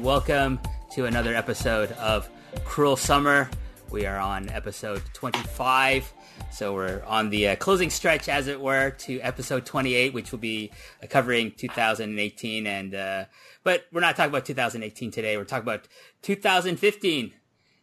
[0.00, 0.60] Welcome
[0.92, 2.26] to another episode of
[2.64, 3.50] Cruel Summer.
[3.90, 6.10] We are on episode 25,
[6.50, 10.38] so we're on the uh, closing stretch, as it were, to episode 28, which will
[10.38, 10.72] be
[11.02, 12.66] uh, covering 2018.
[12.66, 13.26] And uh,
[13.62, 15.36] but we're not talking about 2018 today.
[15.36, 15.86] We're talking about
[16.22, 17.34] 2015,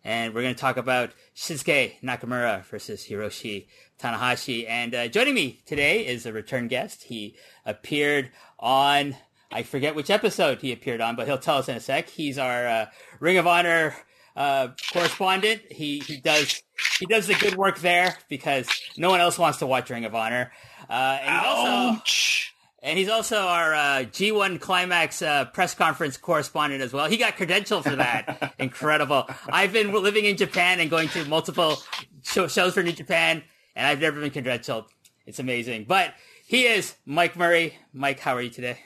[0.04, 3.68] and we're going to talk about Shinsuke Nakamura versus Hiroshi
[4.00, 4.68] Tanahashi.
[4.68, 7.04] And uh, joining me today is a return guest.
[7.04, 9.16] He appeared on
[9.52, 12.10] I forget which episode he appeared on, but he'll tell us in a sec.
[12.10, 12.86] He's our uh,
[13.20, 13.96] Ring of Honor
[14.36, 15.62] uh, correspondent.
[15.72, 16.62] He he does
[17.00, 20.14] he does the good work there because no one else wants to watch Ring of
[20.16, 20.52] Honor.
[20.90, 22.02] Uh, and he's also
[22.84, 27.10] and he's also our uh, G1 Climax uh, press conference correspondent as well.
[27.10, 28.54] He got credentialed for that.
[28.60, 29.28] Incredible.
[29.50, 31.78] I've been living in Japan and going to multiple
[32.24, 33.44] show- shows for New Japan,
[33.76, 34.86] and I've never been credentialed.
[35.26, 35.86] It's amazing.
[35.88, 36.14] But
[36.46, 37.76] he is Mike Murray.
[37.94, 38.78] Mike, how are you today?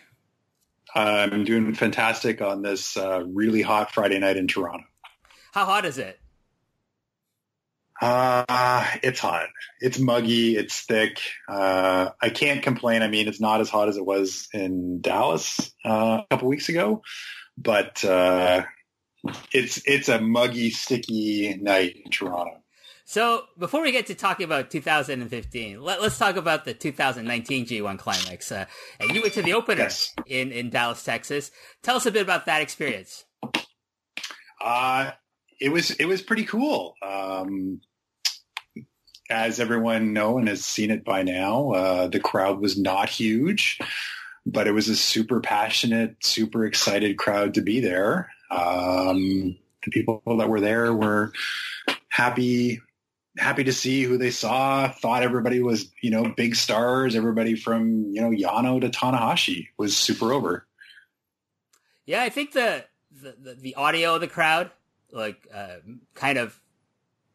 [0.93, 4.85] I'm doing fantastic on this uh, really hot Friday night in Toronto.
[5.53, 6.19] How hot is it?
[8.01, 9.49] Uh, it's hot.
[9.79, 10.57] It's muggy.
[10.57, 11.21] It's thick.
[11.47, 13.03] Uh, I can't complain.
[13.03, 16.67] I mean, it's not as hot as it was in Dallas uh, a couple weeks
[16.67, 17.03] ago,
[17.57, 18.63] but uh,
[19.53, 22.63] it's it's a muggy, sticky night in Toronto.
[23.11, 27.99] So before we get to talking about 2015, let, us talk about the 2019 G1
[27.99, 28.53] Climax.
[28.53, 28.63] Uh,
[29.01, 30.15] and you went to the opener yes.
[30.25, 31.51] in, in Dallas, Texas.
[31.83, 33.25] Tell us a bit about that experience.
[34.63, 35.11] Uh,
[35.59, 36.95] it was it was pretty cool.
[37.01, 37.81] Um,
[39.29, 43.77] as everyone know and has seen it by now, uh, the crowd was not huge,
[44.45, 48.29] but it was a super passionate, super excited crowd to be there.
[48.49, 51.33] Um, the people that were there were
[52.07, 52.79] happy
[53.37, 54.89] happy to see who they saw.
[54.89, 57.15] Thought everybody was, you know, big stars.
[57.15, 60.67] Everybody from, you know, Yano to Tanahashi was super over.
[62.05, 64.71] Yeah, I think the the, the audio of the crowd
[65.11, 65.77] like uh,
[66.13, 66.59] kind of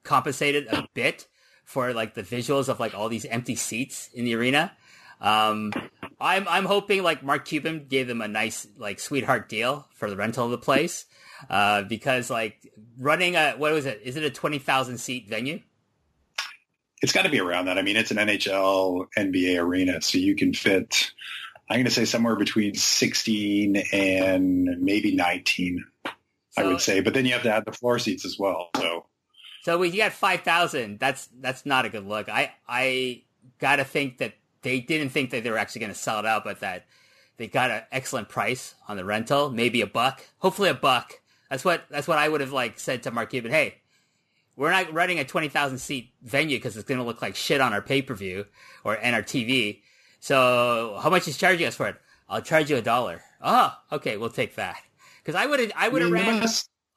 [0.02, 1.26] compensated a bit
[1.64, 4.72] for like the visuals of like all these empty seats in the arena.
[5.20, 5.72] Um,
[6.20, 10.16] I'm I'm hoping like Mark Cuban gave them a nice like sweetheart deal for the
[10.16, 11.06] rental of the place,
[11.50, 14.00] uh, because like running a what was it?
[14.04, 15.60] Is it a twenty thousand seat venue?
[17.06, 17.78] It's got to be around that.
[17.78, 21.12] I mean, it's an NHL NBA arena, so you can fit.
[21.70, 25.84] I'm going to say somewhere between 16 and maybe 19.
[26.04, 26.12] So,
[26.56, 28.70] I would say, but then you have to add the floor seats as well.
[28.74, 29.06] So,
[29.62, 30.98] so we you got 5,000.
[30.98, 32.28] That's that's not a good look.
[32.28, 33.22] I I
[33.60, 36.26] got to think that they didn't think that they were actually going to sell it
[36.26, 36.86] out, but that
[37.36, 41.20] they got an excellent price on the rental, maybe a buck, hopefully a buck.
[41.50, 43.52] That's what that's what I would have like said to Mark Cuban.
[43.52, 43.76] Hey,
[44.56, 47.72] we're not running a 20,000 seat venue because it's going to look like shit on
[47.72, 48.46] our pay per view
[48.84, 49.80] or and our TV.
[50.20, 51.96] So how much is charging us for it?
[52.28, 53.22] I'll charge you a dollar.
[53.42, 54.76] Oh, okay, we'll take that.
[55.22, 56.44] Because I would have, I would have ran,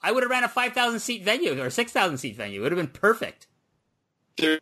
[0.01, 2.61] I would have ran a 5,000 seat venue or 6,000 seat venue.
[2.61, 3.47] It would have been perfect.
[4.37, 4.59] There,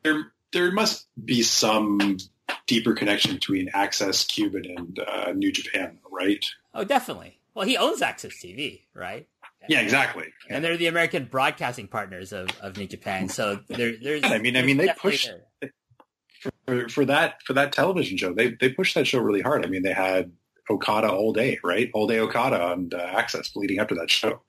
[0.52, 2.18] there must be some
[2.66, 6.46] deeper connection between Access Cuban and uh, New Japan, right?
[6.74, 7.40] Oh, definitely.
[7.54, 9.28] Well, he owns AXS TV, right?
[9.68, 10.26] Yeah, exactly.
[10.50, 13.30] And they're the American broadcasting partners of, of New Japan.
[13.30, 14.24] So there, there's.
[14.24, 15.28] I mean, I mean, they push
[16.66, 18.34] for, for that for that television show.
[18.34, 19.66] They they pushed that show really hard.
[19.66, 20.32] I mean, they had
[20.70, 21.90] Okada all day, right?
[21.94, 24.42] All day Okada on uh, AXS leading up to that show.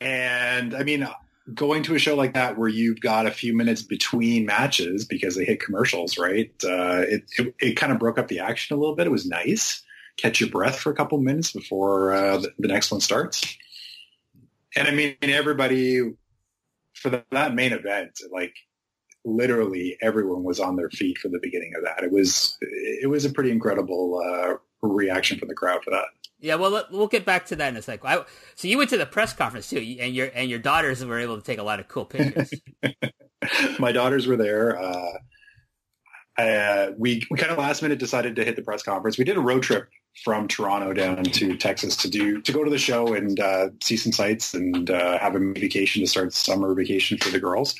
[0.00, 1.08] And I mean,
[1.52, 5.36] going to a show like that where you've got a few minutes between matches because
[5.36, 6.52] they hit commercials, right?
[6.62, 9.06] Uh, it, it, it kind of broke up the action a little bit.
[9.06, 9.82] It was nice.
[10.16, 13.56] Catch your breath for a couple minutes before uh, the, the next one starts
[14.76, 16.00] and I mean everybody
[16.94, 18.54] for the, that main event, like
[19.24, 22.04] literally everyone was on their feet for the beginning of that.
[22.04, 26.06] It was it was a pretty incredible uh, reaction from the crowd for that.
[26.40, 28.04] Yeah, well, we'll get back to that in a sec.
[28.04, 28.22] I,
[28.54, 31.36] so you went to the press conference too, and your and your daughters were able
[31.36, 32.52] to take a lot of cool pictures.
[33.78, 34.78] My daughters were there.
[34.78, 35.12] Uh,
[36.38, 39.18] uh, we we kind of last minute decided to hit the press conference.
[39.18, 39.88] We did a road trip
[40.22, 43.96] from Toronto down to Texas to do to go to the show and uh, see
[43.96, 47.74] some sights and uh, have a vacation to start summer vacation for the girls.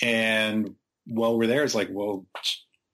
[0.00, 0.76] And
[1.06, 2.26] while we're there, it's like, well,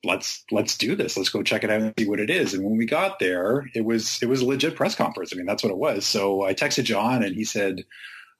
[0.04, 1.16] let's let's do this.
[1.16, 2.54] Let's go check it out and see what it is.
[2.54, 5.32] And when we got there, it was it was a legit press conference.
[5.32, 6.06] I mean, that's what it was.
[6.06, 7.84] So I texted John and he said.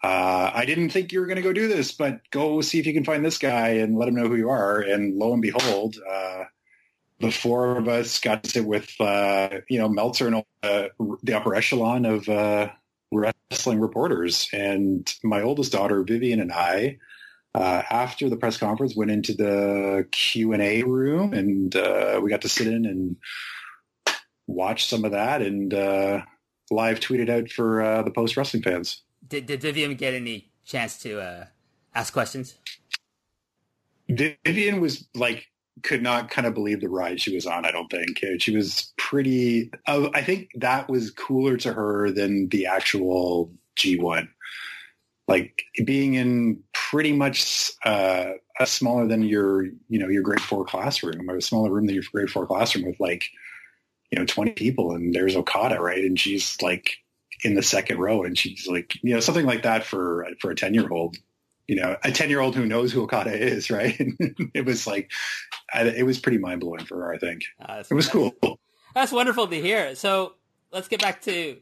[0.03, 2.87] Uh, I didn't think you were going to go do this, but go see if
[2.87, 4.81] you can find this guy and let him know who you are.
[4.81, 6.44] And lo and behold, uh,
[7.20, 10.88] the four of us got to sit with, uh, you know, Meltzer and uh,
[11.22, 12.70] the upper echelon of uh,
[13.12, 14.49] wrestling reporters.
[14.52, 16.99] And my oldest daughter, Vivian, and I,
[17.55, 22.31] uh, after the press conference, went into the Q and A room, and uh, we
[22.31, 23.17] got to sit in and
[24.46, 25.43] watch some of that.
[25.43, 26.22] And uh,
[26.70, 29.02] live tweeted out for uh, the post wrestling fans.
[29.28, 31.44] Did, did Vivian get any chance to uh,
[31.94, 32.55] ask questions?
[34.08, 35.49] Vivian was like
[35.82, 37.65] could not kind of believe the ride she was on.
[37.65, 39.71] I don't think she was pretty.
[39.87, 44.29] Uh, I think that was cooler to her than the actual G1.
[45.29, 50.65] Like being in pretty much uh, a smaller than your, you know, your grade four
[50.65, 53.31] classroom or a smaller room than your grade four classroom with like,
[54.11, 56.05] you know, 20 people and there's Okada, right?
[56.05, 56.97] And she's like
[57.44, 60.56] in the second row and she's like, you know, something like that for, for a
[60.56, 61.17] 10 year old
[61.70, 63.94] you know, a 10 year old who knows who Okada is, right?
[64.55, 65.08] it was like,
[65.72, 67.44] it was pretty mind blowing for her, I think.
[67.64, 68.34] Uh, it was cool.
[68.93, 69.94] That's wonderful to hear.
[69.94, 70.34] So
[70.72, 71.58] let's get back to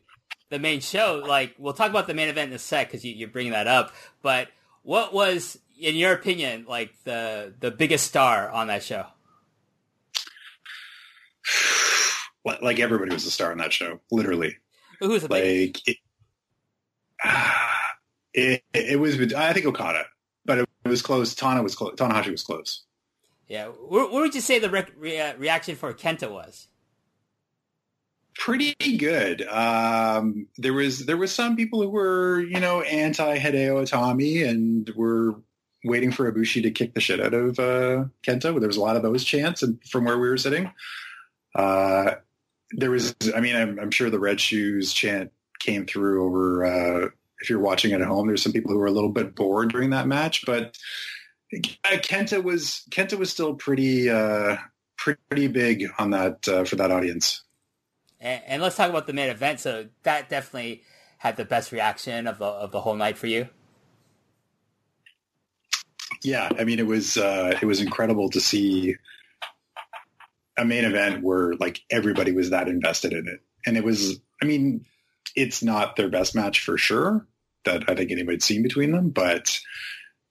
[0.49, 1.22] the main show.
[1.28, 3.66] Like, we'll talk about the main event in a sec because you, you're bringing that
[3.66, 3.93] up.
[4.22, 4.49] But
[4.82, 9.05] what was, in your opinion, like the, the biggest star on that show?
[12.62, 14.56] like everybody was a star on that show, literally.
[15.00, 15.87] Who was the like?
[15.87, 15.99] It,
[18.38, 20.05] it, it, was, I think Okada,
[20.44, 21.35] but it, was close.
[21.35, 21.94] Tana was close.
[21.96, 22.85] Tanahashi was close.
[23.46, 23.67] Yeah.
[23.67, 26.69] What, what would you say the re- re- reaction for Kenta was?
[28.37, 29.43] Pretty good.
[29.49, 34.88] Um, there was there was some people who were you know anti Hideo Itami and
[34.94, 35.34] were
[35.84, 38.58] waiting for Ibushi to kick the shit out of uh, Kenta.
[38.58, 40.70] There was a lot of those chants and from where we were sitting.
[41.55, 42.12] Uh,
[42.73, 47.08] there was, I mean, I'm, I'm, sure the Red Shoes chant came through over uh,
[47.40, 49.70] if you're watching it at home, there's some people who were a little bit bored
[49.70, 50.76] during that match, but
[51.55, 54.56] uh, Kenta was Kenta was still pretty uh,
[54.96, 57.43] pretty big on that uh, for that audience.
[58.20, 59.61] And, and, let's talk about the main event.
[59.61, 60.82] So that definitely
[61.19, 63.49] had the best reaction of the of the whole night for you.
[66.23, 68.96] Yeah, I mean it was uh, it was incredible to see
[70.56, 74.20] a main event where like everybody was that invested in it, and it was.
[74.41, 74.84] I mean,
[75.38, 77.26] it's not their best match for sure
[77.64, 79.58] that I think anybody's seen between them, but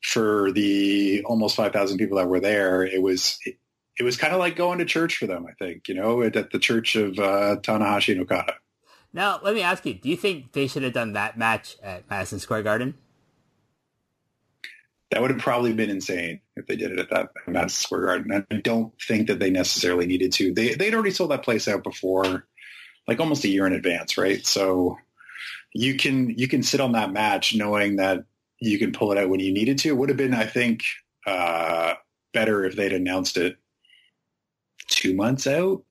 [0.03, 3.57] for the almost 5,000 people that were there, it was, it,
[3.99, 6.35] it was kind of like going to church for them, I think, you know, at,
[6.35, 8.55] at the church of uh, Tanahashi and Okada.
[9.13, 12.09] Now, let me ask you, do you think they should have done that match at
[12.09, 12.95] Madison Square Garden?
[15.11, 18.45] That would have probably been insane if they did it at that Madison Square Garden.
[18.51, 20.53] I don't think that they necessarily needed to.
[20.53, 22.45] They they'd already sold that place out before
[23.07, 24.45] like almost a year in advance, right?
[24.45, 24.97] So
[25.73, 28.23] you can you can sit on that match knowing that
[28.59, 29.89] you can pull it out when you needed to.
[29.89, 30.83] It would have been, I think,
[31.25, 31.93] uh,
[32.33, 33.57] better if they'd announced it
[34.87, 35.83] two months out.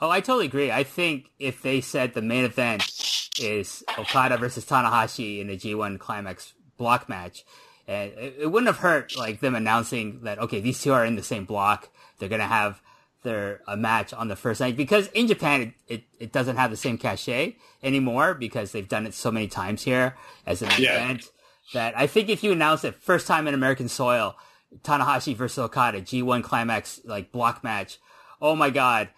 [0.00, 0.72] Oh, I totally agree.
[0.72, 2.90] I think if they said the main event
[3.38, 7.44] is Okada versus Tanahashi in a G1 Climax block match,
[7.86, 11.16] and it, it wouldn't have hurt like them announcing that okay, these two are in
[11.16, 11.90] the same block.
[12.18, 12.80] They're gonna have
[13.22, 16.70] their a match on the first night because in Japan it, it, it, doesn't have
[16.70, 21.04] the same cachet anymore because they've done it so many times here as an yeah.
[21.04, 21.30] event
[21.74, 24.36] that I think if you announce it first time in American soil,
[24.82, 27.98] Tanahashi versus Okada G1 climax like block match,
[28.40, 29.10] oh my god,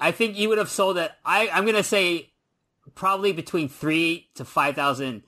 [0.00, 1.10] I think you would have sold it.
[1.24, 2.32] I I'm gonna say
[2.94, 5.22] probably between three to five thousand,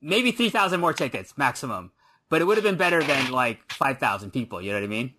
[0.00, 1.92] maybe three thousand more tickets maximum,
[2.28, 4.60] but it would have been better than like five thousand people.
[4.60, 5.14] You know what I mean?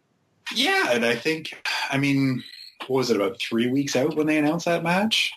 [0.55, 1.53] Yeah, and I think,
[1.89, 2.43] I mean,
[2.87, 5.31] what was it about three weeks out when they announced that match?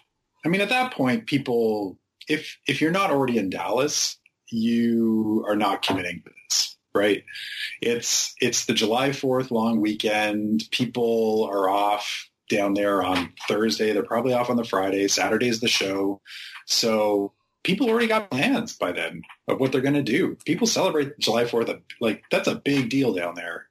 [0.44, 4.16] I mean, at that point, people, if if you're not already in Dallas,
[4.50, 7.24] you are not committing to this, right?
[7.80, 10.64] It's it's the July Fourth long weekend.
[10.70, 13.92] People are off down there on Thursday.
[13.92, 15.08] They're probably off on the Friday.
[15.08, 16.20] Saturday's the show,
[16.66, 20.36] so people already got plans by then of what they're going to do.
[20.44, 23.66] People celebrate July Fourth like that's a big deal down there.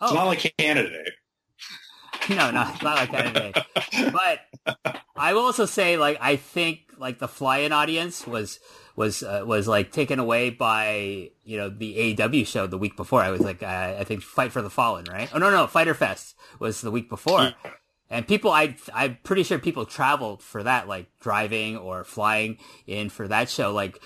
[0.00, 0.06] Oh.
[0.06, 2.34] It's not like Canada Day.
[2.34, 4.10] no, not, not like Canada Day.
[4.10, 4.40] but
[5.16, 8.60] I will also say, like, I think like the fly-in audience was
[8.96, 13.22] was uh, was like taken away by you know the AEW show the week before.
[13.22, 15.30] I was like, uh, I think Fight for the Fallen, right?
[15.34, 17.54] Oh no, no, Fyter Fest was the week before.
[18.12, 23.08] And people, I, I'm pretty sure people traveled for that, like driving or flying in
[23.08, 23.72] for that show.
[23.72, 24.02] Like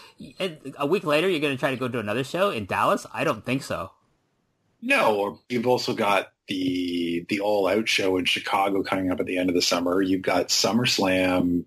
[0.78, 3.06] a week later, you're going to try to go to another show in Dallas?
[3.14, 3.92] I don't think so.
[4.86, 9.38] No, you've also got the the All Out show in Chicago coming up at the
[9.38, 10.02] end of the summer.
[10.02, 11.64] You've got SummerSlam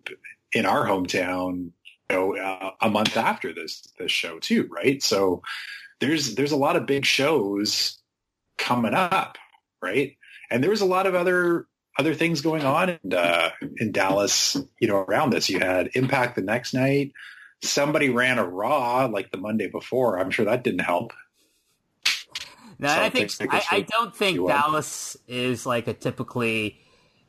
[0.53, 1.71] in our hometown,
[2.11, 5.01] you know, uh, a month after this this show too, right?
[5.01, 5.41] So
[5.99, 7.97] there's there's a lot of big shows
[8.59, 9.39] coming up,
[9.81, 10.15] right?
[10.51, 11.65] And there was a lot of other
[11.97, 15.49] other things going on in, uh, in Dallas, you know, around this.
[15.49, 17.13] You had Impact the next night.
[17.63, 20.19] Somebody ran a Raw like the Monday before.
[20.19, 21.13] I'm sure that didn't help.
[22.79, 26.79] No, I think I, I, don't think Dallas is like a typically,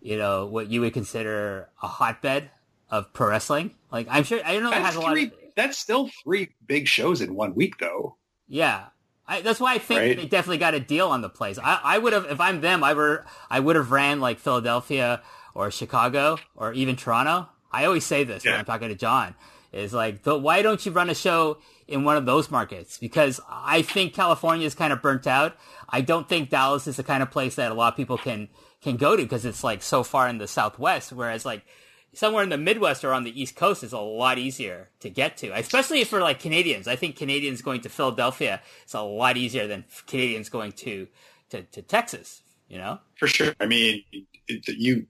[0.00, 2.50] you know, what you would consider a hotbed
[2.90, 3.74] of pro wrestling.
[3.90, 4.70] Like I'm sure I don't know.
[4.70, 5.12] It That's has a lot.
[5.12, 5.24] three.
[5.26, 8.16] Of, That's still three big shows in one week, though.
[8.46, 8.86] yeah,
[9.26, 10.16] I, that's why I think Right.
[10.16, 11.58] they definitely got a deal on the place.
[11.58, 12.84] I, I would have if I'm them.
[12.84, 15.22] I were I would have ran like Philadelphia
[15.54, 17.48] or Chicago or even Toronto.
[17.72, 19.34] I always say this when I'm talking to John.
[19.70, 22.98] Is like, the, why don't you run a show in one of those markets?
[22.98, 25.56] Because I think California is kind of burnt out.
[25.88, 28.48] I don't think Dallas is the kind of place that a lot of people can
[28.80, 31.12] can go to because it's like so far in the Southwest.
[31.12, 31.64] Whereas like
[32.12, 35.36] somewhere in the Midwest or on the East Coast is a lot easier to get
[35.38, 36.86] to, especially for like Canadians.
[36.86, 41.08] I think Canadians going to Philadelphia is a lot easier than Canadians going to
[41.50, 42.42] to, to Texas.
[42.68, 42.98] You know?
[43.16, 43.54] For sure.
[43.58, 44.04] I mean,
[44.46, 45.06] it, you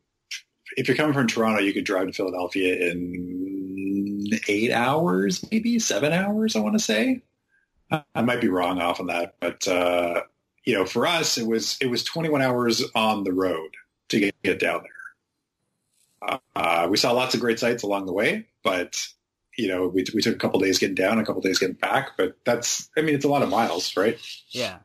[0.76, 3.58] if you're coming from Toronto, you could drive to Philadelphia in
[4.49, 6.56] eight hours, maybe seven hours.
[6.56, 7.23] I want to say.
[8.14, 10.20] I might be wrong off on that, but uh,
[10.64, 13.70] you know, for us, it was it was 21 hours on the road
[14.11, 16.40] to get, get down there.
[16.54, 19.08] Uh, we saw lots of great sights along the way, but
[19.56, 22.11] you know, we, we took a couple days getting down, a couple days getting back.
[22.16, 24.18] But that's, I mean, it's a lot of miles, right?
[24.50, 24.78] Yeah.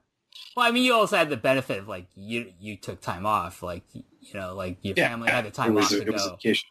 [0.56, 3.64] Well, I mean, you also had the benefit of like you you took time off,
[3.64, 6.30] like you know, like your family had the time off to a go.
[6.32, 6.70] vacation.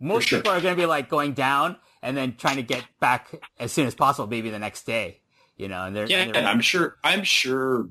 [0.00, 0.40] Most sure.
[0.40, 3.28] people are going to be like going down and then trying to get back
[3.58, 5.20] as soon as possible, maybe the next day.
[5.56, 6.96] You know, and they're, Yeah, they're and I'm sure.
[7.04, 7.88] I'm sure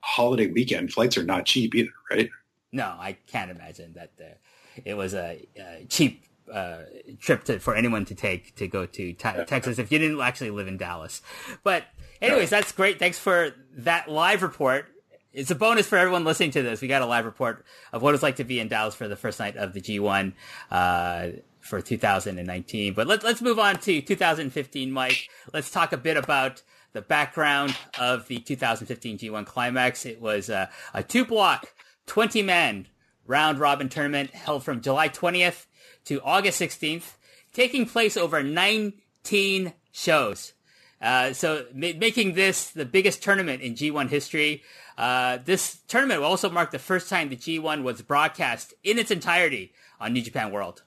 [0.00, 2.30] holiday weekend flights are not cheap either, right?
[2.72, 4.36] no, I can't imagine that the,
[4.84, 6.82] it was a, a cheap uh,
[7.20, 10.50] trip to, for anyone to take to go to te- Texas if you didn't actually
[10.50, 11.20] live in Dallas.
[11.64, 11.84] But
[12.22, 12.98] anyways, that's great.
[12.98, 14.86] Thanks for that live report.
[15.32, 16.80] It's a bonus for everyone listening to this.
[16.80, 19.16] We got a live report of what it's like to be in Dallas for the
[19.16, 20.32] first night of the G1
[20.70, 21.28] uh,
[21.60, 22.94] for 2019.
[22.94, 25.28] But let's let's move on to 2015, Mike.
[25.52, 26.62] Let's talk a bit about
[26.92, 30.04] the background of the 2015 G1 Climax.
[30.06, 31.72] It was uh, a two block,
[32.06, 32.86] 20 man
[33.26, 35.66] round robin tournament held from July 20th
[36.06, 37.12] to August 16th,
[37.52, 40.52] taking place over 19 shows.
[41.00, 44.62] Uh, so ma- making this the biggest tournament in G1 history.
[44.98, 49.10] Uh, this tournament will also mark the first time the G1 was broadcast in its
[49.10, 50.82] entirety on New Japan World.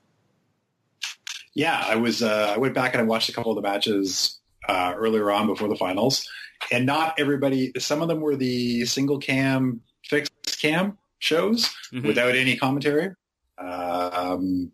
[1.56, 2.24] Yeah, I was.
[2.24, 5.48] Uh, I went back and I watched a couple of the matches uh, earlier on
[5.48, 6.28] before the finals,
[6.72, 7.72] and not everybody.
[7.78, 12.06] Some of them were the single cam, fixed cam shows Mhm.
[12.08, 13.12] without any commentary.
[13.58, 14.72] Um,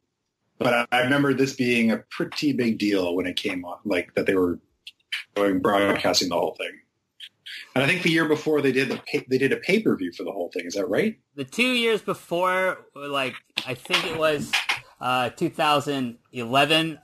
[0.58, 4.14] but I, I remember this being a pretty big deal when it came on, like
[4.16, 4.60] that they were
[5.36, 6.72] going broadcasting the whole thing.
[7.76, 9.96] And I think the year before they did the pay, they did a pay per
[9.96, 10.66] view for the whole thing.
[10.66, 11.18] Is that right?
[11.36, 13.36] The two years before, like
[13.68, 14.52] I think it was
[15.02, 17.00] uh, 2011.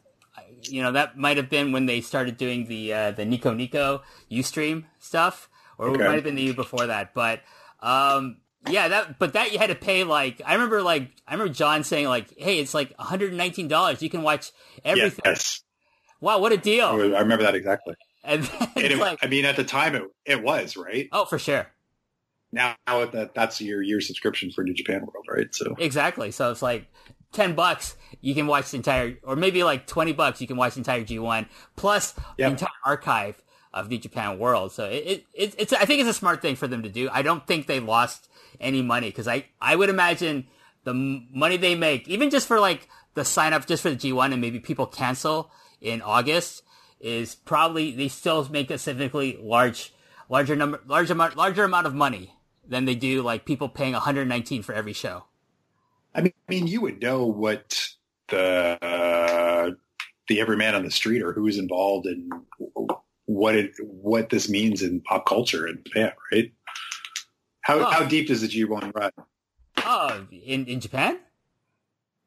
[0.67, 4.01] You know that might have been when they started doing the uh, the Nico Nico
[4.31, 5.47] UStream stuff,
[5.77, 6.03] or Okay.
[6.03, 7.13] it might have been the year before that.
[7.13, 7.41] But
[7.81, 8.37] um,
[8.67, 11.83] yeah, that but that you had to pay like I remember like I remember John
[11.83, 14.01] saying like, "Hey, it's like 119 dollars.
[14.01, 14.51] You can watch
[14.83, 15.61] everything." Yes,
[16.19, 16.87] Wow, what a deal!
[16.87, 17.93] I remember that exactly.
[18.23, 21.07] And then And it, like, I mean, at the time, it it was right.
[21.11, 21.67] oh, for sure.
[22.51, 25.53] now that that's your year subscription for New Japan World, right?
[25.53, 26.31] So Exactly.
[26.31, 26.87] So it's like
[27.31, 30.73] ten bucks, you can watch the entire, or maybe like twenty bucks, you can watch
[30.73, 33.41] the entire G1 plus the entire archive
[33.73, 34.71] of New Japan World.
[34.71, 37.09] So it, it, it it's I think it's a smart thing for them to do.
[37.11, 38.29] I don't think they lost
[38.59, 40.47] any money because I I would imagine
[40.85, 43.95] the m- money they make, even just for like the sign up just for the
[43.95, 45.51] G1 and maybe people cancel
[45.81, 46.63] in August,
[46.99, 49.93] is probably they still make a significantly large
[50.29, 52.33] larger number large amount larger amount of money
[52.67, 55.25] than they do like people paying 119 for every show.
[56.15, 57.87] I mean, I mean, you would know what
[58.29, 58.39] the
[58.81, 59.71] uh,
[60.27, 62.29] the every man on the street or who's involved in
[63.25, 66.51] what it what this means in pop culture in Japan, right?
[67.61, 67.83] How Oh.
[67.91, 69.11] how deep does the G one run?
[69.77, 71.19] Oh, in, in Japan?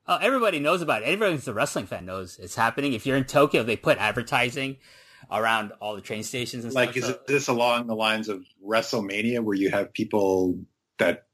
[0.07, 1.07] Oh, everybody knows about it.
[1.07, 2.93] Everyone who's a wrestling fan knows it's happening.
[2.93, 4.77] If you're in Tokyo, they put advertising
[5.31, 6.97] around all the train stations and Like, stuff.
[7.03, 10.59] is so- this along the lines of WrestleMania, where you have people
[10.99, 11.28] that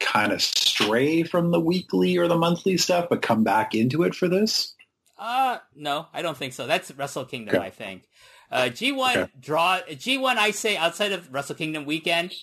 [0.00, 4.14] kind of stray from the weekly or the monthly stuff, but come back into it
[4.14, 4.74] for this?
[5.18, 6.66] Uh, no, I don't think so.
[6.66, 7.64] That's Wrestle Kingdom, Okay.
[7.64, 8.08] I think.
[8.50, 9.30] Uh, G1 Okay.
[9.40, 12.34] draw, G1, I say outside of Wrestle Kingdom weekend,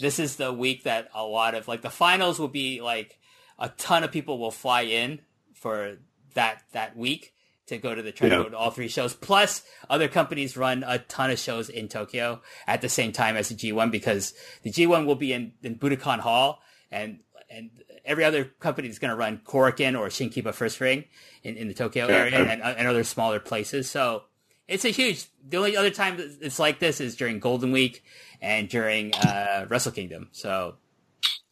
[0.00, 3.18] this is the week that a lot of, like, the finals will be, like,
[3.58, 5.20] a ton of people will fly in
[5.54, 5.96] for
[6.34, 7.34] that, that week
[7.66, 9.14] to go to the, try to go to all three shows.
[9.14, 13.48] Plus, other companies run a ton of shows in Tokyo at the same time as
[13.48, 17.70] the G1 because the G1 will be in, in Budokan Hall and, and
[18.04, 21.04] every other company is going to run Korakuen or Shinkiba First Ring
[21.42, 22.14] in, in the Tokyo Yeah.
[22.16, 23.90] area and, and other smaller places.
[23.90, 24.24] So
[24.66, 25.26] it's a huge.
[25.48, 28.04] The only other time it's like this is during Golden Week
[28.40, 30.28] and during uh, Wrestle Kingdom.
[30.32, 30.74] So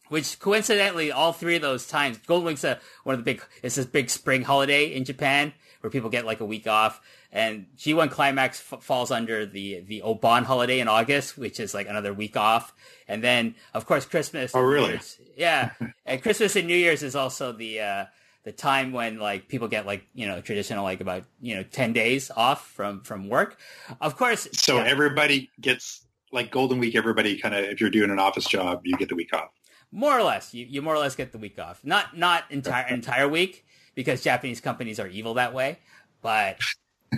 [0.08, 3.74] which coincidentally, all three of those times, Golden Week's a, one of the big, it's
[3.74, 7.00] this big spring holiday in Japan where people get like a week off.
[7.36, 11.86] And G1 Climax f- falls under the, the Obon holiday in August, which is like
[11.86, 12.72] another week off.
[13.06, 14.52] And then, of course, Christmas.
[14.54, 14.98] Oh, really?
[15.36, 15.72] Yeah.
[16.06, 18.04] and Christmas and New Year's is also the, uh,
[18.44, 21.92] the time when like people get like, you know, traditional, like about, you know, 10
[21.92, 23.58] days off from, from work.
[24.00, 24.48] Of course.
[24.52, 24.84] So yeah.
[24.86, 26.94] everybody gets like Golden Week.
[26.96, 29.50] Everybody kind of, if you're doing an office job, you get the week off.
[29.92, 32.86] more or less you, you more or less get the week off not not entire
[33.00, 33.64] entire week
[33.94, 35.78] because japanese companies are evil that way
[36.22, 36.58] but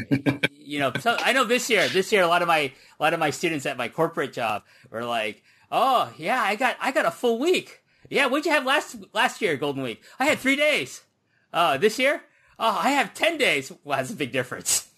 [0.52, 3.14] you know so i know this year this year a lot of my a lot
[3.14, 7.06] of my students at my corporate job were like oh yeah i got i got
[7.06, 10.56] a full week yeah what'd you have last last year golden week i had three
[10.56, 11.02] days
[11.52, 12.22] uh this year
[12.58, 14.88] oh i have 10 days well that's a big difference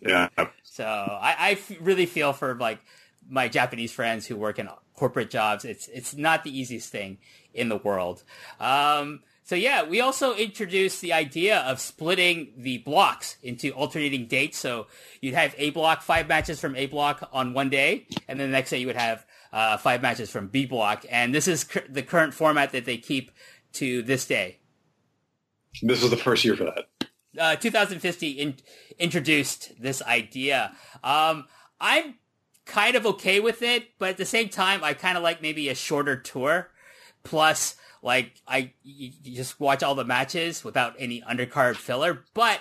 [0.00, 0.28] Yeah.
[0.64, 2.80] so I really feel for like
[3.28, 5.64] my Japanese friends who work in corporate jobs.
[5.64, 7.18] It's it's not the easiest thing
[7.54, 8.24] in the world.
[8.58, 14.58] Um, so yeah, we also introduced the idea of splitting the blocks into alternating dates.
[14.58, 14.86] So
[15.20, 18.56] you'd have A block, five matches from A block on one day, and then the
[18.56, 21.04] next day you would have uh, five matches from B block.
[21.10, 23.32] And this is cur- the current format that they keep
[23.74, 24.58] to this day.
[25.82, 26.86] This was the first year for that.
[27.38, 28.54] uh, 2050 in,
[28.98, 30.72] introduced this idea.
[31.02, 31.46] Um,
[31.80, 32.14] I'm
[32.64, 35.68] kind of okay with it, but at the same time, I kind of like maybe
[35.68, 36.70] a shorter tour.
[37.24, 42.24] Plus, like I you, you just watch all the matches without any undercard filler.
[42.34, 42.60] But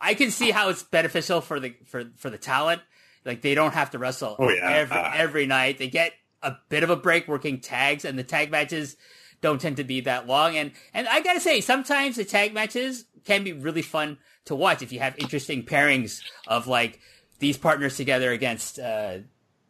[0.00, 2.80] I can see how it's beneficial for the for for the talent.
[3.24, 4.70] Like they don't have to wrestle Oh, yeah.
[4.70, 5.78] every Uh, every night.
[5.78, 6.12] They get
[6.42, 8.96] a bit of a break working tags, and the tag matches
[9.42, 10.56] don't tend to be that long.
[10.56, 14.80] And and I gotta say, sometimes the tag matches can be really fun to watch
[14.82, 16.98] if you have interesting pairings of like
[17.40, 19.18] these partners together against uh,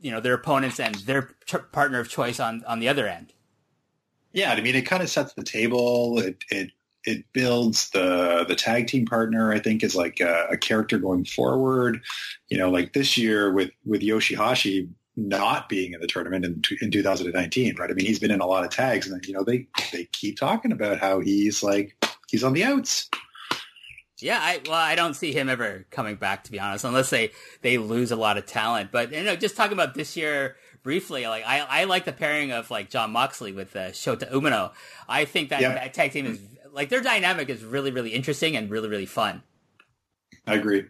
[0.01, 1.31] you know their opponents and their
[1.73, 3.33] partner of choice on on the other end.
[4.33, 6.19] Yeah, I mean, it kind of sets the table.
[6.19, 6.71] It it
[7.05, 9.53] it builds the the tag team partner.
[9.53, 12.01] I think is like a, a character going forward.
[12.49, 16.91] You know, like this year with with Yoshihashi not being in the tournament in in
[16.91, 17.91] 2019, right?
[17.91, 20.39] I mean, he's been in a lot of tags, and you know they they keep
[20.39, 21.97] talking about how he's like
[22.29, 23.09] he's on the outs.
[24.19, 27.33] Yeah, I well, I don't see him ever coming back to be honest, unless they
[27.63, 28.93] they lose a lot of talent.
[28.93, 32.53] But you know, just talking about this year briefly, like I I like the pairing
[32.53, 34.73] of like Jon Moxley with uh, Shota Umino.
[35.09, 35.75] I think that, Yeah.
[35.75, 36.41] that tag team is
[36.73, 39.43] like their dynamic is really really interesting and really really fun.
[40.47, 40.85] I agree.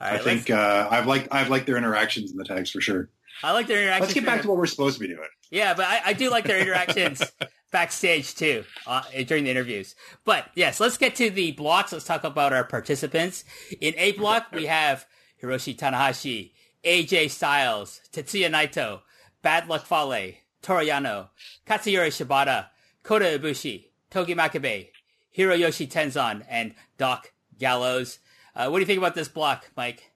[0.00, 3.10] All I think uh, I've liked I've liked their interactions in the tags for sure.
[3.42, 4.08] I like their interactions.
[4.08, 5.28] Let's get back to what we're supposed to be doing.
[5.50, 7.22] Yeah, but I, I do like their interactions
[7.72, 9.94] backstage too uh, during the interviews.
[10.24, 11.92] But yes, let's get to the blocks.
[11.92, 13.44] Let's talk about our participants.
[13.80, 15.06] In A block, we have
[15.42, 16.50] Hiroshi Tanahashi,
[16.88, 19.00] AJ Styles, Tetsuya Naito,
[19.42, 21.28] Bad Luck Fale, Toru Yano,
[21.66, 22.68] Katsuyori Shibata,
[23.02, 24.88] Kota Ibushi, Togi Makabe,
[25.36, 28.20] Hiroyoshi Tenzan, and Doc Gallows.
[28.56, 30.10] Uh, what do you think about this block, Mike?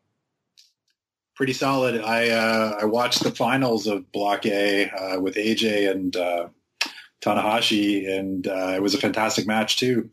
[1.35, 2.01] pretty solid.
[2.01, 6.49] I uh, I watched the finals of Block A uh, with AJ and uh,
[7.21, 10.09] Tanahashi, and uh, it was a fantastic match too.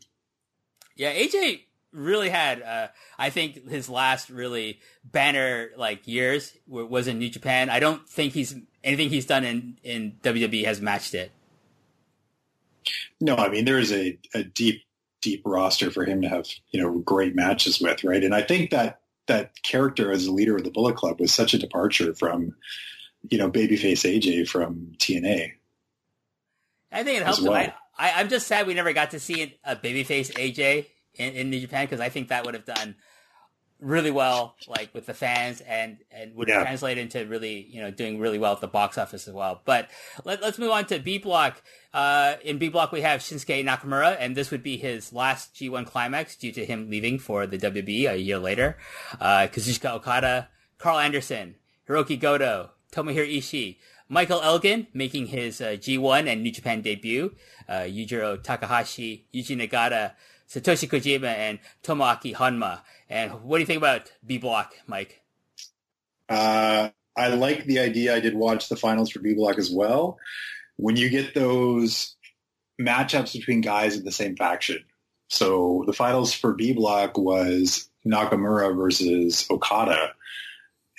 [0.96, 7.08] Yeah, AJ really had, uh, I think his last really banner like years w- was
[7.08, 7.70] in New Japan.
[7.70, 11.32] I don't think he's anything he's done in in WWE has matched it.
[13.20, 14.82] No, I mean there is a, a deep
[15.20, 18.22] deep roster for him to have you know great matches with, right?
[18.22, 21.54] And I think that that character as a leader of the Bullet Club was such
[21.54, 22.54] a departure from
[23.28, 25.52] you know babyface AJ from TNA.
[26.92, 27.52] I think it helps well.
[27.52, 31.50] I, I, I'm just sad we never got to see a babyface AJ in, in
[31.50, 32.96] New Japan because I think that would have done
[33.78, 36.60] really well, like with the fans, and and would Yeah.
[36.62, 39.62] translate into really, you know, doing really well at the box office as well.
[39.64, 39.88] But
[40.24, 41.62] let, let's move on to B block.
[41.94, 45.86] Uh, in B block, we have Shinsuke Nakamura, and this would be his last G1
[45.86, 48.76] climax due to him leaving for the WB a year later.
[49.18, 51.54] Uh, Kazuchika Okada, Carl Anderson,
[51.88, 53.78] Hiroki Goto, Tomohiro Ishii,
[54.10, 57.34] Michael Elgin making his uh, G1 and New Japan debut,
[57.68, 60.12] uh, Yujiro Takahashi, Yuji Nagata,
[60.50, 62.80] Satoshi Kojima, and Tomoaki Honma.
[63.08, 65.22] And what do you think about B Block, Mike?
[66.28, 68.16] Uh, I like the idea.
[68.16, 70.18] I did watch the finals for B Block as well.
[70.76, 72.16] When you get those
[72.80, 74.78] matchups between guys in the same faction.
[75.28, 80.14] So the finals for B Block was Nakamura versus Okada.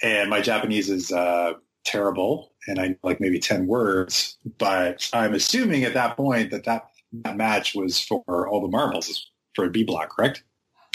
[0.03, 5.83] And my Japanese is uh, terrible, and I like maybe 10 words, but I'm assuming
[5.83, 10.09] at that point that that, that match was for all the marbles for B Block,
[10.15, 10.43] correct?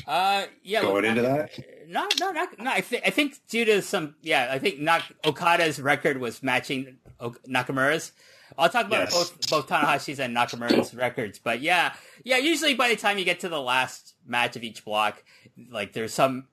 [0.06, 0.82] Uh, yeah.
[0.82, 1.50] Going look, into that?
[1.88, 2.70] No, no, not, no.
[2.70, 6.98] I, th- I think due to some, yeah, I think Nak- Okada's record was matching
[7.18, 8.12] o- Nakamura's.
[8.56, 9.12] I'll talk about Yes.
[9.12, 12.36] both both Tanahashi's and Nakamura's records, but yeah, yeah.
[12.36, 15.22] Usually by the time you get to the last match of each block,
[15.70, 16.46] like there's some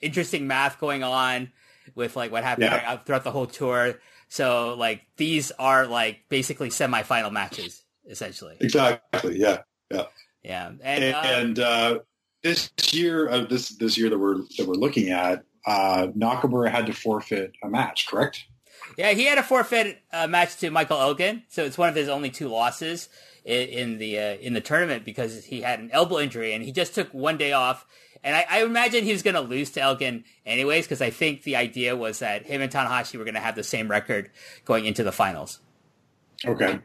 [0.00, 1.50] interesting math going on
[1.96, 2.96] with like what happened Yeah.
[2.98, 3.98] throughout the whole tour.
[4.28, 8.56] So like these are like basically semifinal matches essentially.
[8.60, 9.38] Exactly.
[9.38, 9.62] Yeah.
[9.90, 10.04] Yeah,
[10.82, 11.98] and, And, uh, and uh,
[12.42, 16.86] this year, uh, this this year that we're that we're looking at, uh, Nakamura had
[16.86, 18.06] to forfeit a match.
[18.06, 18.44] Correct.
[18.98, 22.08] Yeah, he had a forfeit uh, match to Michael Elgin, so it's one of his
[22.08, 23.08] only two losses
[23.44, 26.72] in, in the uh, in the tournament because he had an elbow injury and he
[26.72, 27.86] just took one day off.
[28.24, 31.42] And I, I imagine he was going to lose to Elgin anyways because I think
[31.42, 34.30] the idea was that him and Tanahashi were going to have the same record
[34.64, 35.58] going into the finals.
[36.44, 36.80] Okay.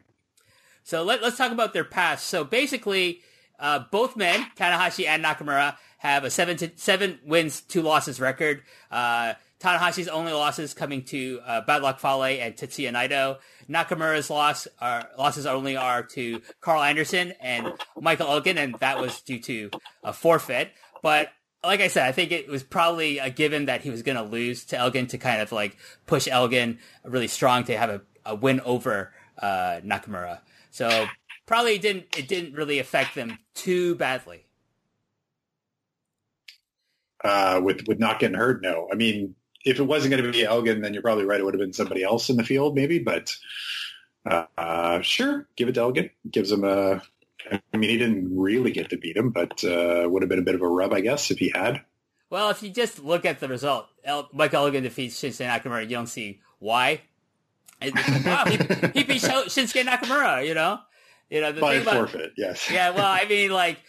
[0.83, 2.27] So let, us talk about their past.
[2.27, 3.21] So basically,
[3.59, 8.61] uh, both men, Tanahashi and Nakamura, have a seven to, seven wins, two losses record.
[8.91, 13.39] Uh, Tanahashi's only losses coming to uh, Bad Luck Fale and Tetsuya Naito.
[13.67, 19.21] Nakamura's loss are, losses only are to Carl Anderson and Michael Elgin, and that was
[19.21, 19.71] due to
[20.03, 20.71] a forfeit.
[21.01, 21.29] But
[21.63, 24.23] like I said, I think it was probably a given that he was going to
[24.23, 28.35] lose to Elgin to kind of like push Elgin really strong to have a, a
[28.35, 30.41] win over uh, Nakamura.
[30.69, 31.07] So
[31.47, 34.43] probably it didn't it didn't really affect them too badly.
[37.23, 38.87] Uh, with with not getting hurt, no.
[38.91, 39.33] I mean,
[39.65, 41.39] if it wasn't going to be Elgin, then you're probably right.
[41.39, 42.99] It would have been somebody else in the field, maybe.
[42.99, 43.35] But
[44.29, 46.11] uh, uh, sure, give it to Elgin.
[46.29, 47.01] Gives him a.
[47.51, 50.43] I mean, he didn't really get to beat him, but uh, would have been a
[50.43, 51.81] bit of a rub, I guess, if he had.
[52.29, 55.83] Well, if you just look at the result, El- Michael Elgin defeats Shinsuke Nakamura.
[55.83, 57.01] You don't see why.
[57.81, 58.57] Like, wow, he,
[58.93, 60.45] he beat Shinsuke Nakamura.
[60.45, 60.79] You know,
[61.29, 62.69] you know the By thing about forfeit, yes.
[62.71, 62.91] yeah.
[62.91, 63.79] Well, I mean, like,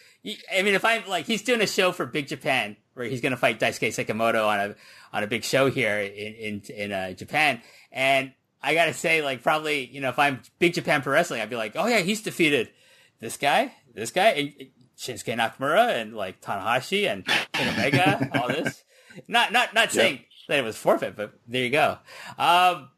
[0.53, 3.31] I mean, if I'm like, he's doing a show for Big Japan where he's going
[3.31, 4.75] to fight Daisuke Sekimoto on a
[5.13, 9.43] on a big show here in in in uh, Japan, and I gotta say, like,
[9.43, 12.23] probably, you know, if I'm Big Japan Pro Wrestling, I'd be like, oh yeah, he's
[12.23, 12.71] defeated
[13.21, 14.53] this guy, this guy, and
[14.97, 18.83] Shinsuke Nakamura, and like Tanahashi and Kenny Omega, all this.
[19.29, 21.99] Not not not saying that it was forfeit, but there you go.
[22.37, 22.89] Um,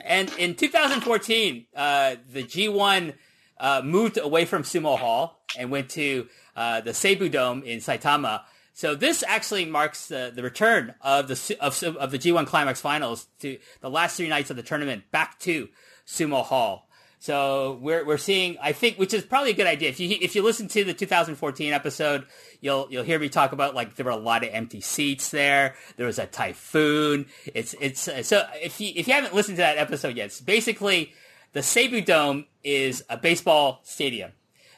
[0.00, 3.14] and in 2014, uh, the G1
[3.58, 8.42] uh, moved away from Sumo Hall and went to uh, the Seibu Dome in Saitama.
[8.72, 13.26] So this actually marks the, the return of the of, of the G1 Climax Finals
[13.40, 15.68] to the last three nights of the tournament back to
[16.06, 16.88] Sumo Hall.
[17.24, 19.88] So we're we're seeing, I think, which is probably a good idea.
[19.88, 22.26] If you if you listen to the 2014 episode,
[22.60, 25.74] you'll you'll hear me talk about like there were a lot of empty seats there.
[25.96, 27.24] There was a typhoon.
[27.46, 31.14] It's it's so if you if you haven't listened to that episode yet, it's basically
[31.54, 34.32] the Seibu Dome is a baseball stadium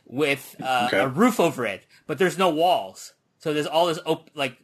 [0.06, 1.00] with uh, Okay.
[1.00, 3.12] a roof over it, but there's no walls.
[3.38, 4.56] So there's all this op- like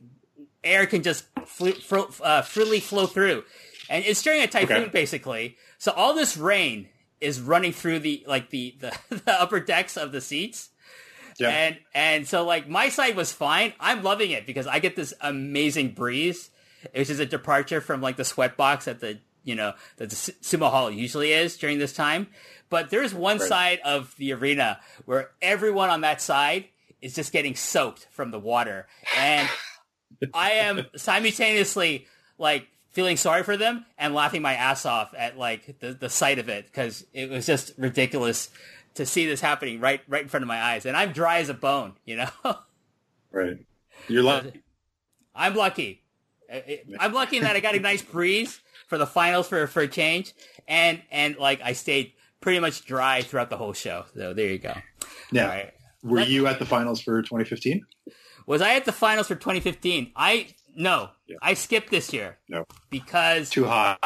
[0.63, 3.43] air can just fl- fro- uh, freely flow through,
[3.91, 4.91] and it's during a typhoon Okay.
[4.91, 5.57] basically.
[5.79, 6.89] So all this rain
[7.21, 10.69] is running through the like the the, the upper decks of the seats.
[11.39, 11.49] Yeah.
[11.49, 13.73] And and so like my side was fine.
[13.81, 16.51] I'm loving it because I get this amazing breeze,
[16.95, 20.17] which is a departure from like the sweat box at the you know that the
[20.17, 22.29] sumo hall usually is during this time.
[22.71, 23.49] But there's one Right.
[23.49, 26.67] side of the arena where everyone on that side
[27.03, 28.87] is just getting soaked from the water,
[29.19, 29.49] and
[30.33, 32.07] I am simultaneously
[32.39, 36.39] like feeling sorry for them and laughing my ass off at like the, the sight
[36.39, 38.51] of it because it was just ridiculous
[38.95, 41.49] to see this happening right right in front of my eyes and i'm dry as
[41.49, 42.29] a bone you know
[43.33, 43.57] Right.
[44.09, 44.61] You're lucky.
[45.35, 46.03] i'm lucky
[47.01, 48.61] i'm lucky that i got a nice breeze
[48.93, 50.35] for the finals for for a change
[50.69, 54.59] and and like i stayed pretty much dry throughout the whole show so there you
[54.59, 54.75] go
[55.31, 55.47] Yeah.
[55.47, 55.71] right
[56.03, 57.87] Were Let- you at the finals for 2015?
[58.47, 61.37] was i at the finals for 2015 i no Yeah.
[61.41, 62.67] i skipped this year No.
[62.91, 63.99] because Too hot.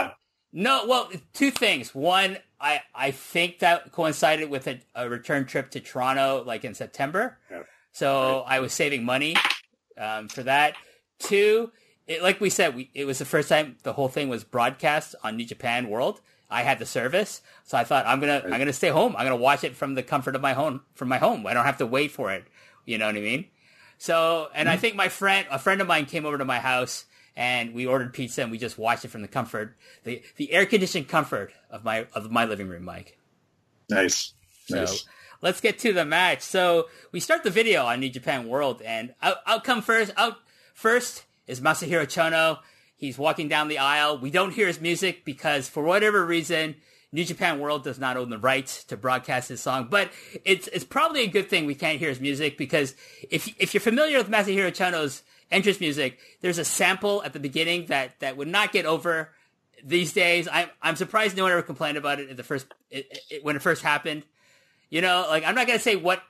[0.53, 1.95] No, well, two things.
[1.95, 6.75] One, I I think that coincided with a, a return trip to Toronto, like in
[6.75, 7.37] September.
[7.51, 7.65] Yeah.
[7.93, 9.35] So I was saving money
[10.01, 10.75] um, for that.
[11.19, 11.73] Two,
[12.07, 15.15] it, like we said, we, it was the first time the whole thing was broadcast
[15.23, 16.21] on New Japan World.
[16.49, 19.17] I had the service, so I thought I'm gonna I'm gonna stay home.
[19.17, 21.45] I'm gonna watch it from the comfort of my home from my home.
[21.45, 22.45] I don't have to wait for it.
[22.85, 23.47] You know what I mean?
[23.99, 24.81] So, and I mm-hmm.
[24.81, 28.13] think my friend, a friend of mine, came over to my house and we ordered
[28.13, 31.85] pizza and we just watched it from the comfort, the the air conditioned comfort of
[31.85, 33.19] my of my living room, Mike.
[33.91, 34.33] Nice.
[34.67, 35.05] So Nice.
[35.43, 36.43] let's get to the match.
[36.43, 40.13] So we start the video on New Japan World, and out, out come first.
[40.17, 40.37] Out
[40.75, 42.59] first is Masahiro Chono.
[42.97, 44.19] He's walking down the aisle.
[44.19, 46.77] We don't hear his music because, for whatever reason,
[47.13, 49.89] New Japan World does not own the rights to broadcast his song.
[49.91, 50.11] But
[50.45, 52.95] it's it's probably a good thing we can't hear his music because
[53.31, 57.87] if if you're familiar with Masahiro Chono's entrance music, there's a sample at the beginning
[57.87, 59.31] that that would not get over
[59.85, 60.49] these days.
[60.51, 63.63] I'm I'm surprised no one ever complained about it the first it, it, when it
[63.63, 64.25] first happened.
[64.91, 66.23] You know, like I'm not gonna say what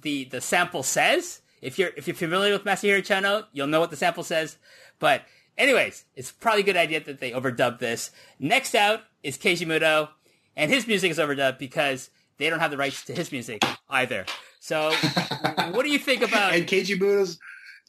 [0.00, 1.40] the the sample says.
[1.60, 4.56] If you're if you're familiar with Masahiro Chono, you'll know what the sample says.
[4.98, 5.22] But
[5.56, 8.10] anyways, it's probably a good idea that they overdubbed this.
[8.38, 10.08] Next out is Keiji Muto,
[10.56, 14.24] and his music is overdubbed because they don't have the rights to his music either.
[14.60, 14.90] So,
[15.70, 16.54] what do you think about?
[16.54, 17.38] And Keiji Muto's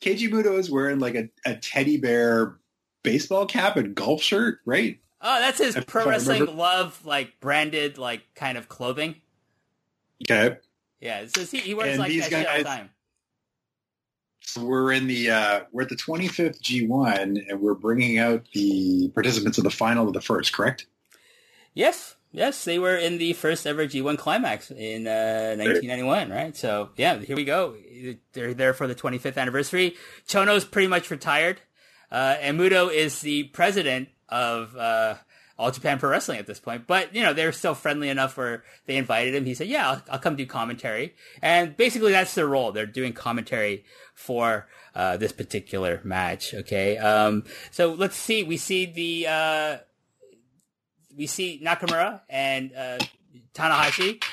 [0.01, 2.57] Keiji Muto is wearing like a, a teddy bear
[3.03, 4.99] baseball cap and golf shirt, right?
[5.21, 9.15] Oh, that's his pro wrestling love, like branded, like kind of clothing.
[10.23, 10.57] Okay.
[11.01, 12.89] Yeah, so he, he wears and like that guys, all the time.
[14.41, 19.09] So we're in the uh, we're at the 25th G1, and we're bringing out the
[19.13, 20.53] participants of the final of the first.
[20.53, 20.87] Correct?
[21.73, 22.15] Yes.
[22.31, 26.55] Yes, they were in the first ever G1 climax in uh, 1991, right?
[26.55, 27.75] So yeah, here we go.
[28.33, 29.95] They're there for the 25th anniversary.
[30.27, 31.59] Chono's pretty much retired,
[32.11, 35.15] uh, and Muto is the president of uh,
[35.59, 36.87] All Japan Pro Wrestling at this point.
[36.87, 39.43] But you know they're still friendly enough where they invited him.
[39.45, 42.71] He said, "Yeah, I'll, I'll come do commentary," and basically that's their role.
[42.71, 43.83] They're doing commentary
[44.15, 46.53] for uh, this particular match.
[46.53, 48.41] Okay, um, so let's see.
[48.43, 49.77] We see the uh,
[51.15, 52.99] we see Nakamura and uh,
[53.53, 54.23] Tanahashi.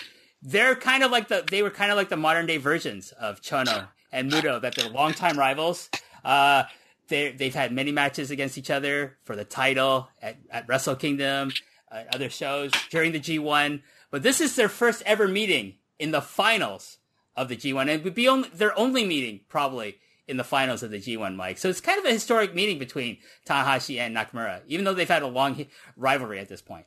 [0.40, 3.40] They're kind of like the they were kind of like the modern day versions of
[3.40, 5.90] Chono and Muto that they're longtime rivals.
[6.24, 6.64] Uh,
[7.08, 11.52] they they've had many matches against each other for the title at, at Wrestle Kingdom,
[11.90, 13.82] uh, other shows during the G1.
[14.10, 16.98] But this is their first ever meeting in the finals
[17.36, 20.82] of the G1, and it would be only, their only meeting probably in the finals
[20.82, 21.58] of the G1, Mike.
[21.58, 25.22] So it's kind of a historic meeting between Tanahashi and Nakamura, even though they've had
[25.22, 25.66] a long
[25.96, 26.86] rivalry at this point.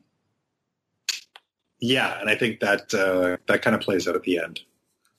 [1.80, 4.62] Yeah, and I think that uh, that kind of plays out at the end.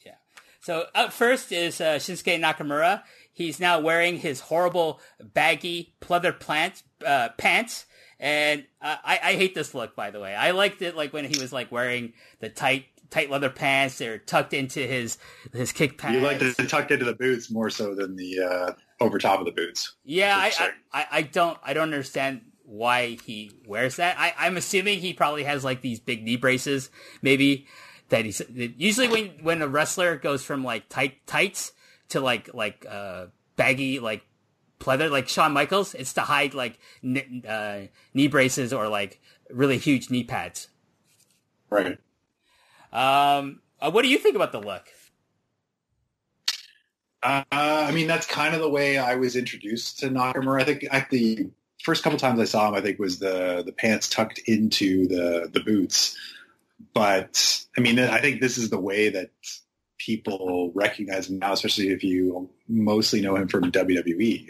[0.05, 0.17] Yeah.
[0.61, 3.03] So up first is uh, Shinsuke Nakamura.
[3.33, 7.87] He's now wearing his horrible baggy pleather plant, uh, pants.
[8.19, 10.35] And uh, I, I hate this look, by the way.
[10.35, 13.99] I liked it like when he was like wearing the tight tight leather pants.
[13.99, 15.19] They're tucked into his
[15.53, 16.17] his kick pants.
[16.17, 19.47] You like the tucked into the boots more so than the uh, over top of
[19.47, 19.95] the boots.
[20.05, 24.17] Yeah, I, I, I don't I don't understand why he wears that.
[24.19, 26.91] I, I'm assuming he probably has like these big knee braces,
[27.21, 27.67] maybe
[28.11, 31.73] that he's usually when when a wrestler goes from like tight tights
[32.11, 34.23] to like like uh baggy like
[34.81, 39.21] pleather like Shawn Michaels, it's to hide like n- uh, knee braces or like
[39.51, 40.69] really huge knee pads.
[41.69, 41.99] Right.
[42.93, 44.89] Um, uh, what do you think about the look?
[47.23, 50.63] Uh, I mean, that's kind of the way I was introduced to Nakamura.
[50.63, 51.51] I think at the
[51.83, 55.51] first couple times I saw him, I think was the the pants tucked into the
[55.53, 56.17] the boots.
[56.95, 59.31] But I mean, I think this is the way that
[60.01, 64.49] people recognize him now, especially if you mostly know him from WWE.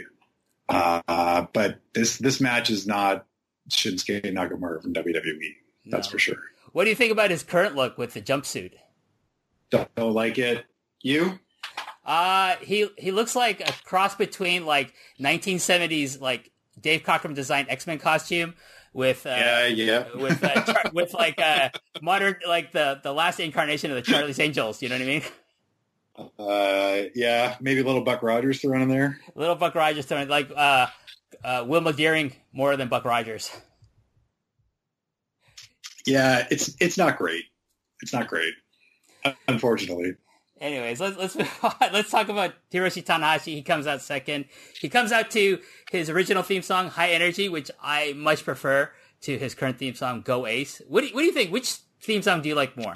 [0.68, 3.26] Uh, but this this match is not
[3.68, 5.56] Shinsuke Nakamura from WWE.
[5.86, 6.12] That's no.
[6.12, 6.38] for sure.
[6.72, 8.74] What do you think about his current look with the jumpsuit?
[9.70, 10.64] Don't like it.
[11.02, 11.38] You?
[12.04, 17.86] Uh he he looks like a cross between like 1970s like Dave Cockrum designed X
[17.86, 18.54] Men costume
[18.92, 21.68] with uh, yeah yeah with uh, char- with like uh
[22.02, 24.82] modern like the the last incarnation of the Charlie's Angels.
[24.82, 25.22] You know what I mean?
[26.38, 29.20] Uh yeah, maybe a little Buck Rogers thrown in there.
[29.34, 30.86] Little Buck Rogers thrown like uh
[31.44, 33.50] uh Wilma Deering more than Buck Rogers.
[36.06, 37.44] Yeah, it's it's not great.
[38.02, 38.54] It's not great,
[39.46, 40.14] unfortunately.
[40.60, 41.36] Anyways, let's let's
[41.92, 43.54] let's talk about Hiroshi Tanahashi.
[43.54, 44.46] He comes out second.
[44.78, 45.58] He comes out to
[45.90, 48.90] his original theme song, High Energy, which I much prefer
[49.22, 50.82] to his current theme song, Go Ace.
[50.88, 51.52] What do you, what do you think?
[51.52, 52.92] Which theme song do you like more?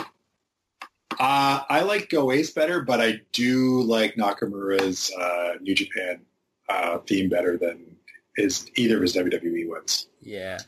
[1.19, 6.21] Uh, I like Go Ace better, but I do like Nakamura's uh, New Japan
[6.69, 7.97] uh, theme better than
[8.37, 10.09] his either of his WWE ones.
[10.21, 10.59] Yeah.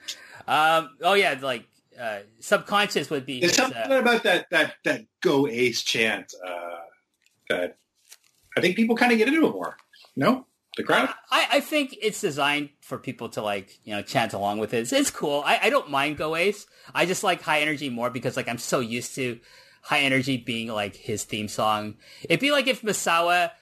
[0.46, 1.66] Um, oh yeah, like
[2.00, 3.40] uh, subconscious would be.
[3.40, 6.80] There's his, something uh, about that that that go ace chant uh,
[7.48, 7.78] that
[8.56, 9.76] I think people kind of get into it more.
[10.14, 11.08] No, the crowd.
[11.30, 14.78] I, I think it's designed for people to like you know chant along with it.
[14.78, 15.42] It's, it's cool.
[15.44, 16.66] I, I don't mind go ace.
[16.94, 19.40] I just like high energy more because like I'm so used to
[19.86, 21.94] high energy being like his theme song.
[22.24, 23.52] It'd be like if Misawa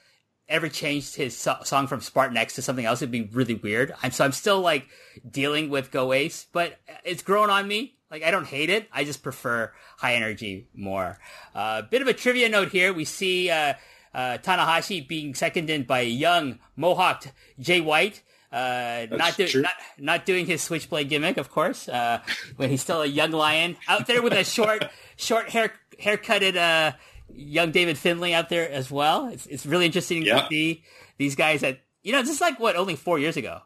[0.49, 3.93] ever changed his so- song from Spartan X to something else, it'd be really weird.
[4.01, 4.87] I'm so I'm still like
[5.29, 7.99] dealing with Go Ace, but it's grown on me.
[8.09, 8.87] Like I don't hate it.
[8.91, 11.19] I just prefer high energy more.
[11.53, 12.91] A uh, bit of a trivia note here.
[12.91, 13.75] We see uh,
[14.11, 18.23] uh, Tanahashi being seconded by young mohawked Jay White.
[18.51, 22.21] Uh, not, do- not, not doing his switchblade gimmick, of course, uh,
[22.55, 24.85] when he's still a young lion out there with a short
[25.17, 26.93] short hair haircutted uh,
[27.33, 29.27] young David Finlay out there as well.
[29.27, 30.41] It's it's really interesting yeah.
[30.41, 30.83] to see
[31.17, 33.61] these guys that you know is like what only four years ago,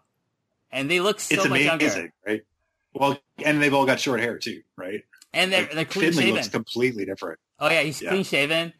[0.71, 2.13] and they look so it's much amazing, younger.
[2.25, 2.41] Right?
[2.93, 5.03] Well, and they've all got short hair too, right?
[5.33, 6.35] And they're, Like, they're clean Finlay shaven.
[6.35, 7.39] looks completely different.
[7.59, 8.09] Oh yeah, he's Yeah.
[8.09, 8.73] clean shaven.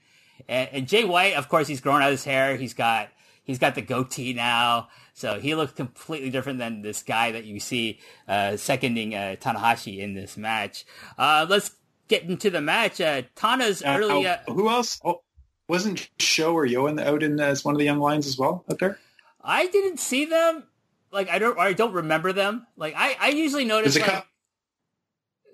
[0.48, 2.56] And, and Jay White, of course, he's grown out his hair.
[2.56, 3.10] He's got
[3.44, 7.60] he's got the goatee now, so he looks completely different than this guy that you
[7.60, 10.86] see uh, seconding uh, Tanahashi in this match.
[11.18, 11.72] Uh, let's
[12.10, 13.00] get into the match.
[13.00, 14.28] Uh, Tana's Uh, early.
[14.28, 15.00] Uh, oh, who else?
[15.06, 15.22] Oh,
[15.70, 18.38] wasn't Sho or Yo in the, out in as one of the young lions as
[18.38, 18.98] well out there?
[19.42, 20.64] I didn't see them.
[21.12, 22.68] Like I don't, I don't remember them.
[22.76, 23.98] Like I, I usually notice.
[23.98, 24.26] Like,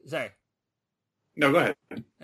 [0.08, 0.32] sorry,
[1.36, 1.76] No, go ahead.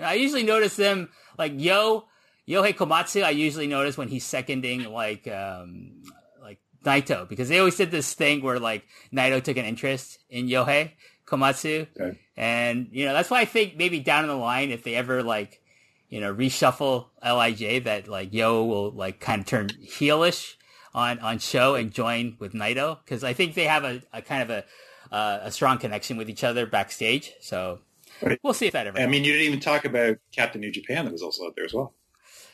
[0.02, 2.06] I usually notice them like Yo
[2.48, 3.24] Yohei Komatsu.
[3.24, 6.02] I usually notice when he's seconding like um
[6.42, 10.48] like Naito because they always did this thing where like Naito took an interest in
[10.48, 10.92] Yohei
[11.32, 12.20] Komatsu, Okay.
[12.38, 15.62] and you know that's why I think maybe down the line if they ever like
[16.10, 20.56] you know reshuffle Lij that like Yo will like kind of turn heelish
[20.94, 24.44] on on Sho and join with Naito because I think they have a, a kind
[24.44, 24.66] of a
[25.14, 27.34] uh, a strong connection with each other backstage.
[27.42, 27.80] So
[28.22, 28.40] Right.
[28.44, 29.00] we'll see if that ever.
[29.00, 31.66] I mean, you didn't even talk about Captain New Japan that was also out there
[31.66, 31.96] as well.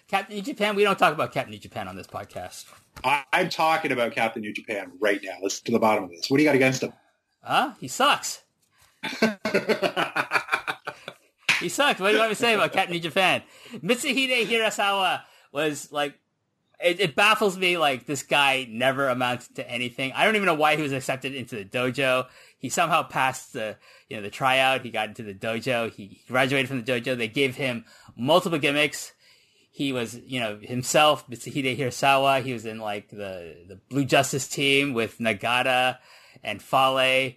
[0.08, 0.76] Captain New Japan.
[0.78, 2.66] We don't talk about Captain New Japan on this podcast.
[3.04, 5.34] I, I'm talking about Captain New Japan right now.
[5.42, 6.30] Let's to the bottom of this.
[6.30, 6.94] What do you got against him?
[7.44, 7.74] Huh?
[7.82, 8.44] He sucks.
[11.60, 12.00] He sucks.
[12.00, 13.42] What do you want me to say about Captain New Japan?
[13.74, 16.14] Mitsuhide Hirasawa was like,
[16.84, 17.78] it, it baffles me.
[17.78, 20.12] Like this guy never amounted to anything.
[20.14, 22.28] I don't even know why he was accepted into the dojo.
[22.60, 24.82] He somehow passed the, you know, the tryout.
[24.82, 25.92] He got into the dojo.
[25.92, 27.18] He graduated from the dojo.
[27.18, 29.14] They gave him multiple gimmicks.
[29.72, 32.44] He was, you know, himself, Mitsuhide Hirasawa.
[32.44, 35.98] He was in like the, the Blue Justice team with Nagata
[36.44, 37.34] and Fale,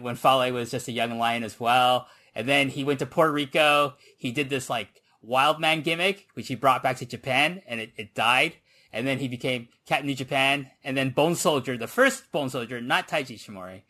[0.00, 2.06] when Fale was just a young lion as well.
[2.34, 3.94] And then he went to Puerto Rico.
[4.16, 7.92] He did this like wild man gimmick, which he brought back to Japan and it,
[7.96, 8.54] it died.
[8.92, 12.80] And then he became Captain New Japan and then Bone Soldier, the first Bone Soldier,
[12.80, 13.82] not Taiji Ishimori.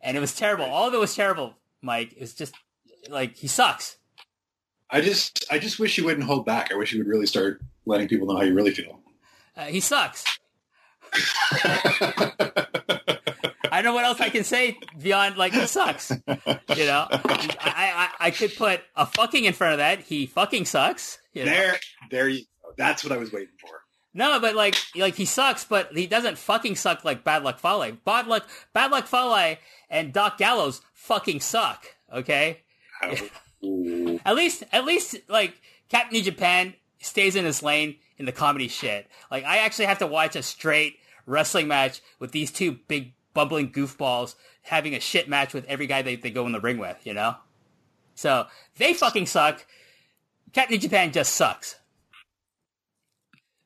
[0.00, 0.66] And it was terrible.
[0.66, 2.12] All of it was terrible, Mike.
[2.12, 2.54] It was just
[3.08, 3.96] like, he sucks.
[4.90, 6.70] I just, I just wish you wouldn't hold back.
[6.70, 9.00] I wish you would really start letting people know how you really feel.
[9.56, 10.24] Uh, he sucks.
[13.84, 16.10] Don't know what else I can say beyond like he sucks.
[16.10, 20.00] You know, I, I I could put a fucking in front of that.
[20.00, 21.18] He fucking sucks.
[21.34, 21.50] You know?
[21.50, 21.76] there,
[22.10, 22.70] there you go.
[22.78, 23.82] That's what I was waiting for.
[24.14, 27.92] No, but like like he sucks, but he doesn't fucking suck like Bad Luck Fale.
[28.06, 29.58] Bad Luck Bad Luck Fale
[29.90, 31.84] and Doc Gallows fucking suck.
[32.10, 32.62] Okay,
[33.62, 34.18] Ooh.
[34.24, 38.68] at least at least like Captain New Japan stays in his lane in the comedy
[38.68, 39.08] shit.
[39.30, 43.70] Like I actually have to watch a straight wrestling match with these two big bumbling
[43.70, 46.98] goofballs having a shit match with every guy they, they go in the ring with,
[47.04, 47.36] you know?
[48.14, 48.46] So
[48.78, 49.66] they fucking suck.
[50.52, 51.76] Captain New Japan just sucks.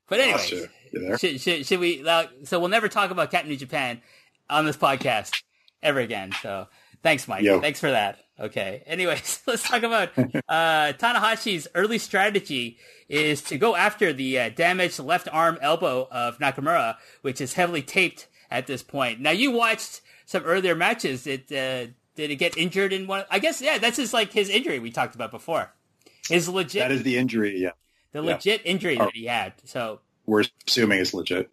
[0.08, 0.68] But Lost anyways, you.
[0.92, 1.18] You there?
[1.18, 2.06] should, should, should we?
[2.06, 4.00] Uh, so we'll never talk about Captain New Japan
[4.48, 5.42] on this podcast
[5.82, 6.32] ever again.
[6.42, 6.66] So
[7.02, 7.42] thanks, Mike.
[7.42, 7.60] Yo.
[7.60, 8.18] Thanks for that.
[8.40, 8.82] Okay.
[8.86, 12.78] Anyways, let's talk about uh, Tanahashi's early strategy
[13.08, 17.82] is to go after the uh, damaged left arm elbow of Nakamura, which is heavily
[17.82, 19.20] taped at this point.
[19.20, 21.26] Now you watched some earlier matches.
[21.26, 23.24] It uh, did it get injured in one?
[23.30, 23.78] I guess yeah.
[23.78, 25.70] That's his like his injury we talked about before.
[26.28, 27.58] His legit, That is the injury.
[27.58, 27.70] Yeah,
[28.12, 28.32] the yeah.
[28.34, 29.04] legit injury Oh.
[29.06, 29.54] that he had.
[29.64, 31.50] So we're assuming it's legit.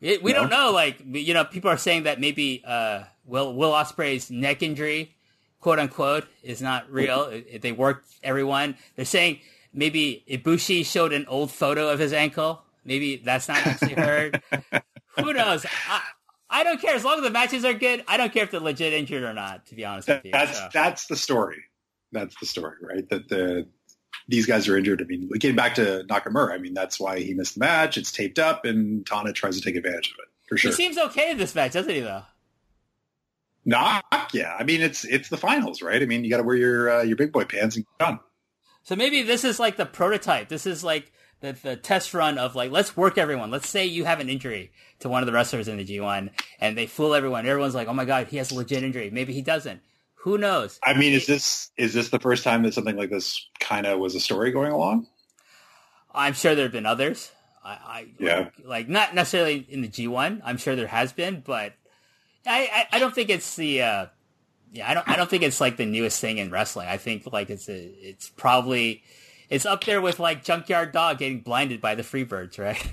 [0.00, 0.40] It, we No?
[0.42, 0.70] don't know.
[0.70, 5.16] Like you know, people are saying that maybe uh, Will Will Ospreay's neck injury,
[5.60, 7.24] quote unquote, is not real.
[7.24, 8.76] It- they worked everyone.
[8.96, 9.40] They're saying
[9.74, 12.62] maybe Ibushi showed an old photo of his ankle.
[12.84, 14.40] Maybe that's not actually heard.
[15.20, 15.66] Who knows?
[15.88, 16.02] I,
[16.50, 18.04] I don't care as long as the matches are good.
[18.08, 19.66] I don't care if they're legit injured or not.
[19.66, 21.64] To be honest with you, that's So, that's the story.
[22.12, 23.08] That's the story, right?
[23.10, 23.66] That the
[24.28, 25.02] these guys are injured.
[25.02, 27.96] I mean, getting back to Nakamura, I mean, that's why he missed the match.
[27.96, 30.72] It's taped up, and Tana tries to take advantage of it for he sure.
[30.72, 32.00] seems okay in this match, doesn't he?
[32.00, 32.22] Though.
[33.64, 34.00] Nah,
[34.32, 34.56] yeah.
[34.58, 36.02] I mean, it's it's the finals, right?
[36.02, 38.20] I mean, you got to wear your uh, your big boy pants and get done.
[38.82, 40.48] So maybe this is like the prototype.
[40.48, 43.50] This is like the, the test run of like, let's work everyone.
[43.50, 46.30] Let's say you have an injury to one of the wrestlers in the G1
[46.60, 47.46] and they fool everyone.
[47.46, 49.10] Everyone's like, oh my God, he has a legit injury.
[49.10, 49.80] Maybe he doesn't.
[50.22, 50.80] Who knows?
[50.82, 53.98] I mean, is this is this the first time that something like this kind of
[54.00, 55.06] was a story going along?
[56.12, 57.30] I'm sure there have been others.
[57.64, 58.36] I, I Yeah.
[58.38, 60.40] like, like not necessarily in the G1.
[60.44, 61.74] I'm sure there has been, but
[62.46, 64.06] I, I, I don't think it's the, uh,
[64.72, 66.88] yeah, I don't, I don't think it's like the newest thing in wrestling.
[66.88, 69.02] I think like it's a, it's probably,
[69.48, 72.92] it's up there with like Junkyard Dog getting blinded by the Freebirds, right?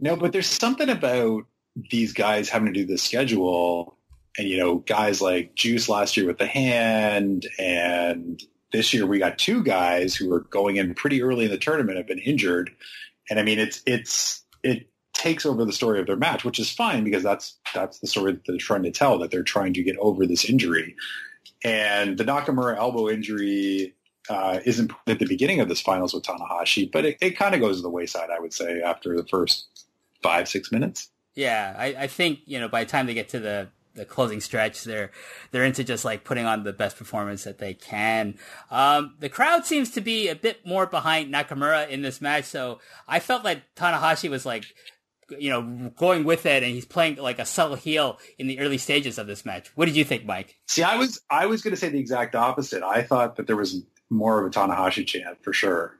[0.00, 1.44] No, but there's something about
[1.90, 3.96] these guys having to do the schedule,
[4.36, 8.42] and you know, guys like Juice last year with the hand, and
[8.72, 11.98] this year we got two guys who are going in pretty early in the tournament
[11.98, 12.70] have been injured,
[13.30, 16.70] and I mean, it's it's it takes over the story of their match, which is
[16.70, 19.82] fine because that's that's the story that they're trying to tell that they're trying to
[19.82, 20.96] get over this injury.
[21.64, 23.94] And the Nakamura elbow injury
[24.28, 27.60] uh, isn't at the beginning of this finals with Tanahashi, but it, it kind of
[27.60, 29.66] goes to the wayside, I would say, after the first
[30.22, 31.10] five six minutes.
[31.34, 34.40] Yeah, I, I think you know by the time they get to the the closing
[34.40, 35.10] stretch, they're
[35.50, 38.38] they're into just like putting on the best performance that they can.
[38.70, 42.80] Um, the crowd seems to be a bit more behind Nakamura in this match, so
[43.08, 44.64] I felt like Tanahashi was like
[45.38, 48.78] you know going with it, and he's playing like a subtle heel in the early
[48.78, 49.68] stages of this match.
[49.76, 50.56] What did you think, Mike?
[50.66, 52.82] See, I was I was going to say the exact opposite.
[52.82, 53.82] I thought that there was
[54.12, 55.98] more of a Tanahashi chant for sure.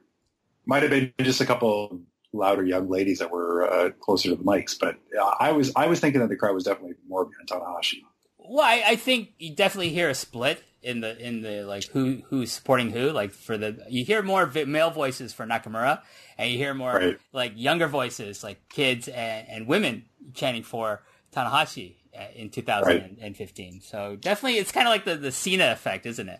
[0.65, 1.99] Might have been just a couple
[2.31, 4.77] louder young ladies that were uh, closer to the mics.
[4.79, 8.03] But uh, I was I was thinking that the crowd was definitely more behind Tanahashi.
[8.37, 12.21] Well, I, I, think you definitely hear a split in the in the like who
[12.27, 13.11] who's supporting who.
[13.11, 16.01] Like for the you hear more male voices for Nakamura,
[16.37, 17.17] and you hear more right.
[17.31, 21.03] like younger voices like kids and, and women chanting for
[21.33, 23.73] Tanahashi uh, in 2015.
[23.73, 23.83] Right.
[23.83, 26.39] So definitely, it's kind of like the the Cena effect, isn't it?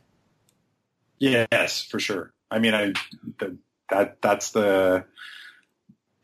[1.23, 2.33] Yes, for sure.
[2.51, 2.93] I mean, I
[3.39, 3.57] the,
[3.89, 5.05] that that's the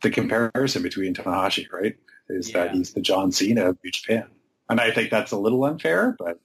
[0.02, 1.95] the comparison between Tanahashi, right?
[2.28, 2.66] Is yeah.
[2.66, 4.28] that he's the John Cena of New Japan.
[4.70, 6.39] And I think that's a little unfair, but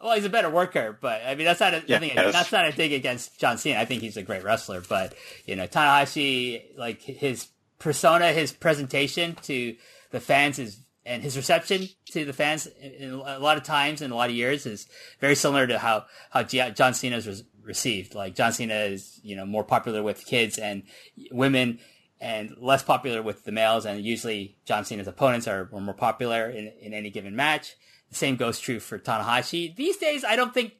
[0.00, 2.66] well, he's a better worker, but I mean that's not a, yeah, think, that's not
[2.66, 3.80] a dig against John Cena.
[3.80, 5.14] I think he's a great wrestler, but
[5.46, 7.48] you know Tanahashi, like his
[7.78, 9.76] persona, his presentation to
[10.10, 14.10] the fans is and his reception to the fans in a lot of times in
[14.10, 14.86] a lot of years is
[15.20, 18.14] very similar to how how John Cena is received.
[18.14, 20.82] Like John Cena is you know more popular with kids and
[21.30, 21.78] women
[22.20, 23.84] and less popular with the males.
[23.84, 27.74] And usually John Cena's opponents are, are more popular in, in any given match.
[28.10, 29.74] The same goes true for Tanahashi.
[29.74, 30.74] These days, I don't think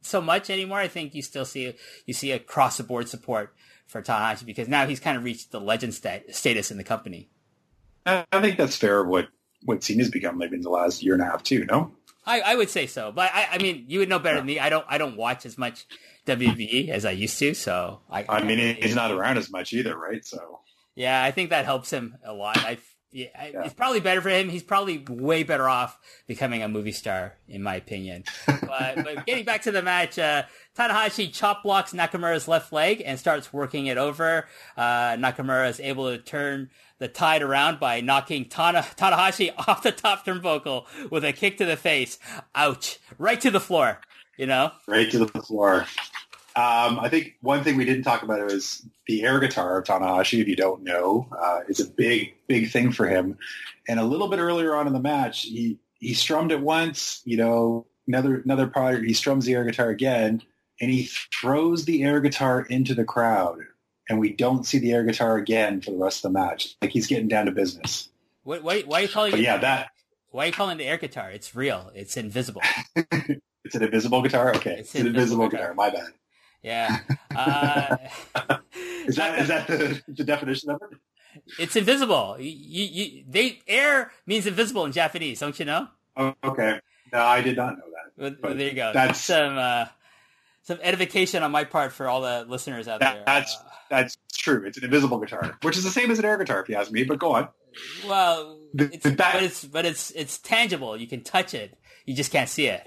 [0.00, 0.78] so much anymore.
[0.78, 1.74] I think you still see
[2.06, 3.54] you see across the board support
[3.86, 7.28] for Tanahashi because now he's kind of reached the legend stat- status in the company.
[8.06, 9.04] I think that's fair.
[9.04, 9.28] What
[9.64, 11.64] what Cena's become maybe in the last year and a half too.
[11.66, 11.92] No,
[12.28, 13.10] I, I would say so.
[13.10, 14.60] But I, I mean, you would know better than me.
[14.60, 15.86] I don't I don't watch as much
[16.26, 17.54] WWE as I used to.
[17.54, 20.24] So I I mean, he's not around as much either, right?
[20.24, 20.60] So
[20.94, 22.58] yeah, I think that helps him a lot.
[22.58, 22.78] I,
[23.10, 24.50] yeah, yeah, it's probably better for him.
[24.50, 28.24] He's probably way better off becoming a movie star, in my opinion.
[28.46, 30.42] but, but getting back to the match, uh,
[30.76, 34.46] Tanahashi chop blocks Nakamura's left leg and starts working it over.
[34.76, 36.68] Uh, Nakamura is able to turn
[36.98, 41.64] the tide around by knocking Tana- Tanahashi off the top turnbuckle with a kick to
[41.64, 42.18] the face.
[42.54, 42.98] Ouch.
[43.18, 44.00] Right to the floor,
[44.36, 44.72] you know?
[44.86, 45.86] Right to the floor.
[46.56, 50.40] Um, I think one thing we didn't talk about is the air guitar of Tanahashi.
[50.40, 53.38] If you don't know, uh, is a big, big thing for him.
[53.88, 57.22] And a little bit earlier on in the match, he he strummed it once.
[57.24, 59.04] You know, another another part.
[59.04, 60.42] He strums the air guitar again,
[60.80, 61.04] and he
[61.40, 63.60] throws the air guitar into the crowd.
[64.08, 66.76] And we don't see the air guitar again for the rest of the match.
[66.80, 68.08] Like he's getting down to business.
[68.42, 69.44] What, why, why are you calling but it?
[69.44, 69.90] Yeah, that.
[70.30, 71.30] Why are you calling the air guitar?
[71.30, 71.90] It's real.
[71.94, 72.62] It's invisible.
[72.96, 74.54] it's an invisible guitar.
[74.56, 75.74] Okay, it's, it's an invisible, invisible guitar.
[75.74, 75.74] guitar.
[75.74, 76.12] My bad.
[76.62, 76.98] Yeah.
[77.38, 77.96] Uh,
[79.06, 80.98] is that is that the, the definition of it?
[81.56, 82.36] It's invisible.
[82.40, 85.86] You, you, they air means invisible in Japanese, don't you know?
[86.16, 86.80] Oh, okay.
[87.12, 87.84] No, I did not know
[88.16, 88.42] that.
[88.42, 88.90] Well, there you go.
[88.92, 89.86] That's some uh,
[90.68, 93.22] some edification on my part for all the listeners out that, there.
[93.24, 94.64] That's uh, that's true.
[94.66, 96.92] It's an invisible guitar, which is the same as an air guitar, if you ask
[96.92, 97.04] me.
[97.04, 97.48] But go on.
[98.06, 100.94] Well, it's, but it's but it's it's tangible.
[100.94, 101.78] You can touch it.
[102.04, 102.86] You just can't see it.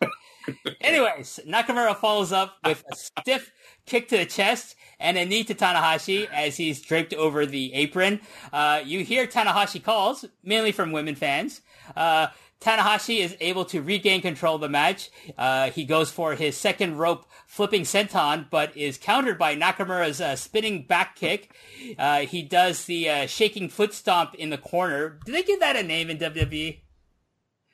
[0.80, 3.52] Anyways, Nakamura follows up with a stiff
[3.84, 8.22] kick to the chest and a knee to Tanahashi as he's draped over the apron.
[8.54, 11.60] Uh, you hear Tanahashi calls, mainly from women fans.
[11.94, 12.28] Uh,
[12.62, 15.10] Tanahashi is able to regain control of the match.
[15.36, 20.36] Uh, he goes for his second rope flipping senton, but is countered by Nakamura's uh,
[20.36, 21.54] spinning back kick.
[21.98, 25.18] Uh, he does the uh, shaking foot stomp in the corner.
[25.24, 26.80] Do they give that a name in WWE?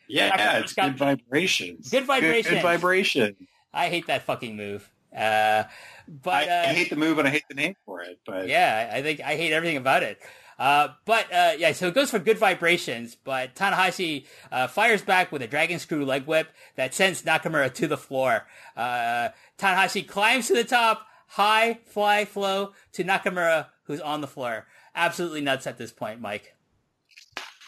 [0.09, 1.91] Yeah, it's got, good vibrations.
[1.91, 2.47] Good vibrations.
[2.47, 3.37] Good, good vibration.
[3.73, 4.91] I hate that fucking move.
[5.15, 5.65] Uh,
[6.09, 8.19] but I, uh, I, hate the move and I hate the name for it.
[8.27, 10.19] But yeah, I think I hate everything about it.
[10.59, 13.15] Uh, but uh, yeah, so it goes for good vibrations.
[13.15, 17.87] But Tanahashi uh, fires back with a dragon screw leg whip that sends Nakamura to
[17.87, 18.47] the floor.
[18.77, 19.29] Uh,
[19.59, 24.67] Tanahashi climbs to the top, high fly flow to Nakamura, who's on the floor.
[24.95, 26.55] Absolutely nuts at this point, Mike.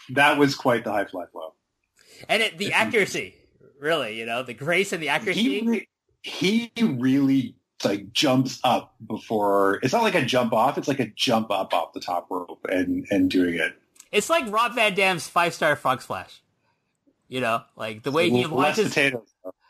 [0.09, 1.53] That was quite the high fly flow
[2.29, 3.35] and it, the accuracy,
[3.79, 5.87] really, you know, the grace and the accuracy.
[6.23, 7.55] He, he really
[7.85, 9.79] like jumps up before.
[9.83, 10.77] It's not like a jump off.
[10.77, 13.73] It's like a jump up off the top rope and and doing it.
[14.11, 16.41] It's like Rob Van Dam's five star frog splash.
[17.27, 18.97] You know, like the way he launches.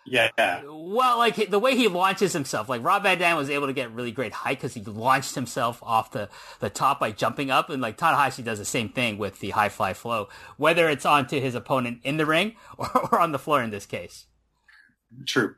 [0.05, 0.63] Yeah.
[0.65, 3.91] Well, like the way he launches himself, like Rob Van Dam was able to get
[3.91, 6.27] really great height because he launched himself off the,
[6.59, 7.69] the top by jumping up.
[7.69, 11.39] And like Tanahashi does the same thing with the high fly flow, whether it's onto
[11.39, 14.25] his opponent in the ring or, or on the floor in this case.
[15.25, 15.55] True.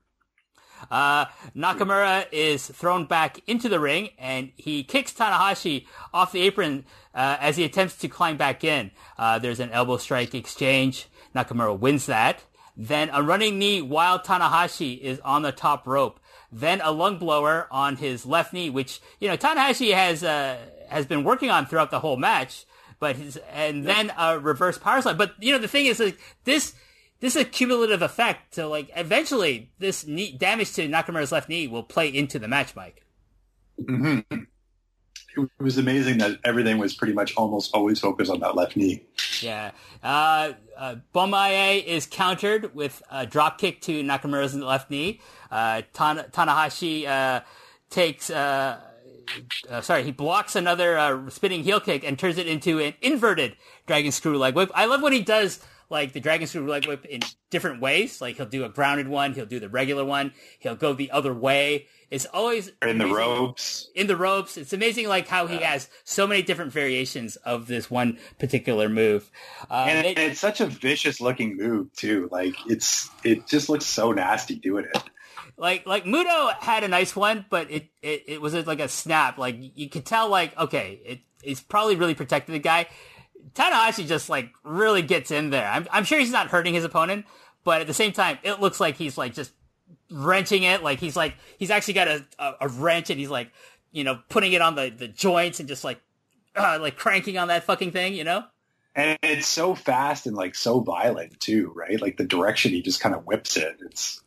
[0.89, 1.25] Uh,
[1.55, 7.38] Nakamura is thrown back into the ring and he kicks Tanahashi off the apron uh,
[7.39, 8.91] as he attempts to climb back in.
[9.17, 11.07] Uh, there's an elbow strike exchange.
[11.36, 12.43] Nakamura wins that.
[12.75, 16.19] Then a running knee while Tanahashi is on the top rope.
[16.51, 20.57] Then a lung blower on his left knee, which, you know, Tanahashi has, uh,
[20.89, 22.65] has been working on throughout the whole match.
[22.99, 25.17] But his, and then a reverse power slide.
[25.17, 26.73] But, you know, the thing is, like, this,
[27.24, 28.53] this is a cumulative effect.
[28.55, 32.76] So, like, eventually this knee, damage to Nakamura's left knee will play into the match,
[32.76, 33.05] Mike.
[33.82, 34.43] Mm-hmm
[35.38, 39.03] it was amazing that everything was pretty much almost always focused on that left knee.
[39.41, 39.71] Yeah.
[40.03, 45.21] Uh, uh, Bomaye is countered with a drop kick to Nakamura's left knee.
[45.51, 47.41] Uh, Tan- Tanahashi uh,
[47.89, 48.80] takes, uh,
[49.69, 53.55] uh, sorry, he blocks another uh, spinning heel kick and turns it into an inverted
[53.88, 54.71] dragon screw leg whip.
[54.74, 55.59] I love when he does
[55.93, 57.21] like the dragon screw leg whip in
[57.51, 58.19] different ways.
[58.19, 61.33] Like he'll do a grounded one, he'll do the regular one, he'll go the other
[61.33, 61.87] way.
[62.09, 63.89] It's always in the ropes.
[63.95, 64.57] In the ropes.
[64.57, 65.57] It's amazing like how yeah.
[65.57, 69.29] he has so many different variations of this one particular move.
[69.69, 72.27] Uh, and, it, it's such a vicious looking move too.
[72.31, 75.03] Like it's it just looks so nasty doing it.
[75.57, 79.37] Like like Muto had a nice one, but it, it, it was like a snap.
[79.37, 82.87] Like you could tell like, okay, it, it's probably really protecting the guy.
[83.53, 85.67] Tanahashi just like really gets in there.
[85.67, 87.25] I'm, I'm sure he's not hurting his opponent,
[87.63, 89.51] but at the same time, it looks like he's like just
[90.11, 90.83] wrenching it.
[90.83, 93.51] Like he's like he's actually got a, a, a wrench and he's like
[93.91, 95.99] you know putting it on the, the joints and just like
[96.55, 98.13] uh, like cranking on that fucking thing.
[98.13, 98.43] You know.
[98.95, 101.99] And it's so fast and like so violent too, right?
[101.99, 103.77] Like the direction he just kind of whips it.
[103.81, 104.21] It's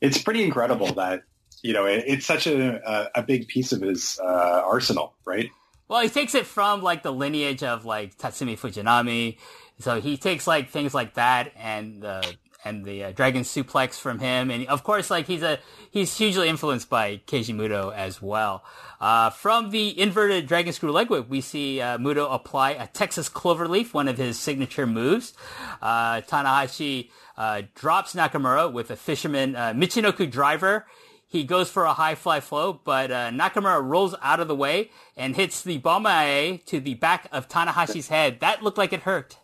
[0.00, 1.22] it's pretty incredible that
[1.62, 5.50] you know it, it's such a, a big piece of his uh, arsenal, right?
[5.88, 9.36] Well, he takes it from like the lineage of like Tatsumi Fujinami.
[9.80, 14.18] So he takes like things like that and the and the uh, dragon suplex from
[14.18, 15.58] him, and of course, like he's a
[15.90, 18.64] he's hugely influenced by Keiji Muto as well.
[19.00, 23.28] Uh, from the inverted dragon screw leg whip, we see uh, Muto apply a Texas
[23.28, 25.34] cloverleaf, one of his signature moves.
[25.82, 30.86] Uh, Tanahashi uh, drops Nakamura with a fisherman uh, Michinoku driver.
[31.34, 35.34] He goes for a high fly flow, but Nakamura rolls out of the way and
[35.34, 38.38] hits the Bomaye to the back of Tanahashi's head.
[38.38, 39.36] That looked like it hurt.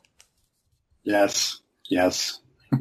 [1.02, 2.38] Yes, yes.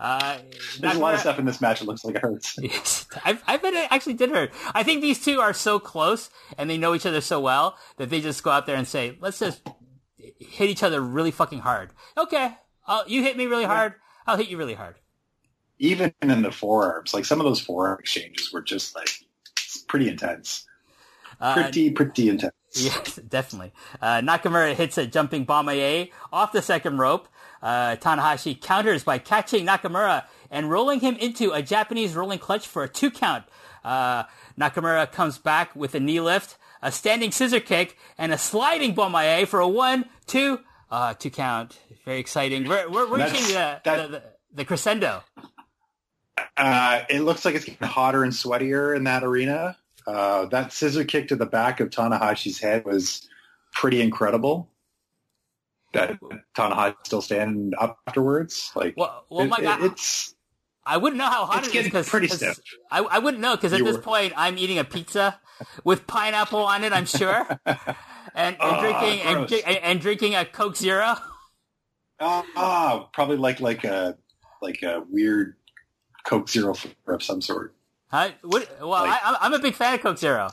[0.00, 0.38] Uh,
[0.78, 1.82] There's a lot of stuff in this match.
[1.82, 2.56] It looks like it hurts.
[3.24, 4.52] I, I bet it actually did hurt.
[4.72, 8.08] I think these two are so close and they know each other so well that
[8.08, 9.60] they just go out there and say, "Let's just
[10.16, 12.54] hit each other really fucking hard." Okay,
[12.86, 13.94] I'll, you hit me really hard.
[14.24, 14.94] I'll hit you really hard.
[15.78, 19.10] Even in the forearms, like some of those forearm exchanges were just like
[19.86, 20.66] pretty intense.
[21.40, 22.52] Uh, pretty, uh, pretty intense.
[22.74, 23.72] Yes, definitely.
[24.00, 27.28] Uh, Nakamura hits a jumping Bomaye off the second rope.
[27.62, 32.84] Uh, Tanahashi counters by catching Nakamura and rolling him into a Japanese rolling clutch for
[32.84, 33.44] a two count.
[33.84, 34.24] Uh,
[34.58, 39.46] Nakamura comes back with a knee lift, a standing scissor kick, and a sliding Bomaye
[39.46, 40.60] for a one, two,
[40.90, 41.78] uh, two count.
[42.04, 42.68] Very exciting.
[42.68, 44.22] We're, we're, we're reaching the, that, the, the,
[44.54, 45.22] the, crescendo.
[46.56, 49.76] Uh, it looks like it's getting hotter and sweatier in that arena.
[50.06, 53.28] Uh, that scissor kick to the back of Tanahashi's head was
[53.72, 54.68] pretty incredible
[55.92, 56.18] that
[56.56, 58.72] Tanahashi still standing up afterwards.
[58.74, 60.34] Like, well, well it, my God, it's.
[60.84, 62.58] I wouldn't know how hot it's it is because pretty stiff.
[62.90, 64.02] I, I wouldn't know because at this were.
[64.02, 65.38] point I'm eating a pizza
[65.84, 66.92] with pineapple on it.
[66.92, 67.86] I'm sure, and,
[68.34, 71.16] and oh, drinking and, and, drinking a Coke Zero.
[72.20, 74.16] Oh, oh, probably like like a
[74.62, 75.56] like a weird
[76.28, 76.74] Coke Zero
[77.06, 77.74] of some sort.
[78.12, 80.50] I, what, well, like, I, am a big fan of Coke Zero.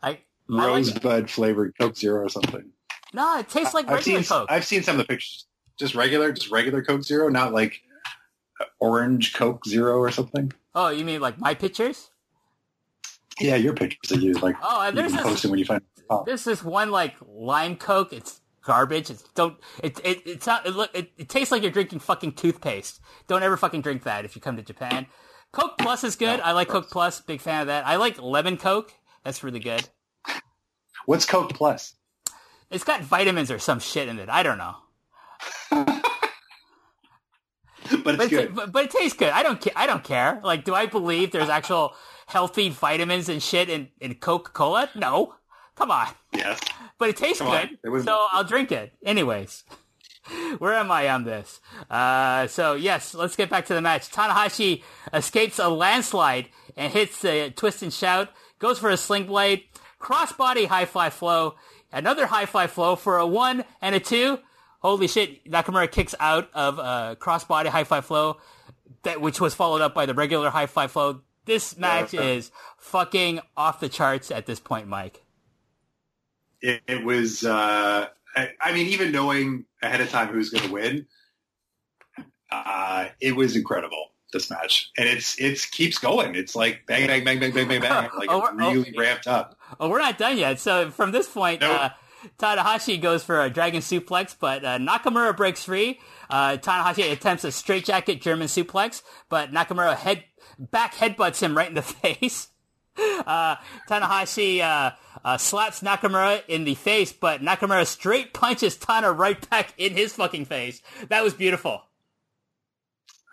[0.00, 2.70] I rosebud like flavored Coke Zero or something.
[3.12, 4.46] No, it tastes like I've regular seen, Coke.
[4.48, 5.46] I've seen some of the pictures.
[5.78, 7.82] Just regular, just regular Coke Zero, not like
[8.78, 10.52] orange Coke Zero or something.
[10.76, 12.10] Oh, you mean like my pictures?
[13.40, 14.54] Yeah, your pictures that you like.
[14.62, 15.82] Oh, and there's this, when you find.
[16.08, 16.22] Oh.
[16.24, 18.12] There's this one like lime Coke.
[18.12, 19.10] It's garbage.
[19.10, 19.56] It's don't.
[19.82, 20.66] It it it's not.
[20.66, 23.00] It, look, it, it tastes like you're drinking fucking toothpaste.
[23.28, 25.06] Don't ever fucking drink that if you come to Japan.
[25.52, 26.38] Coke Plus is good.
[26.38, 27.20] No, I like Coke Plus.
[27.20, 27.86] Big fan of that.
[27.86, 28.92] I like lemon Coke.
[29.24, 29.88] That's really good.
[31.06, 31.94] What's Coke Plus?
[32.70, 34.28] It's got vitamins or some shit in it.
[34.28, 34.74] I don't know.
[35.70, 36.04] but
[38.14, 38.54] it's but good.
[38.54, 39.30] but, but, it tastes good.
[39.30, 39.72] I don't care.
[39.76, 40.40] I don't care.
[40.42, 41.94] Like, do I believe there's actual
[42.26, 44.90] healthy vitamins and shit in, in Coca Cola?
[44.96, 45.34] No.
[45.76, 46.08] Come on.
[46.32, 46.58] Yes.
[46.98, 47.78] But it tastes Come good.
[47.84, 48.04] It was...
[48.04, 48.92] So I'll drink it.
[49.04, 49.64] Anyways.
[50.58, 51.60] Where am I on this?
[51.90, 54.10] Uh, so yes, let's get back to the match.
[54.10, 59.64] Tanahashi escapes a landslide and hits a twist and shout, goes for a sling blade,
[60.00, 61.54] crossbody high fly flow,
[61.92, 64.38] another high fly flow for a one and a two.
[64.80, 68.38] Holy shit, Nakamura kicks out of a crossbody high fly flow,
[69.02, 71.22] that, which was followed up by the regular high fly flow.
[71.44, 75.22] This match yeah, is fucking off the charts at this point, Mike.
[76.66, 80.72] It, it was, uh, I, I, mean, even knowing ahead of time who's going to
[80.72, 81.06] win,
[82.50, 86.34] uh, it was incredible this match, and it's it's keeps going.
[86.34, 89.56] It's like bang bang bang bang bang bang bang, like oh, really oh, ramped up.
[89.78, 90.58] Oh, we're not done yet.
[90.58, 91.80] So from this point, nope.
[91.80, 91.88] uh,
[92.38, 96.00] Tanahashi goes for a dragon suplex, but uh, Nakamura breaks free.
[96.28, 100.24] Uh, Tanahashi attempts a straightjacket German suplex, but Nakamura head
[100.58, 102.48] back headbutts him right in the face.
[103.26, 103.56] Uh,
[103.88, 104.92] Tanahashi uh,
[105.24, 110.12] uh, slaps Nakamura in the face, but Nakamura straight punches Tana right back in his
[110.12, 110.80] fucking face.
[111.08, 111.82] That was beautiful.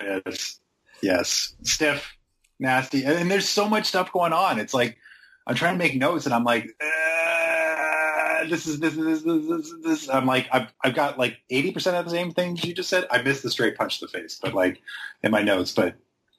[0.02, 0.60] Yes,
[1.04, 2.18] yes, stiff,
[2.60, 4.60] nasty, and, and there's so much stuff going on.
[4.60, 4.98] It's like
[5.46, 9.48] I'm trying to make notes, and I'm like, uh, this is this is this, this,
[9.48, 10.10] this, this.
[10.10, 13.06] I'm like, I've I've got like 80 percent of the same things you just said.
[13.12, 14.82] I missed the straight punch to the face, but like
[15.22, 15.96] in my notes, but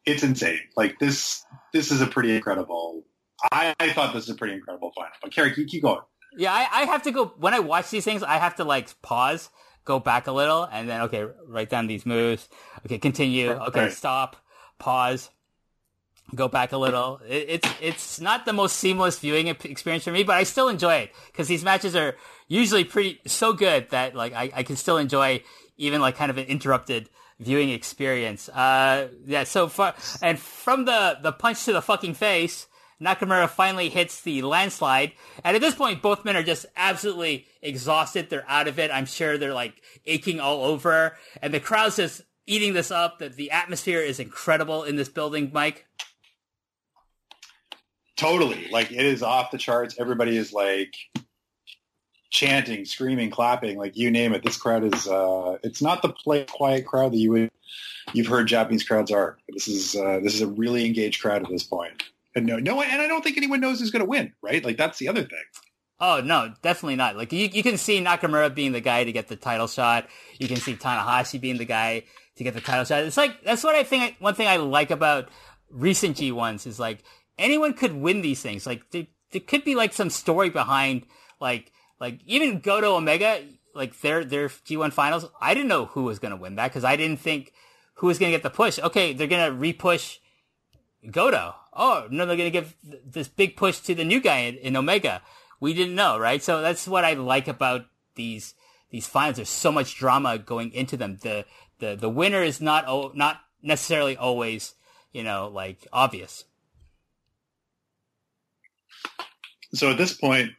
[0.06, 0.60] it's insane.
[0.76, 3.04] Like this, this is a pretty incredible.
[3.52, 5.10] I, I thought this was a pretty incredible final.
[5.22, 6.00] But Carrie, keep, keep going.
[6.36, 8.22] Yeah, I, I have to go when I watch these things.
[8.22, 9.50] I have to like pause,
[9.84, 12.48] go back a little, and then okay, write down these moves.
[12.86, 13.50] Okay, continue.
[13.50, 13.92] Okay, right.
[13.92, 14.36] stop,
[14.78, 15.30] pause,
[16.34, 17.20] go back a little.
[17.28, 20.94] It, it's it's not the most seamless viewing experience for me, but I still enjoy
[20.96, 22.16] it because these matches are
[22.48, 25.42] usually pretty so good that like I, I can still enjoy
[25.76, 27.08] even like kind of an interrupted
[27.38, 28.48] viewing experience.
[28.48, 29.44] Uh, yeah.
[29.44, 32.66] So far, and from the the punch to the fucking face.
[33.00, 35.12] Nakamura finally hits the landslide.
[35.42, 38.30] And at this point, both men are just absolutely exhausted.
[38.30, 38.90] They're out of it.
[38.90, 39.74] I'm sure they're like
[40.06, 41.16] aching all over.
[41.42, 43.18] And the crowd's just eating this up.
[43.18, 45.86] The, the atmosphere is incredible in this building, Mike.
[48.16, 48.68] Totally.
[48.70, 49.96] Like it is off the charts.
[49.98, 50.94] Everybody is like
[52.30, 54.42] chanting, screaming, clapping, like you name it.
[54.44, 57.50] This crowd is uh it's not the play quiet crowd that you would
[58.12, 59.38] you've heard Japanese crowds are.
[59.48, 62.02] This is uh this is a really engaged crowd at this point.
[62.34, 64.64] And no no and I don't think anyone knows who's gonna win, right?
[64.64, 65.44] Like that's the other thing.
[66.00, 67.16] Oh no, definitely not.
[67.16, 70.08] Like you, you can see Nakamura being the guy to get the title shot.
[70.38, 72.04] You can see Tanahashi being the guy
[72.36, 73.04] to get the title shot.
[73.04, 74.16] It's like that's what I think.
[74.18, 75.28] One thing I like about
[75.70, 77.04] recent G ones is like
[77.38, 78.66] anyone could win these things.
[78.66, 81.06] Like there, there could be like some story behind
[81.40, 81.70] like
[82.00, 85.26] like even Goto Omega like their their G1 finals.
[85.40, 87.52] I didn't know who was going to win that because I didn't think
[87.94, 88.78] who was going to get the push.
[88.78, 90.18] Okay, they're going to repush
[91.10, 91.54] Goto.
[91.72, 92.74] Oh no, they're going to give
[93.04, 95.22] this big push to the new guy in, in Omega.
[95.60, 96.42] We didn't know, right?
[96.42, 98.54] So that's what I like about these
[98.90, 99.36] these finals.
[99.36, 101.18] There's so much drama going into them.
[101.22, 101.44] The
[101.78, 104.74] the the winner is not not necessarily always
[105.12, 106.44] you know like obvious.
[109.74, 110.50] So at this point,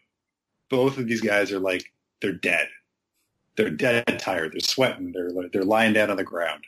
[0.70, 2.68] both of these guys are like they're dead.
[3.56, 4.54] They're dead tired.
[4.54, 5.14] They're sweating.
[5.14, 6.66] They're they're lying down on the ground.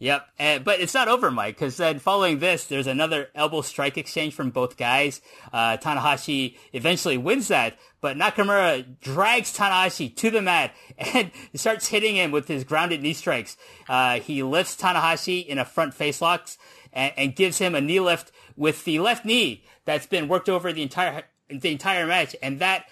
[0.00, 3.98] Yep, and, but it's not over, Mike, because then following this, there's another elbow strike
[3.98, 5.20] exchange from both guys.
[5.52, 12.16] Uh, Tanahashi eventually wins that, but Nakamura drags Tanahashi to the mat and starts hitting
[12.16, 13.58] him with his grounded knee strikes.
[13.90, 16.56] Uh, he lifts Tanahashi in a front face locks
[16.94, 20.72] and, and gives him a knee lift with the left knee that's been worked over
[20.72, 22.86] the entire the entire match, and that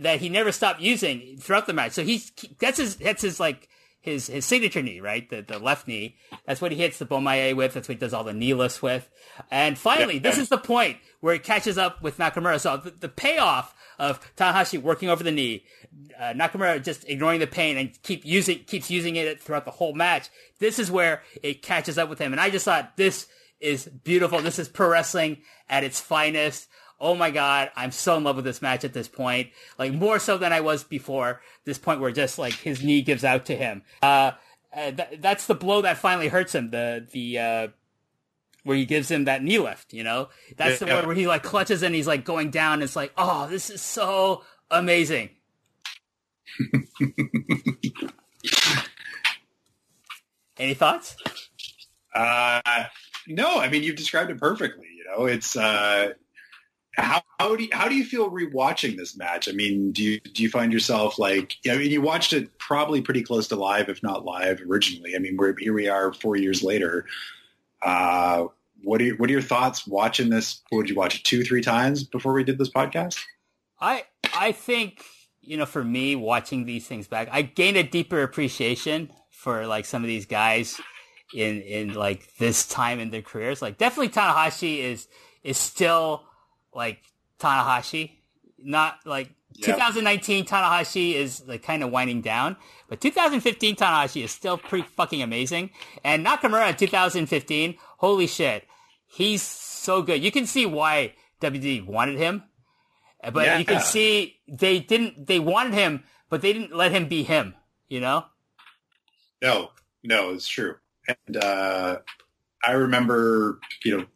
[0.00, 1.92] that he never stopped using throughout the match.
[1.92, 3.68] So he's that's his that's his like
[4.02, 5.28] his his signature knee, right?
[5.30, 6.16] The the left knee.
[6.44, 7.72] That's what he hits the Bomaye with.
[7.72, 9.08] That's what he does all the knee lifts with.
[9.50, 12.60] And finally, this is the point where it catches up with Nakamura.
[12.60, 15.64] So the, the payoff of Tanahashi working over the knee,
[16.18, 19.94] uh, Nakamura just ignoring the pain and keep using keeps using it throughout the whole
[19.94, 20.28] match.
[20.58, 22.32] This is where it catches up with him.
[22.32, 23.28] And I just thought this
[23.60, 24.40] is beautiful.
[24.40, 25.38] This is pro wrestling
[25.70, 26.68] at its finest
[27.02, 29.50] oh my god, I'm so in love with this match at this point.
[29.78, 31.42] Like more so than I was before.
[31.64, 33.82] This point where just like his knee gives out to him.
[34.00, 34.30] Uh,
[34.74, 36.70] uh th- that's the blow that finally hurts him.
[36.70, 37.68] The the uh,
[38.62, 39.92] where he gives him that knee lift.
[39.92, 42.80] You know, that's yeah, the one where he like clutches and he's like going down.
[42.80, 45.30] It's like, oh, this is so amazing.
[50.58, 51.16] Any thoughts?
[52.14, 52.60] Uh,
[53.26, 54.86] no, I mean you've described it perfectly.
[54.96, 56.12] You know, it's uh,
[56.96, 59.48] how, how do you, how do you feel rewatching this match?
[59.48, 63.00] I mean, do you do you find yourself like I mean, you watched it probably
[63.00, 65.16] pretty close to live, if not live originally.
[65.16, 67.06] I mean, we're here we are four years later.
[67.82, 68.46] Uh,
[68.84, 70.60] what are your, what are your thoughts watching this?
[70.70, 73.18] Would you watch it two, three times before we did this podcast?
[73.80, 75.02] I I think
[75.40, 79.84] you know, for me watching these things back, I gained a deeper appreciation for like
[79.84, 80.80] some of these guys
[81.34, 83.60] in in like this time in their careers.
[83.60, 85.08] Like definitely Tanahashi is
[85.42, 86.24] is still
[86.74, 87.02] like
[87.38, 88.12] Tanahashi.
[88.58, 89.76] Not like yep.
[89.76, 92.56] 2019 Tanahashi is like kind of winding down,
[92.88, 95.70] but 2015 Tanahashi is still pretty fucking amazing.
[96.04, 98.66] And Nakamura in 2015, holy shit,
[99.06, 100.22] he's so good.
[100.22, 102.44] You can see why WWE wanted him,
[103.32, 103.58] but yeah.
[103.58, 105.26] you can see they didn't.
[105.26, 107.54] They wanted him, but they didn't let him be him.
[107.88, 108.26] You know?
[109.42, 109.70] No,
[110.02, 110.76] no, it's true.
[111.08, 111.98] And uh,
[112.64, 114.06] I remember, you know,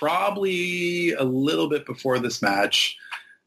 [0.00, 2.96] probably a little bit before this match,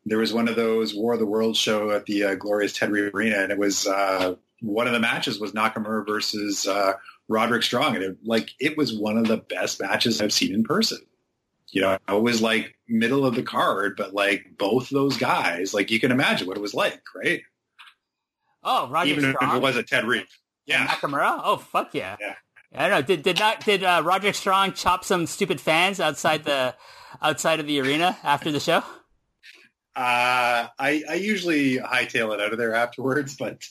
[0.06, 2.92] there was one of those War of the Worlds show at the uh, glorious Ted
[2.92, 6.94] Reeve Arena, and it was uh, one of the matches was Nakamura versus uh,
[7.28, 10.64] Roderick Strong, and it, like it was one of the best matches I've seen in
[10.64, 11.00] person.
[11.72, 15.90] You know, it was like middle of the card, but like both those guys, like
[15.90, 17.42] you can imagine what it was like, right?
[18.64, 19.50] Oh, Roderick even Strong?
[19.50, 20.28] if it was a Ted Reeve,
[20.68, 21.42] yeah, Nakamura.
[21.44, 22.36] Oh, fuck yeah, yeah.
[22.76, 23.02] I don't know.
[23.02, 26.76] Did did not did uh, Roderick Strong chop some stupid fans outside the
[27.22, 28.84] outside of the arena after the show?
[29.96, 33.62] Uh, I I usually hightail it out of there afterwards, but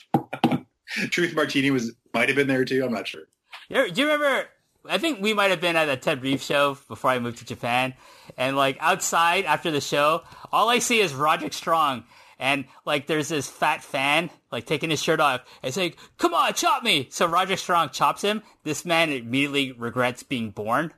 [1.11, 2.85] Truth Martini was might have been there too.
[2.85, 3.23] I'm not sure.
[3.69, 4.49] Do you remember?
[4.85, 7.45] I think we might have been at a Ted Reeve show before I moved to
[7.45, 7.95] Japan,
[8.37, 10.23] and like outside after the show,
[10.53, 12.05] all I see is Roderick Strong
[12.43, 16.53] and like there's this fat fan like taking his shirt off and saying, "Come on,
[16.55, 18.43] chop me!" So Roger Strong chops him.
[18.65, 20.93] This man immediately regrets being born.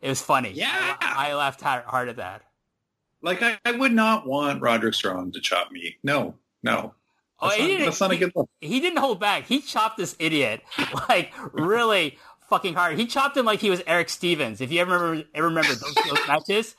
[0.00, 0.52] It was funny.
[0.52, 2.42] Yeah, I, I laughed hard, at that.
[3.20, 5.96] Like I, I, would not want Roderick Strong to chop me.
[6.02, 6.94] No, no.
[7.40, 8.48] Oh, that's, oh, not, that's not a good look.
[8.62, 9.44] He, he didn't hold back.
[9.44, 10.62] He chopped this idiot
[11.10, 12.18] like really
[12.48, 12.98] fucking hard.
[12.98, 14.62] He chopped him like he was Erick Stevens.
[14.62, 16.74] If you ever remember, ever remember those, those matches,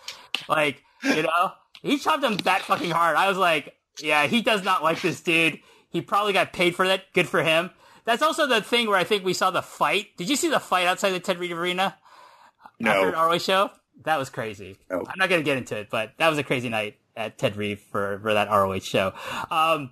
[0.50, 1.52] like you know,
[1.84, 3.16] he chopped him that fucking hard.
[3.16, 5.60] I was like, yeah, he does not like this dude.
[5.90, 7.14] He probably got paid for that.
[7.14, 7.72] Good for him.
[8.06, 10.16] That's also the thing where I think we saw the fight.
[10.18, 11.98] Did you see the fight outside the Ted Reeve Arena?
[12.80, 12.92] No.
[12.92, 13.70] After an ROH show?
[14.06, 14.78] That was crazy.
[14.90, 15.00] No.
[15.00, 17.58] I'm not going to get into it, but that was a crazy night at Ted
[17.58, 19.14] Reeve for, for that ROH show.
[19.50, 19.92] Um,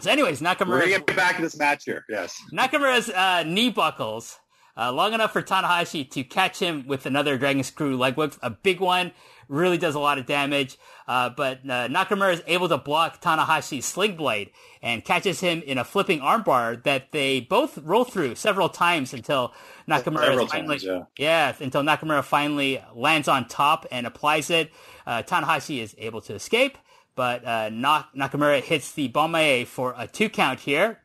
[0.00, 0.68] so anyways, Nakamura.
[0.68, 2.04] We're going to get back to this match here.
[2.08, 2.40] Yes.
[2.52, 4.38] Nakamura's uh, knee buckles
[4.76, 8.50] uh, long enough for Tanahashi to catch him with another Dragon Screw leg whip, a
[8.50, 9.12] big one
[9.48, 10.78] really does a lot of damage.
[11.06, 14.50] Uh, but uh, Nakamura is able to block Tanahashi's sling blade
[14.82, 19.52] and catches him in a flipping armbar that they both roll through several times until
[19.88, 21.02] Nakamura finally, times, yeah.
[21.18, 24.70] yeah, until Nakamura finally lands on top and applies it.
[25.06, 26.78] Uh, Tanahashi is able to escape,
[27.14, 31.00] but uh, Nakamura hits the Bomaye for a two count here.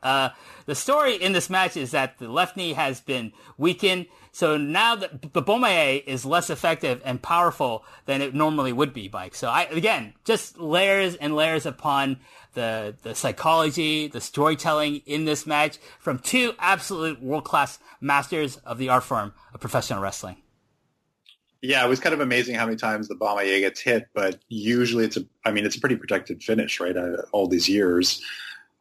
[0.00, 0.30] Uh,
[0.66, 4.06] the story in this match is that the left knee has been weakened
[4.38, 9.10] so now that the Bomaye is less effective and powerful than it normally would be,
[9.12, 9.34] Mike.
[9.34, 12.20] So I, again, just layers and layers upon
[12.54, 18.90] the, the psychology, the storytelling in this match from two absolute world-class masters of the
[18.90, 20.36] art form of professional wrestling.
[21.60, 25.04] Yeah, it was kind of amazing how many times the Bomaye gets hit, but usually
[25.04, 26.96] it's a, I mean, it's a pretty protected finish, right?
[26.96, 28.22] Uh, all these years.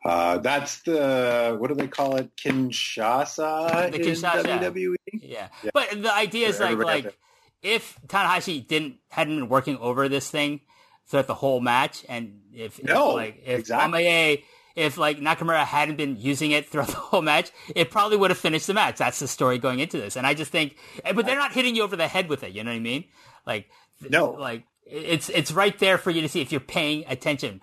[0.05, 2.35] Uh, that's the what do they call it?
[2.37, 4.43] Kinshasa, the Kinshasa.
[4.43, 4.95] WWE.
[5.11, 5.47] Yeah.
[5.63, 5.71] yeah.
[5.73, 7.17] but the idea is like like
[7.61, 10.61] if Tanahashi didn't hadn't been working over this thing
[11.07, 14.43] throughout the whole match, and if, no, if, like if exactly.
[14.75, 18.37] If like Nakamura hadn't been using it throughout the whole match, it probably would have
[18.37, 18.97] finished the match.
[18.97, 20.77] That's the story going into this, and I just think,
[21.15, 22.51] but they're not hitting you over the head with it.
[22.51, 23.05] You know what I mean?
[23.47, 23.71] Like
[24.07, 27.61] no, like it's it's right there for you to see if you're paying attention.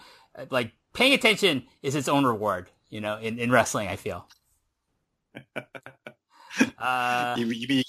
[0.51, 4.27] Like paying attention is its own reward, you know, in, in wrestling, I feel.
[6.79, 7.83] Uh, you, you, you,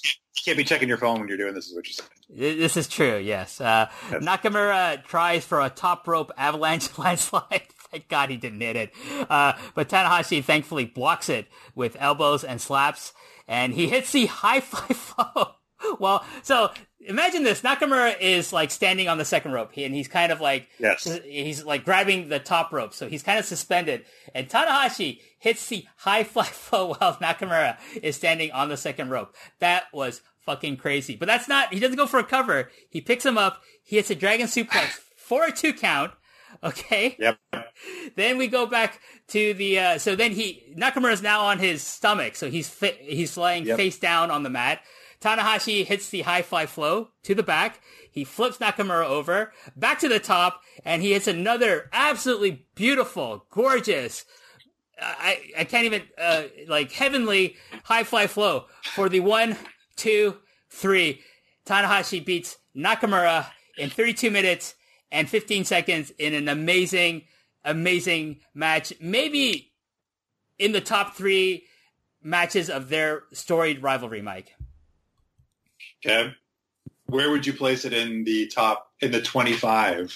[0.44, 2.60] can't be checking your phone when you're doing this, is what you're saying.
[2.60, 3.62] This is true, yes.
[3.62, 4.24] Uh, yes.
[4.24, 7.68] Nakamura tries for a top rope avalanche landslide.
[7.92, 8.94] Thank God he didn't hit it.
[9.30, 13.14] Uh, but Tanahashi thankfully blocks it with elbows and slaps,
[13.48, 15.56] and he hits the high fly flow.
[16.00, 16.72] well, so
[17.06, 17.62] imagine this.
[17.62, 21.04] Nakamura is like standing on the second rope and he's kind of like, yes.
[21.24, 22.94] he's like grabbing the top rope.
[22.94, 28.16] So he's kind of suspended and Tanahashi hits the high fly flow while Nakamura is
[28.16, 29.36] standing on the second rope.
[29.60, 31.16] That was fucking crazy.
[31.16, 32.70] But that's not, he doesn't go for a cover.
[32.90, 33.62] He picks him up.
[33.84, 36.12] He hits a dragon suplex for a two count.
[36.64, 37.16] Okay.
[37.20, 37.38] Yep.
[38.16, 41.84] Then we go back to the, uh, so then he, Nakamura is now on his
[41.84, 42.38] stomach.
[42.38, 43.76] So he's, fi- he's laying yep.
[43.76, 44.80] face down on the mat.
[45.26, 47.82] Tanahashi hits the high fly flow to the back.
[48.12, 54.24] He flips Nakamura over, back to the top, and he hits another absolutely beautiful, gorgeous,
[55.02, 59.58] I, I can't even, uh, like heavenly high fly flow for the one,
[59.96, 60.38] two,
[60.70, 61.22] three.
[61.66, 63.48] Tanahashi beats Nakamura
[63.80, 64.76] in 32 minutes
[65.12, 67.24] and 15 seconds in an amazing,
[67.64, 68.94] amazing match.
[69.02, 69.74] Maybe
[70.60, 71.66] in the top three
[72.22, 74.55] matches of their storied rivalry, Mike.
[76.06, 76.34] Okay.
[77.08, 80.16] Where would you place it in the top in the twenty five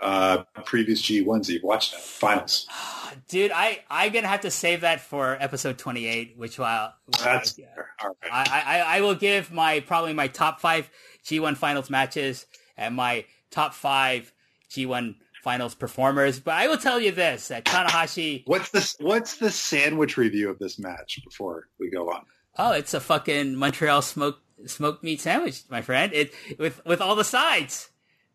[0.00, 2.66] uh, previous G ones that you've watched now, finals?
[3.28, 7.90] Dude, I I'm gonna have to save that for episode 28, which while That's fair.
[8.02, 8.32] All right.
[8.32, 10.90] I, I I will give my probably my top five
[11.24, 14.32] G1 finals matches and my top five
[14.70, 16.38] G1 finals performers.
[16.38, 18.96] But I will tell you this: that Tanahashi, What's this?
[19.00, 22.24] What's the sandwich review of this match before we go on?
[22.58, 26.12] oh, it's a fucking Montreal smoked smoked meat sandwich, my friend.
[26.12, 27.90] It with with all the sides.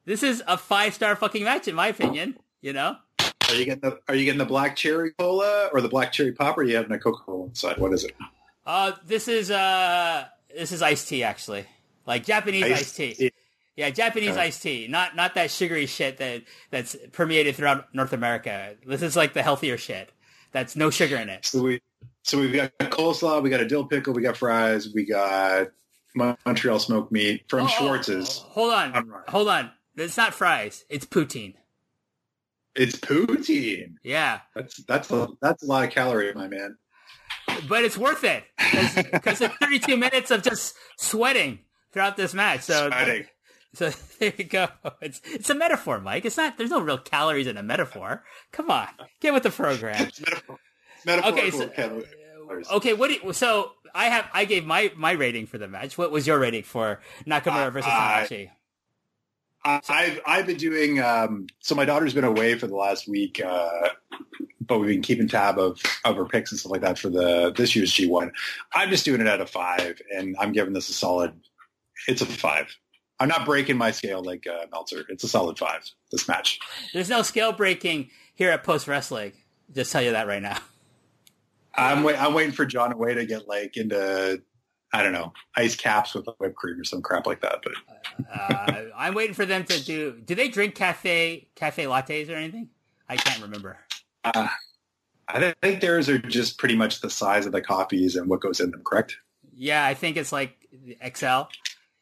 [0.05, 2.38] This is a five star fucking match, in my opinion.
[2.61, 2.97] You know.
[3.49, 6.32] Are you getting the Are you getting the black cherry cola or the black cherry
[6.32, 7.78] pop, or are you having a Coca Cola inside?
[7.78, 8.13] What is it?
[8.65, 11.65] Uh, this is uh, this is iced tea actually,
[12.07, 13.32] like Japanese iced, tea.
[13.76, 18.76] Yeah, Japanese iced tea, not not that sugary shit that that's permeated throughout North America.
[18.86, 20.11] This is like the healthier shit.
[20.51, 21.45] That's no sugar in it.
[21.45, 21.82] So we
[22.23, 25.67] so we've got coleslaw, we got a dill pickle, we got fries, we got
[26.16, 28.43] Montreal smoked meat from Oh, oh Schwartz's.
[28.45, 29.72] oh, hold on, hold on.
[29.97, 30.86] It's not fries.
[30.89, 31.53] It's poutine.
[32.76, 33.95] It's poutine.
[34.03, 36.78] Yeah, That's that's a, that's a lot of calories, my man.
[37.70, 38.43] but it's worth it
[39.11, 41.59] because it's 32 minutes of just sweating
[41.93, 42.61] throughout this match.
[42.61, 43.26] So Sweating.
[43.74, 43.89] So
[44.20, 44.68] there you go.
[45.01, 46.26] It's it's a metaphor, Mike.
[46.26, 46.57] It's not.
[46.57, 48.24] There's no real calories in a metaphor.
[48.51, 48.88] Come on,
[49.22, 50.07] get with the program.
[50.07, 50.22] It's
[51.05, 52.05] metaphor- Okay, so- calories.
[52.72, 53.07] Okay, what?
[53.09, 55.97] Do you, so I have I gave my my rating for the match.
[55.97, 58.49] What was your rating for Nakamura Uh, versus uh, Tanahashi?
[59.63, 61.73] I- I've I've been doing um, so.
[61.73, 63.89] My daughter's been away for the last week, uh,
[64.61, 67.51] but we've been keeping tab of of her picks and stuff like that for the
[67.55, 68.31] this year's G one.
[68.73, 71.33] I'm just doing it out of five, and I'm giving this a solid.
[72.07, 72.75] It's a five.
[73.19, 75.03] I'm not breaking my scale like uh, Meltzer.
[75.09, 75.89] It's a solid five.
[76.11, 76.59] This match.
[76.93, 79.31] There's no scale breaking here at Post Wrestling.
[79.73, 80.59] Just tell you that right now.
[81.78, 84.41] I'm wait, I'm waiting for John Way to get like into
[84.93, 87.59] I don't know ice caps with whipped cream or some crap like that.
[87.63, 87.73] But
[88.34, 90.13] Uh, I'm waiting for them to do.
[90.23, 92.69] Do they drink cafe cafe lattes or anything?
[93.09, 93.78] I can't remember.
[94.23, 94.47] uh,
[95.28, 98.59] I think theirs are just pretty much the size of the coffees and what goes
[98.59, 98.84] in them.
[98.86, 99.17] Correct?
[99.53, 100.55] Yeah, I think it's like
[101.15, 101.43] XL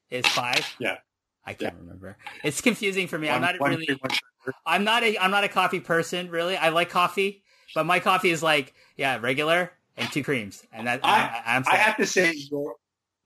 [0.10, 0.66] is five.
[0.80, 0.98] Yeah.
[1.46, 2.18] I can't remember.
[2.44, 3.30] It's confusing for me.
[3.30, 3.88] I'm not One- really.
[3.88, 3.98] one-
[4.46, 6.58] one- I'm not a I'm not a coffee person really.
[6.58, 7.43] I like coffee,
[7.76, 11.76] but my coffee is like yeah regular and two creams, and that I, I, I
[11.76, 12.76] have to say your-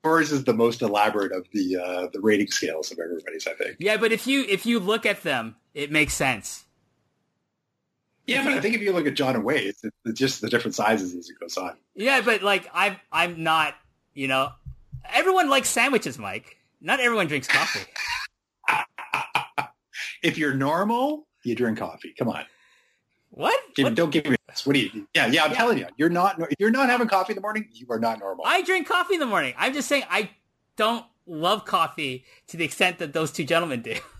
[0.03, 3.47] yours is the most elaborate of the uh, the rating scales of everybody's.
[3.47, 3.77] I think.
[3.79, 3.97] yeah.
[3.97, 6.65] But if you if you look at them, it makes sense.
[8.25, 10.49] Yeah, but I think if you look at John and Wade, it's, it's just the
[10.49, 11.77] different sizes as it goes on.
[11.95, 13.75] Yeah, but like I'm I'm not
[14.13, 14.51] you know
[15.05, 16.57] everyone likes sandwiches, Mike.
[16.81, 17.85] Not everyone drinks coffee.
[20.23, 22.13] if you're normal, you drink coffee.
[22.19, 22.43] Come on,
[23.29, 23.59] What?
[23.75, 23.95] Give- What?
[23.95, 24.65] don't give me this.
[24.65, 25.07] What do you?
[25.13, 25.43] Yeah, yeah.
[25.43, 25.57] I'm Yeah.
[25.57, 26.39] telling you, you're not.
[26.39, 28.45] If you're not having coffee in the morning, you are not normal.
[28.47, 29.53] I drink coffee in the morning.
[29.57, 30.31] I'm just saying I
[30.75, 33.95] don't love coffee to the extent that those two gentlemen do.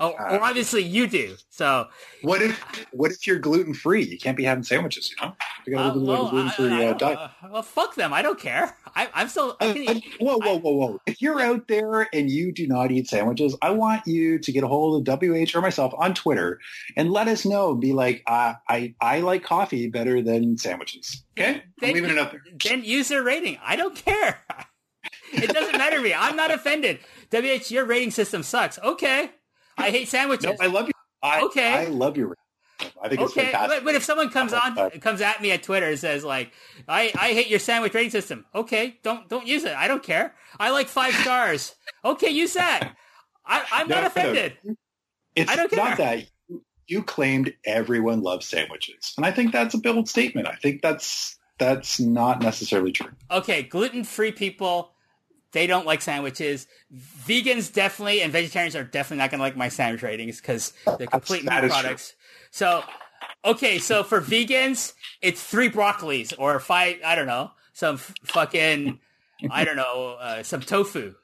[0.00, 1.36] oh, Uh, or obviously you do.
[1.50, 1.88] So
[2.22, 2.58] What if
[2.92, 4.02] what if you're gluten free?
[4.04, 5.10] You can't be having sandwiches.
[5.10, 7.18] You know, you got uh, to live well, a gluten free I- I- uh, diet.
[7.18, 8.12] uh, well, fuck them.
[8.12, 8.76] I don't care.
[8.94, 9.56] I, I'm still.
[9.60, 11.00] I Uh, can uh, eat- whoa, whoa, whoa, whoa!
[11.06, 14.64] If you're out there and you do not eat sandwiches, I want you to get
[14.64, 16.58] a hold of WH or myself on Twitter
[16.96, 17.74] and let us know.
[17.74, 21.24] Be like, uh, I I like coffee better than sandwiches.
[21.38, 22.42] Okay, Then- I'm leaving it up there.
[22.64, 23.58] then use their rating.
[23.64, 24.38] I don't care.
[25.32, 26.14] it doesn't matter to me.
[26.14, 26.98] I'm not offended.
[27.32, 28.78] WH, your rating system sucks.
[28.78, 29.30] Okay.
[29.78, 30.44] I hate sandwiches.
[30.44, 30.92] No, I love you.
[31.22, 31.72] I, Okay.
[31.72, 32.34] I love your.
[33.00, 33.78] I think it's okay, fantastic.
[33.78, 36.52] but, but if someone comes on, Uh, comes at me at Twitter and says like,
[36.88, 39.74] "I, I hate your sandwich rating system," okay, don't don't use it.
[39.76, 40.34] I don't care.
[40.58, 41.74] I like five stars.
[42.04, 42.96] Okay, use that.
[43.46, 44.06] I, I'm No, not no.
[44.08, 44.56] offended.
[45.36, 49.74] It's I don't not that you, you claimed everyone loves sandwiches, and I think that's
[49.74, 50.48] a bold statement.
[50.48, 53.10] I think that's that's not necessarily true.
[53.30, 54.92] Okay, gluten free people,
[55.52, 56.66] they don't like sandwiches.
[57.26, 61.06] Vegans definitely and vegetarians are definitely not going to like my sandwich ratings because they're
[61.06, 62.14] complete meat products.
[62.50, 62.82] So,
[63.44, 66.96] okay, so for vegans, it's three broccolis or five.
[67.04, 68.98] I don't know, some f- fucking,
[69.50, 71.14] I don't know, uh, some tofu.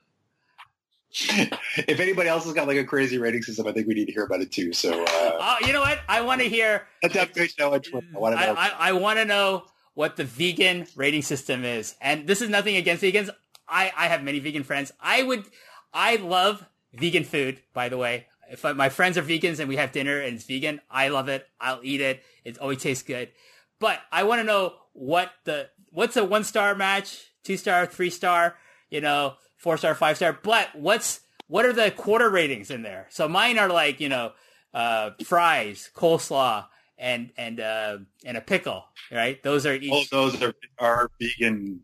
[1.11, 4.13] if anybody else has got like a crazy rating system, I think we need to
[4.13, 4.73] hear about it too.
[4.75, 5.07] So uh,
[5.41, 6.01] Oh, you know what?
[6.09, 6.87] I want to hear.
[7.03, 8.07] let that bitch know on Twitter.
[8.15, 8.53] I I.
[8.53, 9.65] I, I want to know
[9.95, 11.95] what the vegan rating system is.
[12.01, 13.31] And this is nothing against vegans.
[13.69, 14.93] I, I have many vegan friends.
[15.01, 15.45] I would,
[15.93, 18.27] I love vegan food, by the way.
[18.51, 21.29] If I, my friends are vegans and we have dinner and it's vegan, I love
[21.29, 21.47] it.
[21.61, 22.23] I'll eat it.
[22.45, 23.31] It always tastes good.
[23.79, 28.11] But I want to know what the, what's a one star match, two star, three
[28.11, 28.57] star,
[28.91, 30.39] you know, four star, five star.
[30.43, 33.07] But what's, what are the quarter ratings in there?
[33.11, 34.33] So mine are like, you know,
[34.75, 36.67] uh, fries, coleslaw,
[36.99, 39.43] and and uh, and a pickle, right?
[39.43, 39.91] Those are each.
[39.91, 41.81] All those are are vegan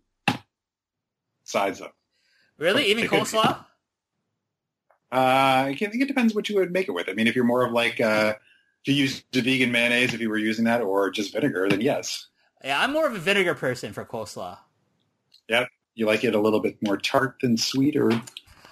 [1.45, 1.93] sides of.
[2.59, 3.65] Really, even coleslaw?
[5.13, 7.09] Uh, I can think it depends what you would make it with.
[7.09, 8.35] I mean, if you're more of like uh,
[8.83, 11.81] if you use the vegan mayonnaise, if you were using that, or just vinegar, then
[11.81, 12.27] yes.
[12.65, 14.59] Yeah, I'm more of a vinegar person for coleslaw.
[15.49, 18.11] Yep, you like it a little bit more tart than sweet, or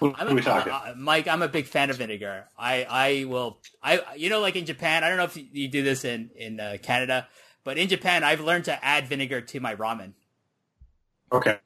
[0.02, 0.72] what I'm are we a, talking?
[0.72, 2.46] uh, Mike, I'm a big fan of vinegar.
[2.58, 5.82] I, I will, I, you know, like in Japan, I don't know if you do
[5.82, 7.28] this in, in uh, Canada,
[7.62, 10.14] but in Japan, I've learned to add vinegar to my ramen.
[11.30, 11.58] okay.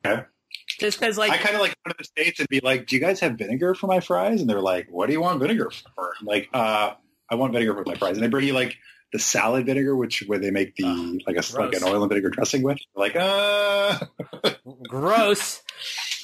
[0.78, 2.96] Just cause like, I kind of like go to the states and be like, "Do
[2.96, 5.70] you guys have vinegar for my fries?" And they're like, "What do you want vinegar
[5.94, 6.94] for?" I'm like, uh,
[7.30, 8.16] I want vinegar for my fries.
[8.16, 8.76] And they bring you like
[9.12, 12.08] the salad vinegar, which where they make the Ugh, like a like an oil and
[12.10, 12.78] vinegar dressing with.
[12.94, 13.98] Like, uh,
[14.88, 15.62] gross,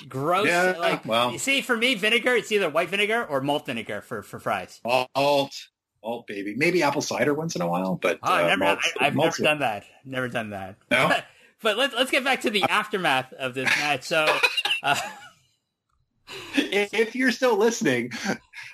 [0.08, 0.46] gross.
[0.46, 1.32] Yeah, like, well.
[1.32, 4.80] you see, for me, vinegar, it's either white vinegar or malt vinegar for, for fries.
[4.84, 5.68] malt,
[6.04, 6.54] malt, baby.
[6.56, 9.14] Maybe apple cider once in a while, but Oh, I've uh, never, malt- I, I've
[9.14, 9.84] malt's never done that.
[10.04, 10.76] Never done that.
[10.90, 11.12] No?
[11.62, 14.04] but let's, let's get back to the aftermath of this match.
[14.04, 14.26] So,
[14.82, 14.96] uh,
[16.54, 18.10] If if you're still listening,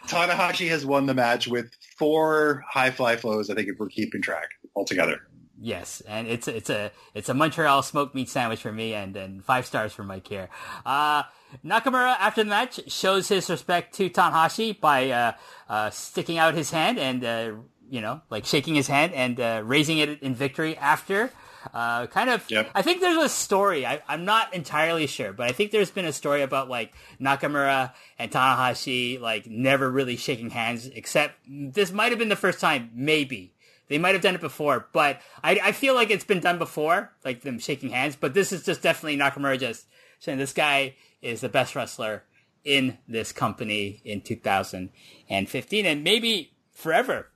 [0.06, 3.50] Tanahashi has won the match with four high fly flows.
[3.50, 5.20] I think if we're keeping track altogether.
[5.60, 9.44] Yes, and it's it's a it's a Montreal smoked meat sandwich for me, and and
[9.44, 10.48] five stars for Mike here.
[10.86, 11.24] Uh,
[11.64, 15.32] Nakamura after the match shows his respect to Tanahashi by uh,
[15.68, 17.52] uh, sticking out his hand and uh,
[17.90, 21.32] you know like shaking his hand and uh, raising it in victory after.
[21.72, 22.70] Uh, kind of, Yep.
[22.74, 23.84] I think there's a story.
[23.86, 27.92] I, I'm not entirely sure, but I think there's been a story about like Nakamura
[28.18, 32.90] and Tanahashi like never really shaking hands, except this might have been the first time,
[32.94, 33.54] maybe.
[33.88, 37.10] They might have done it before, but I, I feel like it's been done before,
[37.24, 38.16] like them shaking hands.
[38.16, 39.86] But this is just definitely Nakamura just
[40.20, 42.24] saying this guy is the best wrestler
[42.64, 47.28] in this company in 2015 and maybe forever.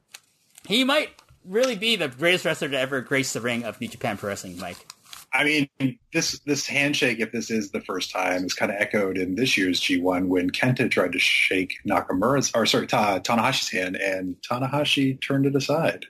[0.67, 1.11] He might
[1.45, 4.59] really be the greatest wrestler to ever grace the ring of New Japan Pro Wrestling,
[4.59, 4.87] Mike.
[5.35, 9.17] I mean, this this handshake, if this is the first time, is kind of echoed
[9.17, 13.97] in this year's G1 when Kenta tried to shake Nakamura's, or sorry, Ta- Tanahashi's hand,
[13.97, 16.07] and Tanahashi turned it aside.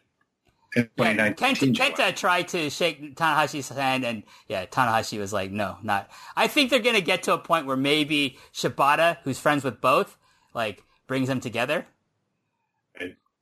[0.75, 5.53] In Yeah, 2019 Kenta, Kenta tried to shake Tanahashi's hand, and yeah, Tanahashi was like,
[5.53, 9.63] "No, not." I think they're gonna get to a point where maybe Shibata, who's friends
[9.63, 10.17] with both,
[10.53, 11.87] like brings them together.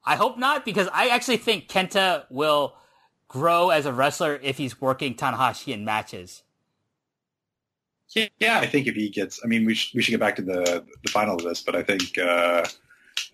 [0.05, 2.74] I hope not, because I actually think Kenta will
[3.28, 6.42] grow as a wrestler if he's working Tanahashi in matches.
[8.14, 10.36] Yeah, yeah, I think if he gets, I mean, we should we should get back
[10.36, 12.66] to the the final of this, but I think uh,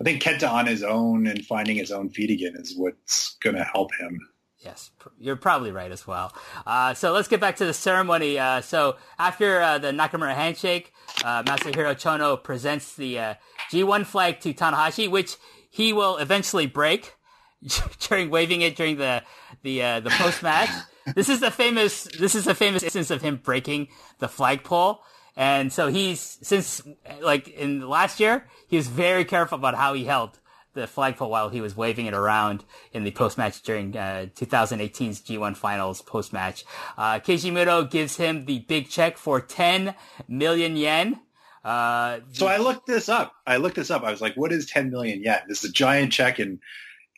[0.00, 3.56] I think Kenta on his own and finding his own feet again is what's going
[3.56, 4.20] to help him.
[4.58, 6.34] Yes, pr- you're probably right as well.
[6.66, 8.38] Uh, so let's get back to the ceremony.
[8.38, 10.92] Uh, so after uh, the Nakamura handshake,
[11.24, 13.34] uh, Masahiro Chono presents the uh,
[13.70, 15.36] G1 flag to Tanahashi, which
[15.76, 17.14] he will eventually break
[18.08, 19.22] during waving it during the
[19.62, 20.70] the uh, the post match.
[21.14, 25.02] this is the famous this is the famous instance of him breaking the flagpole.
[25.36, 26.80] And so he's since
[27.20, 30.38] like in last year, he was very careful about how he held
[30.72, 35.20] the flagpole while he was waving it around in the post match during uh, 2018's
[35.20, 36.64] G1 Finals post match.
[36.96, 39.94] Uh, Keiji Muto gives him the big check for 10
[40.26, 41.20] million yen.
[41.66, 43.32] Uh, So I looked this up.
[43.46, 44.02] I looked this up.
[44.04, 45.40] I was like, what is 10 million yen?
[45.48, 46.58] This is a giant check and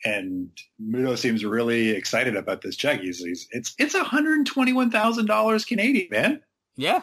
[0.05, 0.49] and
[0.81, 3.01] Muto seems really excited about this check.
[3.01, 6.41] He's, he's it's it's $121,000 Canadian, man.
[6.77, 7.01] yeah,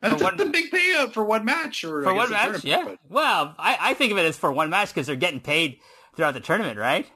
[0.00, 2.64] That's one- a big payout for one match or for one match.
[2.64, 2.84] Yeah.
[2.84, 5.78] but- Well, I, I think of it as for one match because they're getting paid
[6.16, 7.06] throughout the tournament, right?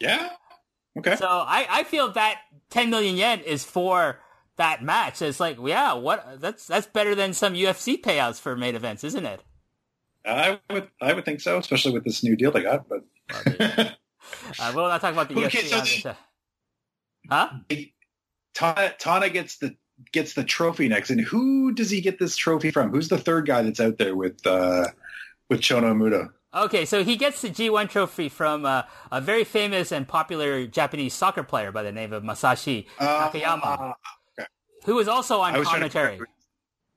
[0.00, 0.30] yeah.
[0.98, 1.16] Okay.
[1.16, 2.40] So I, I feel that
[2.70, 4.18] 10 million yen is for
[4.62, 5.20] that match.
[5.20, 9.26] It's like, yeah, what that's that's better than some UFC payouts for main events, isn't
[9.26, 9.42] it?
[10.24, 13.00] I would I would think so, especially with this new deal they got, but
[14.58, 15.68] Uh, we'll not talk about the Okay, UFC.
[15.68, 16.16] so on this the-
[17.28, 17.48] Huh?
[18.54, 19.76] Tana, Tana gets the
[20.12, 22.90] gets the trophy next, and who does he get this trophy from?
[22.90, 24.86] Who's the third guy that's out there with uh,
[25.50, 26.28] with Chono Muto?
[26.54, 31.14] Okay, so he gets the G1 trophy from uh, a very famous and popular Japanese
[31.14, 33.94] soccer player by the name of Masashi Uh, Nakayama,
[34.84, 36.26] who was also on was trying to commentary.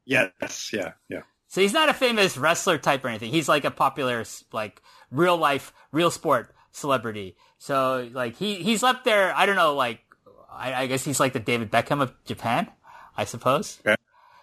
[0.05, 1.21] Yes, yeah, yeah.
[1.47, 3.31] So he's not a famous wrestler type or anything.
[3.31, 4.81] He's like a popular, like
[5.11, 7.35] real life, real sport celebrity.
[7.57, 9.33] So like he he's up there.
[9.35, 9.73] I don't know.
[9.73, 10.01] Like
[10.51, 12.67] I, I guess he's like the David Beckham of Japan,
[13.17, 13.79] I suppose.
[13.85, 13.95] Okay.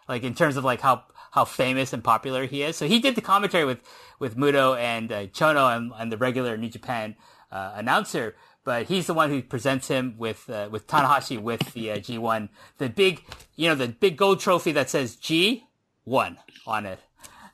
[0.08, 2.76] Like in terms of like how how famous and popular he is.
[2.76, 3.80] So he did the commentary with
[4.18, 7.16] with Muto and uh, Chono and, and the regular New Japan
[7.50, 8.34] uh, announcer.
[8.64, 12.48] But he's the one who presents him with uh, with Tanahashi with the uh, G1,
[12.78, 13.24] the big
[13.56, 15.64] you know the big gold trophy that says G
[16.04, 17.00] one on it.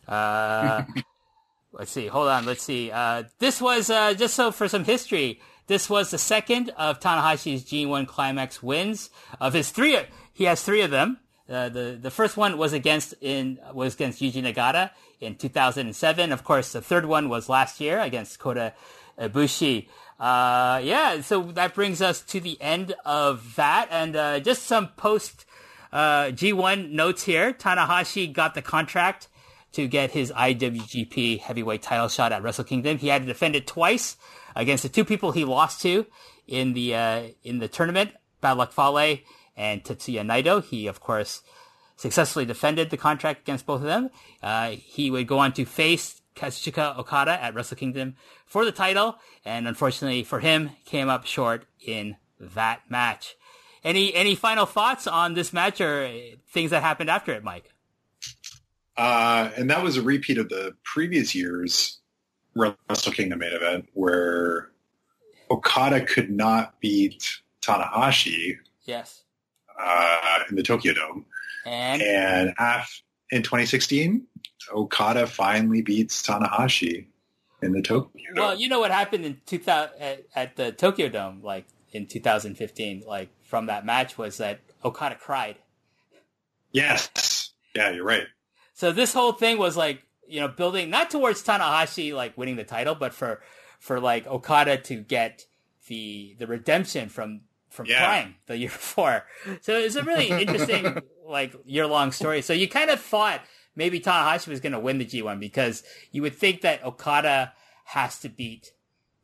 [0.07, 0.85] Uh,
[1.73, 2.07] let's see.
[2.07, 2.45] Hold on.
[2.47, 2.91] Let's see.
[2.91, 5.41] Uh, this was uh, just so for some history.
[5.67, 9.99] This was the second of Tanahashi's G1 Climax wins of his three.
[10.33, 11.19] He has three of them.
[11.49, 14.91] Uh, the the first one was against in was against Yuji Nagata
[15.21, 16.33] in 2007.
[16.33, 18.75] Of course, the third one was last year against Kota
[19.19, 19.89] Ibushi.
[20.19, 24.89] Uh, yeah, so that brings us to the end of that, and uh, just some
[24.97, 25.45] post
[25.93, 27.53] uh, G1 notes here.
[27.53, 29.29] Tanahashi got the contract
[29.73, 32.99] to get his IWGP heavyweight title shot at Wrestle Kingdom.
[32.99, 34.17] He had to defend it twice
[34.57, 36.07] against the two people he lost to
[36.47, 39.19] in the uh, in the tournament, Bad Luck Fale
[39.57, 40.65] and Tetsuya Naito.
[40.65, 41.43] He, of course,
[41.97, 44.11] successfully defended the contract against both of them.
[44.43, 48.17] Uh, he would go on to face Kazuchika Okada at Wrestle Kingdom
[48.47, 53.37] for the title, and unfortunately for him, came up short in that match.
[53.85, 56.11] Any any final thoughts on this match or
[56.53, 57.73] things that happened after it, Mike?
[58.97, 61.99] Uh, and that was a repeat of the previous year's
[62.57, 64.71] Wrestle Kingdom main event where
[65.51, 68.57] Okada could not beat Tanahashi.
[68.85, 69.23] Yes.
[69.79, 71.25] Uh, in the Tokyo Dome.
[71.65, 74.27] And, and af- in 2016,
[74.73, 77.07] Okada finally beats Tanahashi
[77.63, 78.45] in the Tokyo Dome.
[78.45, 83.05] Well, you know what happened in 2000 at, at the Tokyo Dome, like in 2015,
[83.07, 85.57] like from that match was that Okada cried.
[86.73, 87.51] Yes.
[87.75, 88.27] Yeah, you're right.
[88.75, 92.65] So this whole thing was like, you know, building not towards Tanahashi like winning the
[92.65, 93.41] title, but for
[93.81, 95.47] for like Okada to get
[95.87, 97.99] the the redemption from from Yeah.
[98.05, 99.25] crying the year before.
[99.63, 102.43] So it's a really interesting like year long story.
[102.43, 103.41] So you kind of thought
[103.77, 107.53] maybe Tanahashi was going to win the G1 because you would think that Okada
[107.85, 108.73] has to beat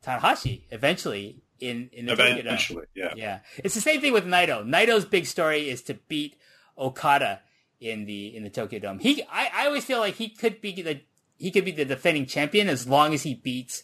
[0.03, 2.47] Tanahashi eventually in in the Tokyo Dome.
[2.47, 3.13] Eventually, yeah.
[3.15, 4.65] Yeah, it's the same thing with Naito.
[4.65, 6.37] Naito's big story is to beat
[6.77, 7.41] Okada
[7.79, 8.99] in the in the Tokyo Dome.
[8.99, 11.01] He, I, I always feel like he could be the
[11.37, 13.83] he could be the defending champion as long as he beats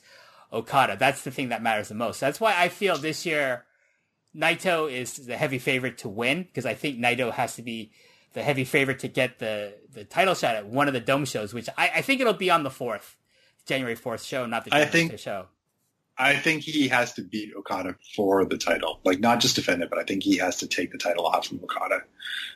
[0.51, 0.97] Okada.
[0.97, 2.19] That's the thing that matters the most.
[2.19, 3.65] That's why I feel this year
[4.35, 7.91] Naito is the heavy favorite to win because I think Naito has to be
[8.33, 11.53] the heavy favorite to get the the title shot at one of the Dome shows,
[11.53, 13.17] which I, I think it'll be on the fourth
[13.65, 15.45] January fourth show, not the I think- 5th show.
[16.17, 18.99] I think he has to beat Okada for the title.
[19.03, 21.47] Like, not just defend it, but I think he has to take the title off
[21.47, 22.01] from Okada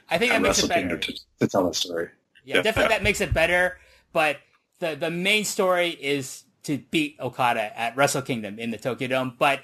[0.10, 0.98] I think that makes it better.
[0.98, 2.10] To, to tell the story.
[2.44, 2.62] Yeah, Yeah.
[2.62, 3.80] definitely that makes it better.
[4.14, 4.38] But
[4.80, 9.36] the the main story is to beat Okada at Wrestle Kingdom in the Tokyo Dome.
[9.40, 9.62] But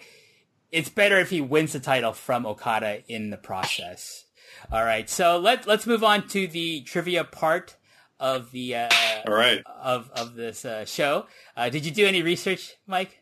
[0.71, 4.25] it's better if he wins the title from Okada in the process.
[4.71, 7.75] All right, so let let's move on to the trivia part
[8.19, 8.89] of the uh,
[9.27, 9.63] All right.
[9.65, 11.25] of of this uh, show.
[11.57, 13.17] Uh, did you do any research, Mike?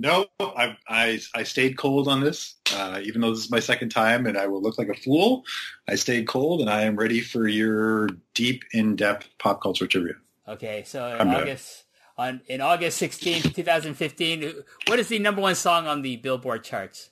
[0.00, 3.90] No, I, I, I stayed cold on this, uh, even though this is my second
[3.90, 5.44] time and I will look like a fool.
[5.86, 10.14] I stayed cold and I am ready for your deep, in-depth pop culture trivia.
[10.48, 11.30] Okay, so in I'm.
[11.30, 11.84] August
[12.18, 14.52] on in August sixteenth, two thousand fifteen,
[14.88, 17.10] what is the number one song on the Billboard charts?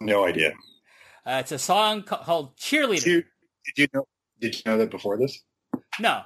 [0.00, 0.52] No idea.
[1.26, 3.04] Uh, it's a song called Cheerleader.
[3.04, 3.22] Did you,
[3.66, 4.06] did you know?
[4.40, 5.42] Did you know that before this?
[5.98, 6.22] No,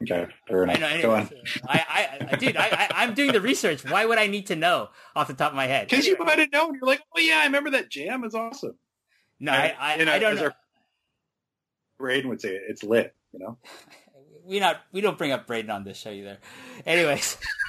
[0.00, 0.80] Okay, fair I enough.
[0.80, 1.02] know.
[1.02, 1.68] Go anyways, on.
[1.68, 3.84] I, I, I, dude, I, I, I'm doing the research.
[3.84, 5.88] Why would I need to know off the top of my head?
[5.88, 6.74] Because you might have known.
[6.74, 8.22] You're like, oh yeah, I remember that jam.
[8.24, 8.76] It's awesome.
[9.40, 10.44] No, I, I, You know, I don't know.
[10.44, 10.54] our-
[11.98, 13.14] Braden would say it's lit.
[13.32, 13.58] You know.
[14.46, 16.38] We not, we don't bring up Braden on this show either.
[16.86, 17.36] Anyways,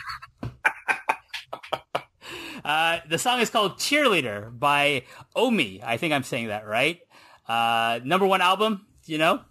[2.70, 5.04] uh, the song is called "Cheerleader" by
[5.36, 5.82] Omi.
[5.84, 7.00] I think I'm saying that right.
[7.48, 8.86] Uh, number one album.
[9.06, 9.42] You know.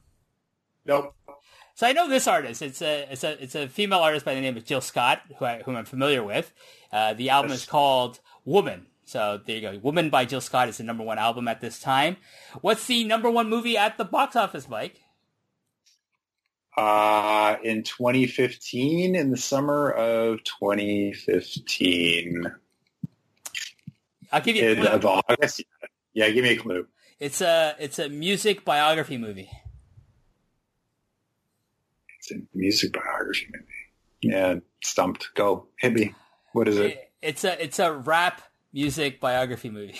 [0.86, 1.14] Nope.
[1.74, 2.62] So I know this artist.
[2.62, 5.44] It's a it's a it's a female artist by the name of Jill Scott, who
[5.44, 6.52] I, whom I'm familiar with.
[6.92, 7.60] Uh, the album Yes.
[7.62, 8.86] is called Woman.
[9.04, 9.78] So there you go.
[9.78, 12.16] Woman by Jill Scott is the number one album at this time.
[12.60, 15.00] What's the number one movie at the box office, Mike?
[16.76, 22.44] Uh, in 2015, in the summer of 2015,
[24.32, 24.70] I'll give you.
[24.70, 24.86] A clue.
[24.86, 25.64] of August.
[26.14, 26.86] Yeah, give me a clue.
[27.20, 29.50] It's a it's a music biography movie.
[32.18, 33.66] It's a music biography movie.
[34.20, 35.30] Yeah, stumped.
[35.34, 36.14] Go hit me.
[36.52, 37.10] What is it?
[37.22, 38.42] It's a it's a rap
[38.72, 39.98] music biography movie.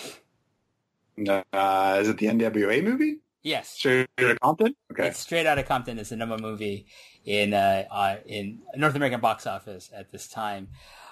[1.27, 3.17] Uh, is it the NWA movie?
[3.41, 4.75] Yes, Straight out of Compton.
[4.91, 5.07] Okay.
[5.07, 6.87] it's Straight Outta Compton is the number movie
[7.25, 10.69] in uh, uh, in North American box office at this time.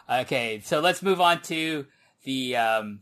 [0.09, 1.85] Okay, so let's move on to
[2.23, 2.99] the um,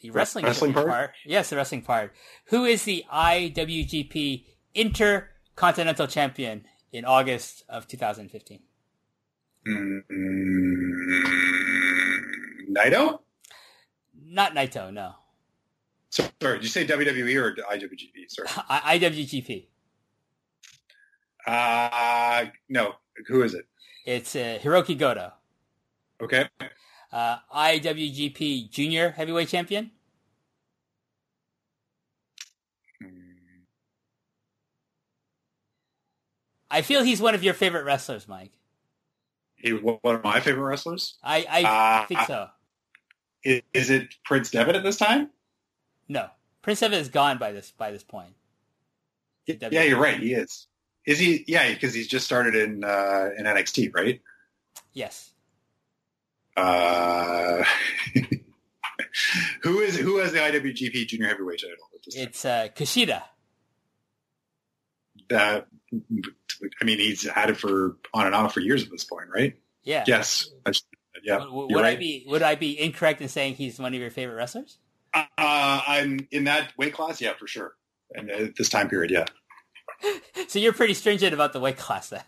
[0.00, 1.12] the wrestling Wrestling part?
[1.24, 2.12] Yes, the wrestling part.
[2.46, 4.44] Who is the IWGP
[4.74, 8.60] Intercontinental Champion in August of 2015?
[9.68, 10.00] Mm,
[12.70, 13.20] Naito?
[14.22, 15.14] Not Naito, no.
[16.10, 18.28] Sorry, did you say WWE or IWGP?
[18.28, 18.48] Sorry.
[18.68, 19.66] I- IWGP.
[21.46, 22.92] Uh, no.
[23.28, 23.64] Who is it?
[24.04, 25.32] It's uh, Hiroki Goto.
[26.22, 26.46] Okay.
[27.12, 29.90] Uh, IWGP Junior Heavyweight Champion.
[36.70, 38.52] I feel he's one of your favorite wrestlers, Mike.
[39.56, 41.16] He one of my favorite wrestlers.
[41.22, 42.48] I, I Uh, think so.
[43.42, 45.30] Is, is it Prince Devitt at this time?
[46.08, 46.28] No,
[46.62, 48.34] Prince Devitt is gone by this by this point.
[49.46, 50.20] Yeah, you're right.
[50.20, 50.68] He is.
[51.06, 51.44] Is he?
[51.48, 54.20] Yeah, because he's just started in uh, in NXT, right?
[54.92, 55.32] Yes.
[56.56, 57.64] Uh,
[59.62, 61.76] who is who has the IWGP Junior Heavyweight title?
[61.94, 62.16] At this?
[62.16, 63.22] It's uh, Kushida.
[65.28, 69.26] That I mean, he's had it for on and off for years at this point,
[69.34, 69.56] right?
[69.82, 70.04] Yeah.
[70.06, 70.48] Yes.
[71.22, 71.34] Yeah.
[71.38, 74.00] W- w- you're would I be would I be incorrect in saying he's one of
[74.00, 74.78] your favorite wrestlers?
[75.12, 77.74] Uh, I'm in that weight class, yeah, for sure.
[78.12, 79.26] And at this time period, yeah.
[80.48, 82.22] So you're pretty stringent about the weight class then.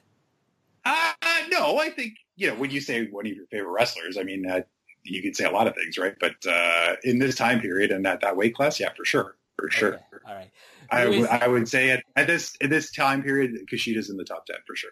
[0.85, 1.13] Uh,
[1.49, 4.49] no, I think you know when you say one of your favorite wrestlers, I mean
[4.49, 4.61] uh,
[5.05, 6.15] you could say a lot of things, right?
[6.19, 9.71] But uh, in this time period and at that weight class, yeah, for sure, for
[9.71, 9.95] sure.
[9.95, 10.51] Okay, All right.
[10.91, 14.25] I would I would say at, at this at this time period, Kushida's in the
[14.25, 14.91] top ten for sure.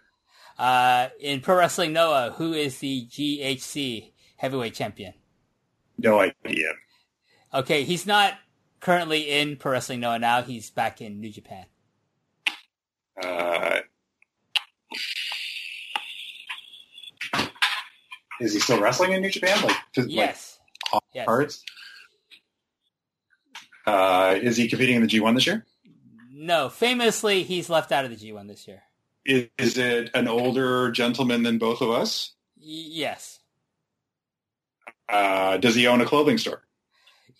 [0.59, 5.15] Uh, in Pro Wrestling Noah, who is the GHC heavyweight champion?
[5.97, 6.73] No idea.
[7.53, 8.35] Okay, he's not
[8.81, 10.43] currently in Pro Wrestling Noah now.
[10.43, 11.67] He's back in New Japan.
[13.23, 13.81] Uh,
[18.41, 19.63] is he still wrestling in New Japan?
[19.63, 20.59] Like, phys- like Yes.
[21.15, 21.27] Yes.
[21.27, 21.65] cards?
[23.87, 25.65] Uh, is he competing in the G1 this year?
[26.33, 28.83] No, famously, he's left out of the G1 this year.
[29.25, 32.33] Is, is it an older gentleman than both of us?
[32.57, 33.39] Yes.
[35.09, 36.63] Uh, does he own a clothing store?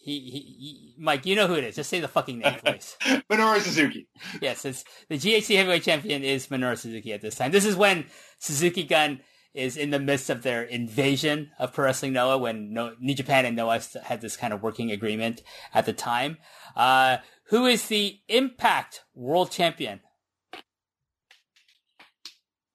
[0.03, 1.77] He, he, he, Mike, you know who it is.
[1.77, 2.97] Just say the fucking name, please.
[3.31, 4.09] Minoru Suzuki.
[4.41, 7.53] yes, it's the GHC heavyweight champion is Minoru Suzuki at this time.
[7.53, 8.07] This is when
[8.39, 9.21] Suzuki Gun
[9.53, 13.45] is in the midst of their invasion of Pro Wrestling Noah when no, New Japan
[13.45, 15.43] and Noah had this kind of working agreement
[15.75, 16.39] at the time.
[16.77, 20.01] Uh, who is the Impact World Champion?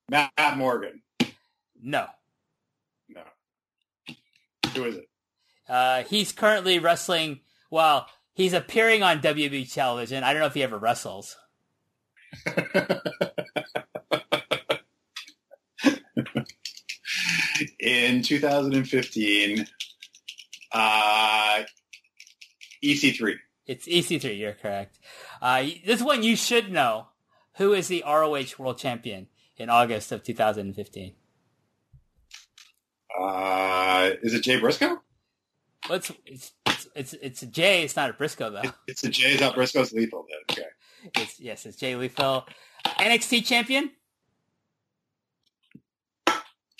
[0.09, 1.01] Matt Morgan.
[1.81, 2.07] No.
[3.07, 3.21] No.
[4.75, 5.09] Who is it?
[5.67, 7.39] Uh, he's currently wrestling,
[7.71, 10.23] well, he's appearing on WB television.
[10.23, 11.37] I don't know if he ever wrestles.
[17.85, 19.67] in 2015,
[20.71, 21.63] uh,
[22.83, 23.35] EC3.
[23.67, 24.99] It's EC3, you're correct.
[25.41, 27.07] Uh, this one you should know.
[27.57, 31.13] Who is the ROH World Champion in August of 2015?
[33.17, 35.01] Uh, is it Jay Briscoe?
[35.87, 37.83] What's it's it's it's, it's a J.
[37.83, 38.71] It's not a Briscoe though.
[38.87, 39.33] It's a Jay.
[39.33, 40.39] Is that Briscoe's lethal then?
[40.51, 41.21] Okay.
[41.21, 42.45] It's yes, it's Jay Lethal,
[42.85, 43.91] NXT champion.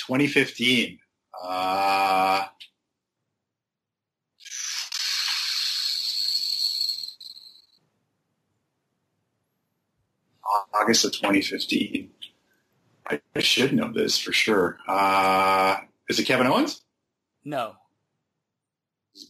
[0.08, 1.00] 2015.
[1.44, 2.46] Uh,
[10.74, 12.10] August of 2015.
[13.08, 14.78] I, I should know this for sure.
[14.88, 15.78] Uh,
[16.10, 16.82] is it Kevin Owens?
[17.44, 17.76] No,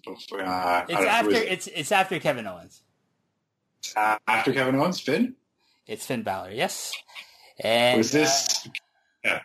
[0.05, 1.51] before- uh, it's don't know, who after it?
[1.51, 2.81] it's it's after Kevin Owens.
[3.95, 5.35] Uh, after Kevin Owens, Finn.
[5.85, 6.51] It's Finn Balor.
[6.51, 6.93] Yes.
[7.59, 8.67] And Was this?
[9.25, 9.39] uh,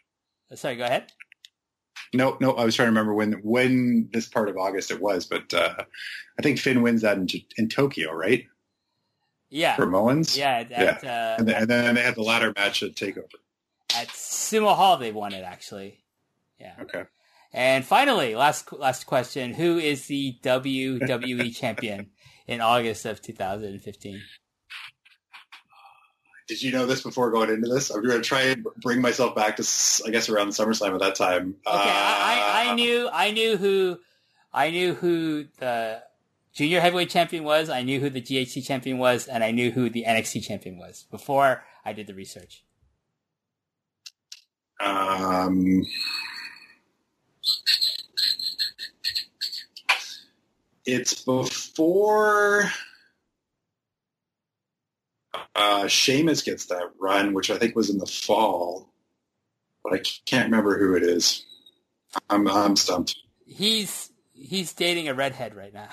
[0.55, 1.12] sorry, go ahead.
[2.12, 2.52] No, no.
[2.52, 5.74] I was trying to remember when when this part of August it was, but uh,
[6.38, 8.46] I think Finn wins that in, in Tokyo, right?
[9.48, 9.76] Yeah.
[9.76, 10.36] For Owens.
[10.36, 13.34] Yeah, at, at, uh, And then, and then they had the ladder match at Takeover.
[13.96, 16.04] at Sumo Hall they won it actually.
[16.58, 16.74] Yeah.
[16.82, 17.04] Okay.
[17.52, 22.10] And finally, last last question: Who is the WWE champion
[22.46, 24.20] in August of 2015?
[26.51, 27.90] Did you know this before going into this?
[27.90, 29.62] I'm going to try and bring myself back to,
[30.05, 31.55] I guess, around SummerSlam at that time.
[31.64, 34.01] Okay, I, I, I Uh, knew I knew who
[34.52, 36.02] I knew who the
[36.52, 37.70] junior heavyweight champion was.
[37.70, 41.06] I knew who the GHC champion was, and I knew who the NXT champion was
[41.09, 42.64] before I did the research.
[44.81, 45.86] Um,
[50.85, 52.64] it's before
[55.55, 58.93] uh, Sheamus gets that run, which I think was in the fall,
[59.85, 61.44] but I can't remember who it is.
[62.28, 63.16] I'm I'm stumped.
[63.47, 65.90] He's he's dating a redhead right now.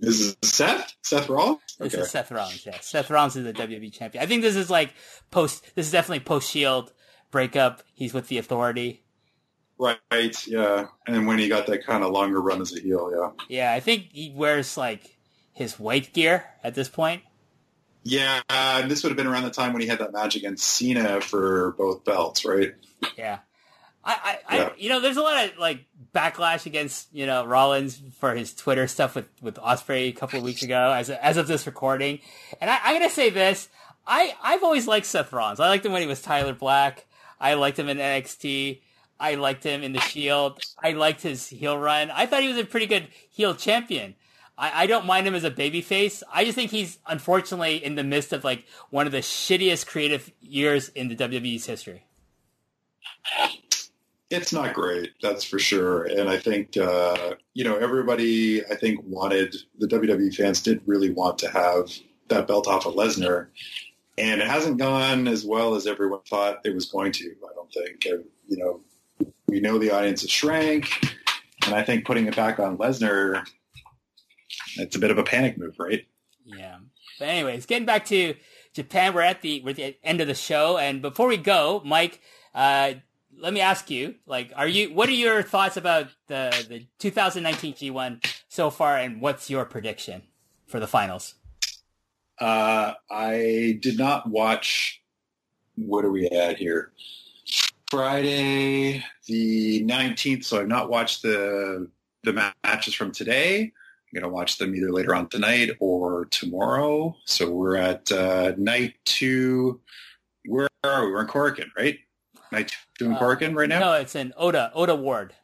[0.00, 0.94] This is Seth.
[1.02, 1.60] Seth Rollins.
[1.80, 2.02] This Okay.
[2.02, 2.64] is Seth Rollins.
[2.64, 4.22] Yeah, Seth Rollins is the WWE champion.
[4.22, 4.94] I think this is like
[5.30, 5.64] post.
[5.74, 6.92] This is definitely post Shield
[7.32, 7.82] breakup.
[7.94, 9.02] He's with the Authority.
[9.78, 10.46] Right.
[10.46, 10.86] Yeah.
[11.06, 13.30] And when he got that kind of longer run as a heel, yeah.
[13.48, 15.16] Yeah, I think he wears like
[15.52, 17.22] his white gear at this point.
[18.08, 20.64] Yeah, uh, this would have been around the time when he had that match against
[20.64, 22.74] Cena for both belts, right?
[23.18, 23.40] Yeah.
[24.02, 24.62] I, I, yeah.
[24.64, 28.54] I, you know, there's a lot of like backlash against you know Rollins for his
[28.54, 32.20] Twitter stuff with with Ospreay a couple of weeks ago, as as of this recording.
[32.62, 33.68] And I, I'm gonna say this:
[34.06, 35.60] I I've always liked Seth Rollins.
[35.60, 37.04] I liked him when he was Tyler Black.
[37.38, 38.80] I liked him in NXT.
[39.20, 40.62] I liked him in the Shield.
[40.82, 42.10] I liked his heel run.
[42.10, 44.14] I thought he was a pretty good heel champion.
[44.58, 46.22] I, I don't mind him as a babyface.
[46.32, 50.30] I just think he's unfortunately in the midst of like one of the shittiest creative
[50.40, 52.04] years in the WWE's history.
[54.30, 56.04] It's not great, that's for sure.
[56.04, 58.64] And I think uh, you know everybody.
[58.66, 61.90] I think wanted the WWE fans did really want to have
[62.28, 63.46] that belt off of Lesnar,
[64.18, 67.24] and it hasn't gone as well as everyone thought it was going to.
[67.24, 68.04] I don't think.
[68.04, 68.80] You know,
[69.46, 70.90] we know the audience has shrank,
[71.64, 73.46] and I think putting it back on Lesnar
[74.78, 76.06] it's a bit of a panic move, right?
[76.44, 76.78] Yeah.
[77.18, 78.34] But anyways, getting back to
[78.74, 81.82] Japan, we're at the we're at the end of the show, and before we go,
[81.84, 82.20] Mike,
[82.54, 82.94] uh,
[83.36, 87.74] let me ask you, like, are you what are your thoughts about the the 2019
[87.74, 90.22] G1 so far, and what's your prediction
[90.66, 91.34] for the finals?
[92.38, 95.02] Uh, I did not watch.
[95.76, 96.92] What are we at here?
[97.90, 101.88] Friday the 19th, so I've not watched the
[102.24, 103.72] the matches from today.
[104.08, 107.14] I'm going to watch them either later on tonight or tomorrow.
[107.26, 109.80] So we're at uh, night two.
[110.46, 111.12] Where are we?
[111.12, 111.98] We're in Korakuen, right?
[112.50, 113.80] Night two in uh, right now?
[113.80, 115.34] No, it's in Ota, Ota Ward.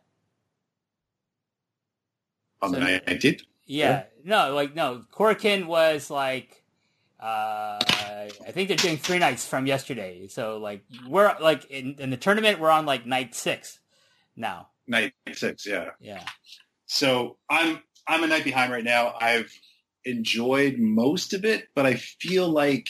[2.62, 3.42] On so, the 19th?
[3.66, 3.88] Yeah.
[3.88, 4.04] yeah.
[4.24, 5.04] No, like, no.
[5.12, 6.62] Korakuen was like,
[7.20, 10.26] uh, I think they're doing three nights from yesterday.
[10.28, 13.80] So, like, we're, like, in, in the tournament, we're on, like, night six
[14.36, 14.68] now.
[14.86, 15.90] Night six, yeah.
[16.00, 16.24] Yeah.
[16.86, 19.14] So I'm I'm a night behind right now.
[19.20, 19.52] I've
[20.04, 22.88] enjoyed most of it, but I feel like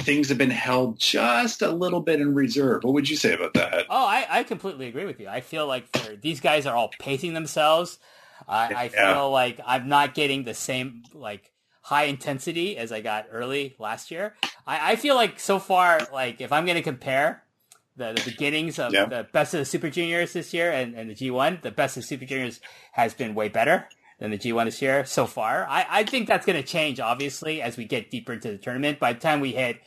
[0.00, 2.84] things have been held just a little bit in reserve.
[2.84, 3.86] What would you say about that?
[3.88, 5.28] Oh, I, I completely agree with you.
[5.28, 5.86] I feel like
[6.20, 7.98] these guys are all pacing themselves.
[8.46, 8.78] I, yeah.
[8.78, 13.76] I feel like I'm not getting the same like high intensity as I got early
[13.78, 14.34] last year.
[14.66, 17.43] I, I feel like so far, like if I'm going to compare
[17.96, 19.06] the, the beginnings of yeah.
[19.06, 22.02] the best of the Super Juniors this year and, and the G1, the best of
[22.02, 22.60] the Super Juniors
[22.92, 23.88] has been way better
[24.18, 25.66] than the G1 this year so far.
[25.66, 28.98] I, I think that's going to change, obviously, as we get deeper into the tournament.
[28.98, 29.80] By the time we hit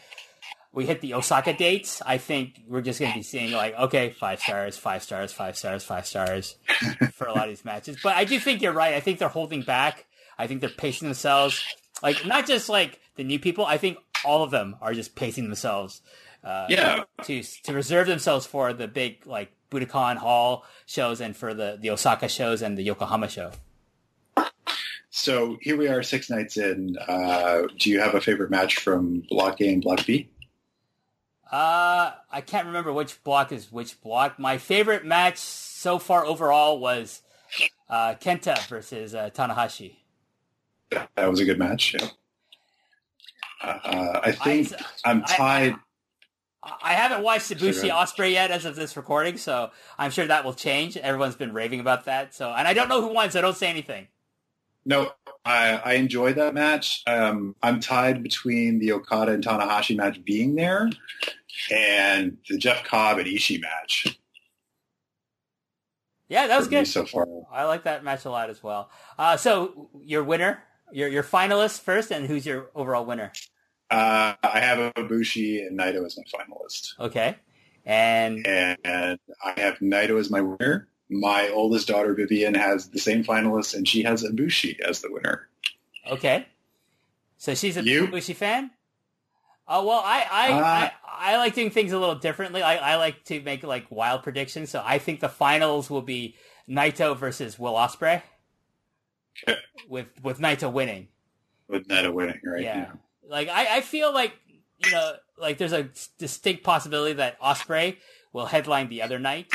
[0.74, 4.12] we hit the Osaka dates, I think we're just going to be seeing like, okay,
[4.12, 6.56] five stars, five stars, five stars, five stars
[7.14, 7.98] for a lot of these matches.
[8.04, 8.94] But I do think you're right.
[8.94, 10.06] I think they're holding back.
[10.38, 11.64] I think they're pacing themselves.
[12.04, 13.66] Like, not just like the new people.
[13.66, 16.02] I think all of them are just pacing themselves
[16.48, 17.04] uh, yeah.
[17.24, 21.90] to to reserve themselves for the big like Budokan Hall shows and for the the
[21.90, 23.52] Osaka shows and the Yokohama show.
[25.10, 26.96] So here we are, six nights in.
[27.08, 30.30] Uh, do you have a favorite match from Block A and Block B?
[31.52, 34.38] Uh, I can't remember which block is which block.
[34.38, 37.22] My favorite match so far overall was
[37.90, 39.96] uh, Kenta versus uh, Tanahashi.
[40.92, 41.96] That was a good match.
[42.00, 42.10] Yeah.
[43.62, 44.72] Uh, I think
[45.04, 45.76] I, am tied.
[46.82, 50.54] I, haven't watched Ibushi Ospreay yet as of this recording, so I'm sure that will
[50.54, 50.98] change.
[50.98, 52.34] Everyone's been raving about that.
[52.34, 54.08] So, and I don't know who won, so don't say anything.
[54.86, 55.12] No,
[55.44, 57.04] I, I enjoyed that match.
[57.08, 60.90] Um, I'm tied between the Okada and Tanahashi match being there
[61.72, 64.18] and the Jeff Cobb and Ishii match.
[66.30, 67.26] Yeah, that was good so far.
[67.52, 68.90] I like that match a lot as well.
[69.18, 73.32] Uh, so your winner, your your finalist first, and who's your overall winner?
[73.90, 77.00] Uh, I have Ibushi and Naito as my finalist.
[77.00, 77.36] Okay.
[77.86, 80.90] And and I have Naito as my winner.
[81.10, 85.48] My oldest daughter Vivian has the same finalist, and she has Ibushi as the winner.
[86.12, 86.46] Okay.
[87.38, 88.08] So she's a you?
[88.08, 88.72] Ibushi fan.
[89.70, 90.92] Oh well, I I, uh, I,
[91.34, 92.62] I like doing things a little differently.
[92.62, 94.70] I, I like to make like wild predictions.
[94.70, 96.36] So I think the finals will be
[96.70, 98.22] Naito versus Will Ospreay.
[99.48, 99.60] Okay.
[99.88, 101.08] With with Naito winning.
[101.70, 102.64] With Naito winning, right?
[102.64, 102.78] Yeah.
[102.78, 102.92] yeah.
[103.30, 104.34] Like I, I feel like
[104.86, 107.98] you know, like there's a distinct possibility that Ospreay
[108.34, 109.48] will headline the other night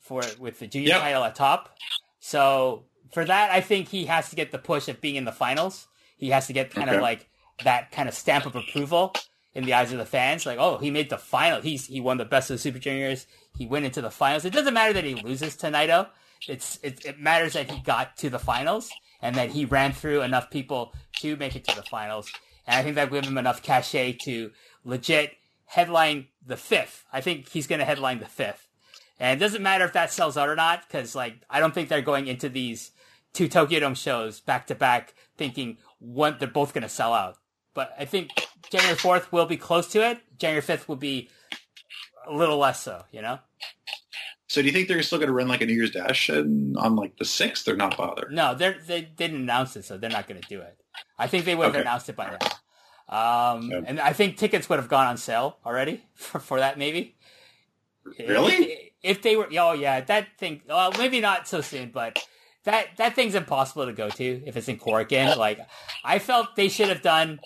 [0.00, 1.00] for with the junior yep.
[1.00, 1.76] title at top.
[2.20, 5.32] So for that, I think he has to get the push of being in the
[5.32, 5.88] finals.
[6.16, 6.96] He has to get kind okay.
[6.96, 7.28] of like
[7.64, 9.14] that kind of stamp of approval
[9.54, 10.46] in the eyes of the fans.
[10.46, 11.60] Like, oh, he made the final.
[11.60, 13.26] He's he won the best of the Super Juniors.
[13.56, 14.44] He went into the finals.
[14.44, 16.08] It doesn't matter that he loses to Naito.
[16.46, 18.90] It's it, it matters that he got to the finals
[19.20, 22.30] and that he ran through enough people to make it to the finals.
[22.68, 24.52] And I think that will give him enough cachet to
[24.84, 25.32] legit
[25.64, 27.04] headline the fifth.
[27.12, 28.68] I think he's going to headline the fifth.
[29.18, 31.88] And it doesn't matter if that sells out or not, because like I don't think
[31.88, 32.92] they're going into these
[33.32, 37.36] two Tokyo Dome shows back to back thinking one they're both going to sell out.
[37.74, 38.30] but I think
[38.70, 40.20] January 4th will be close to it.
[40.38, 41.28] January 5th will be
[42.28, 43.38] a little less so, you know?
[44.48, 46.76] So do you think they're still going to run like a New Year's Dash and
[46.76, 48.32] on like the 6th They're not bothered.
[48.32, 50.76] No, they're, they didn't announce it, so they're not going to do it.
[51.18, 51.82] I think they would have Okay.
[51.82, 52.38] announced it by now.
[53.08, 53.80] Um, Yeah.
[53.86, 57.16] And I think tickets would have gone on sale already for, for that, maybe.
[58.18, 58.52] Really?
[58.52, 60.62] If, if they were, oh yeah, that thing.
[60.68, 62.18] Well, maybe not so soon, but
[62.64, 65.36] that that thing's impossible to go to if it's in Korakuen.
[65.36, 65.60] Like,
[66.04, 67.40] I felt they should have done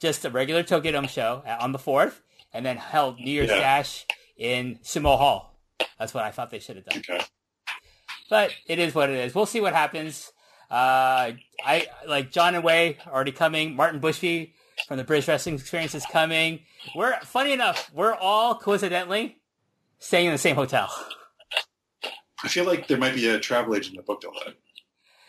[0.00, 2.22] just a regular Tokyo Dome show on the fourth,
[2.52, 3.58] and then held New Year's Yeah.
[3.58, 5.58] Dash in Sumo Hall.
[5.98, 6.98] That's what I thought they should have done.
[7.08, 7.24] Okay.
[8.30, 9.34] But it is what it is.
[9.34, 10.32] We'll see what happens.
[10.70, 11.32] Uh,
[11.64, 13.76] I like John and Way already coming.
[13.76, 14.52] Martin Bushby
[14.86, 16.60] from the British Wrestling Experience is coming.
[16.94, 17.90] We're funny enough.
[17.94, 19.38] We're all coincidentally
[19.98, 20.90] staying in the same hotel.
[22.42, 24.54] I feel like there might be a travel agent that booked all that.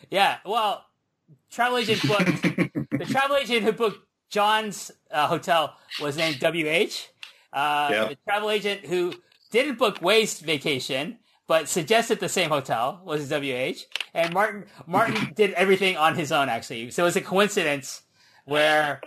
[0.10, 0.38] Yeah.
[0.46, 0.86] Well,
[1.50, 2.42] travel agent booked.
[2.92, 4.00] the travel agent who booked
[4.30, 7.10] John's uh, hotel was named WH.
[7.54, 8.08] Uh, Yeah.
[8.10, 9.14] The travel agent who
[9.52, 13.86] didn't book Waste vacation but suggested the same hotel was WH.
[14.14, 16.92] And Martin Martin did everything on his own actually.
[16.92, 18.02] So it was a coincidence
[18.46, 19.02] where.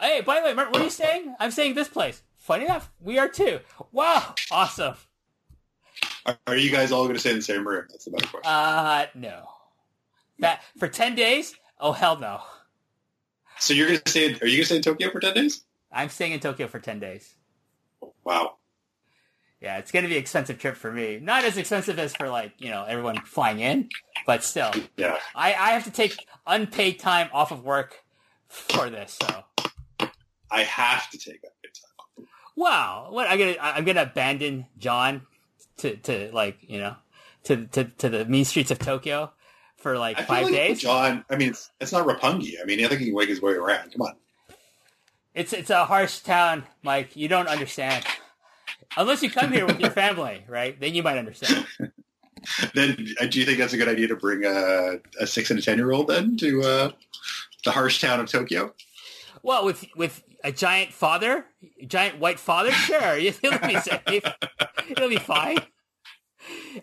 [0.00, 1.34] Hey, by the way, where are you saying?
[1.40, 2.22] I'm saying this place.
[2.36, 3.60] Funny enough, we are too.
[3.92, 4.94] Wow, awesome.
[6.24, 7.84] Are, are you guys all going to stay in the same room?
[7.90, 8.50] That's the better question.
[8.50, 9.48] Uh, no.
[10.38, 11.54] That for ten days?
[11.80, 12.40] Oh hell no.
[13.58, 14.26] so you're going to stay?
[14.26, 15.62] Are you going to stay in Tokyo for ten days?
[15.90, 17.34] I'm staying in Tokyo for ten days.
[18.24, 18.54] Wow.
[19.60, 21.18] Yeah, it's going to be an expensive trip for me.
[21.20, 23.88] Not as expensive as for like you know everyone flying in,
[24.26, 25.16] but still, Yeah.
[25.34, 26.14] I, I have to take
[26.46, 28.04] unpaid time off of work
[28.48, 29.18] for this.
[29.20, 29.44] So
[30.50, 32.26] I have to take that big time.
[32.56, 35.22] wow, what I'm gonna I'm gonna abandon John
[35.78, 36.96] to to like you know
[37.44, 39.32] to to to the mean streets of Tokyo
[39.76, 40.80] for like I five like days.
[40.80, 41.24] John.
[41.30, 42.54] I mean, it's, it's not Roppongi.
[42.60, 43.92] I mean, I think he can wake his way around.
[43.92, 44.14] Come on.
[45.34, 47.16] It's it's a harsh town, Mike.
[47.16, 48.04] You don't understand.
[48.96, 50.78] Unless you come here with your family, right?
[50.78, 51.66] Then you might understand.
[52.72, 55.58] Then, uh, do you think that's a good idea to bring a, a six and
[55.58, 56.90] a ten year old then to uh,
[57.64, 58.72] the harsh town of Tokyo?
[59.42, 61.44] Well, with with a giant father,
[61.86, 64.24] giant white father, sure, it'll be safe.
[64.88, 65.58] It'll be fine.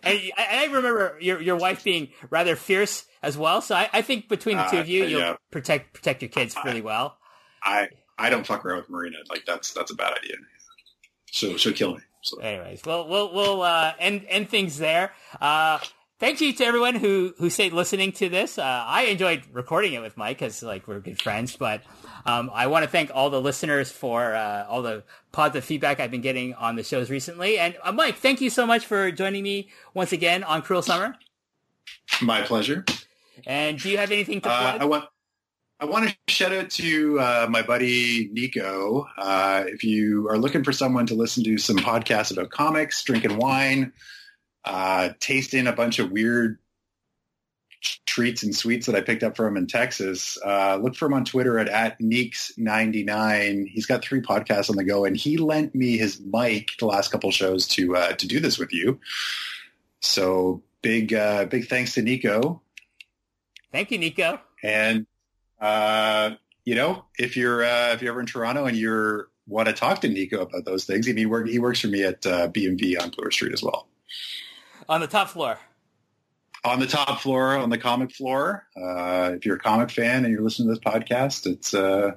[0.04, 3.62] And I, I remember your your wife being rather fierce as well.
[3.62, 5.36] So I, I think between the two Uh, of you, you'll yeah.
[5.52, 7.18] protect protect your kids really well.
[7.64, 7.88] I
[8.18, 9.18] I don't fuck around with Marina.
[9.30, 10.36] Like that's that's a bad idea.
[11.32, 12.02] So she'll kill me.
[12.22, 15.12] So Anyways, we'll we'll we'll uh, end end things there.
[15.42, 15.80] Uh,
[16.20, 18.58] thank you to everyone who who stayed listening to this.
[18.58, 21.82] Uh, I enjoyed recording it with Mike because like we're good friends, but
[22.26, 26.12] um, I want to thank all the listeners for uh, all the positive feedback I've
[26.12, 27.58] been getting on the shows recently.
[27.58, 31.16] And uh, Mike, thank you so much for joining me once again on Cruel Summer.
[32.22, 32.86] my pleasure.
[33.46, 34.82] And do you have anything to Uh, plug?
[34.82, 35.06] I want
[35.78, 39.06] I want to shout out to uh, my buddy Nico.
[39.18, 43.36] Uh, if you are looking for someone to listen to some podcasts about comics, drinking
[43.38, 43.92] wine,
[44.66, 46.58] uh, tasting a bunch of weird
[48.06, 51.14] treats and sweets that I picked up from him in Texas, uh, look for him
[51.14, 53.68] on Twitter at, at Neeks99.
[53.68, 57.12] He's got three podcasts on the go, and he lent me his mic the last
[57.12, 59.00] couple shows to uh, to do this with you.
[60.02, 62.62] So big uh, big thanks to Nico.
[63.72, 64.40] Thank you, Nico.
[64.64, 65.06] And
[65.60, 66.32] uh,
[66.64, 70.02] you know, if you're uh, if you're ever in Toronto and you're want to talk
[70.02, 73.12] to Nico about those things, I mean, he, works for me at uh, BMV on
[73.12, 73.88] Bloor Street as well.
[74.88, 75.58] On the top floor.
[76.64, 78.68] On the top floor, on the comic floor.
[78.76, 82.12] Uh, if you're a comic fan and you're listening to this podcast, it's uh,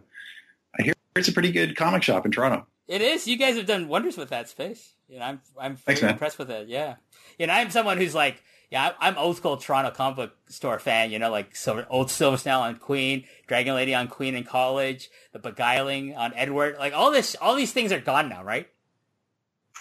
[0.79, 2.67] I hear it's a pretty good comic shop in Toronto.
[2.87, 3.27] It is.
[3.29, 4.95] You guys have done wonders with that space.
[5.09, 6.69] You know, I'm I'm very Thanks, impressed with it.
[6.69, 6.97] Yeah.
[7.39, 11.11] You know, I'm someone who's like, yeah, I'm old school Toronto comic book store fan.
[11.11, 15.11] You know, like Silver, old Silver Snail on Queen, Dragon Lady on Queen in college,
[15.33, 16.77] the Beguiling on Edward.
[16.79, 18.69] Like all this, all these things are gone now, right?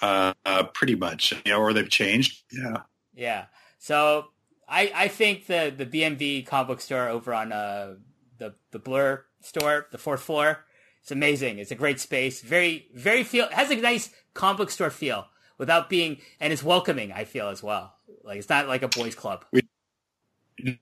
[0.02, 2.44] Uh, uh, pretty much, yeah, or they've changed.
[2.52, 2.82] Yeah,
[3.16, 3.46] Yeah.
[3.80, 4.28] So
[4.68, 7.96] I I think the the BMV comic book store over on uh
[8.38, 10.66] the the Bloor store, the fourth floor,
[11.02, 11.60] it's amazing.
[11.60, 12.42] It's a great space.
[12.42, 17.12] Very very feel has a nice comic book store feel without being and it's welcoming.
[17.12, 17.96] I feel as well.
[18.24, 19.46] Like it's not like a boys club.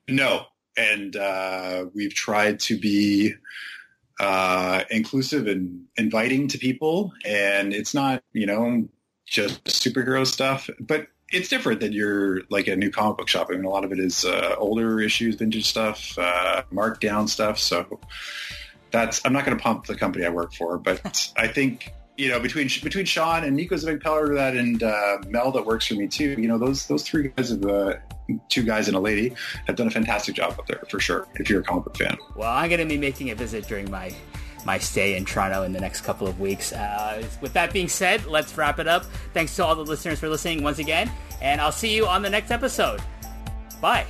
[0.07, 3.33] no, and uh, we've tried to be
[4.19, 8.87] uh, inclusive and inviting to people, and it's not you know
[9.25, 13.47] just superhero stuff, but it's different than your like a new comic book shop.
[13.49, 17.27] I mean, a lot of it is uh, older issues, vintage stuff, uh, marked down
[17.27, 17.59] stuff.
[17.59, 17.99] So
[18.91, 22.29] that's I'm not going to pump the company I work for, but I think you
[22.29, 25.65] know between between Sean and Nico's a big pillar of that, and uh, Mel that
[25.65, 26.35] works for me too.
[26.37, 27.95] You know those those three guys have uh,
[28.49, 29.33] two guys and a lady
[29.67, 31.27] have done a fantastic job up there for sure.
[31.35, 34.13] If you're a comic book fan, Well, I'm gonna be making a visit during my
[34.65, 36.73] my stay in Toronto in the next couple of weeks.
[36.73, 39.05] Uh, with that being said, let's wrap it up.
[39.33, 41.11] Thanks to all the listeners for listening once again,
[41.41, 43.01] and I'll see you on the next episode.
[43.81, 44.05] Bye.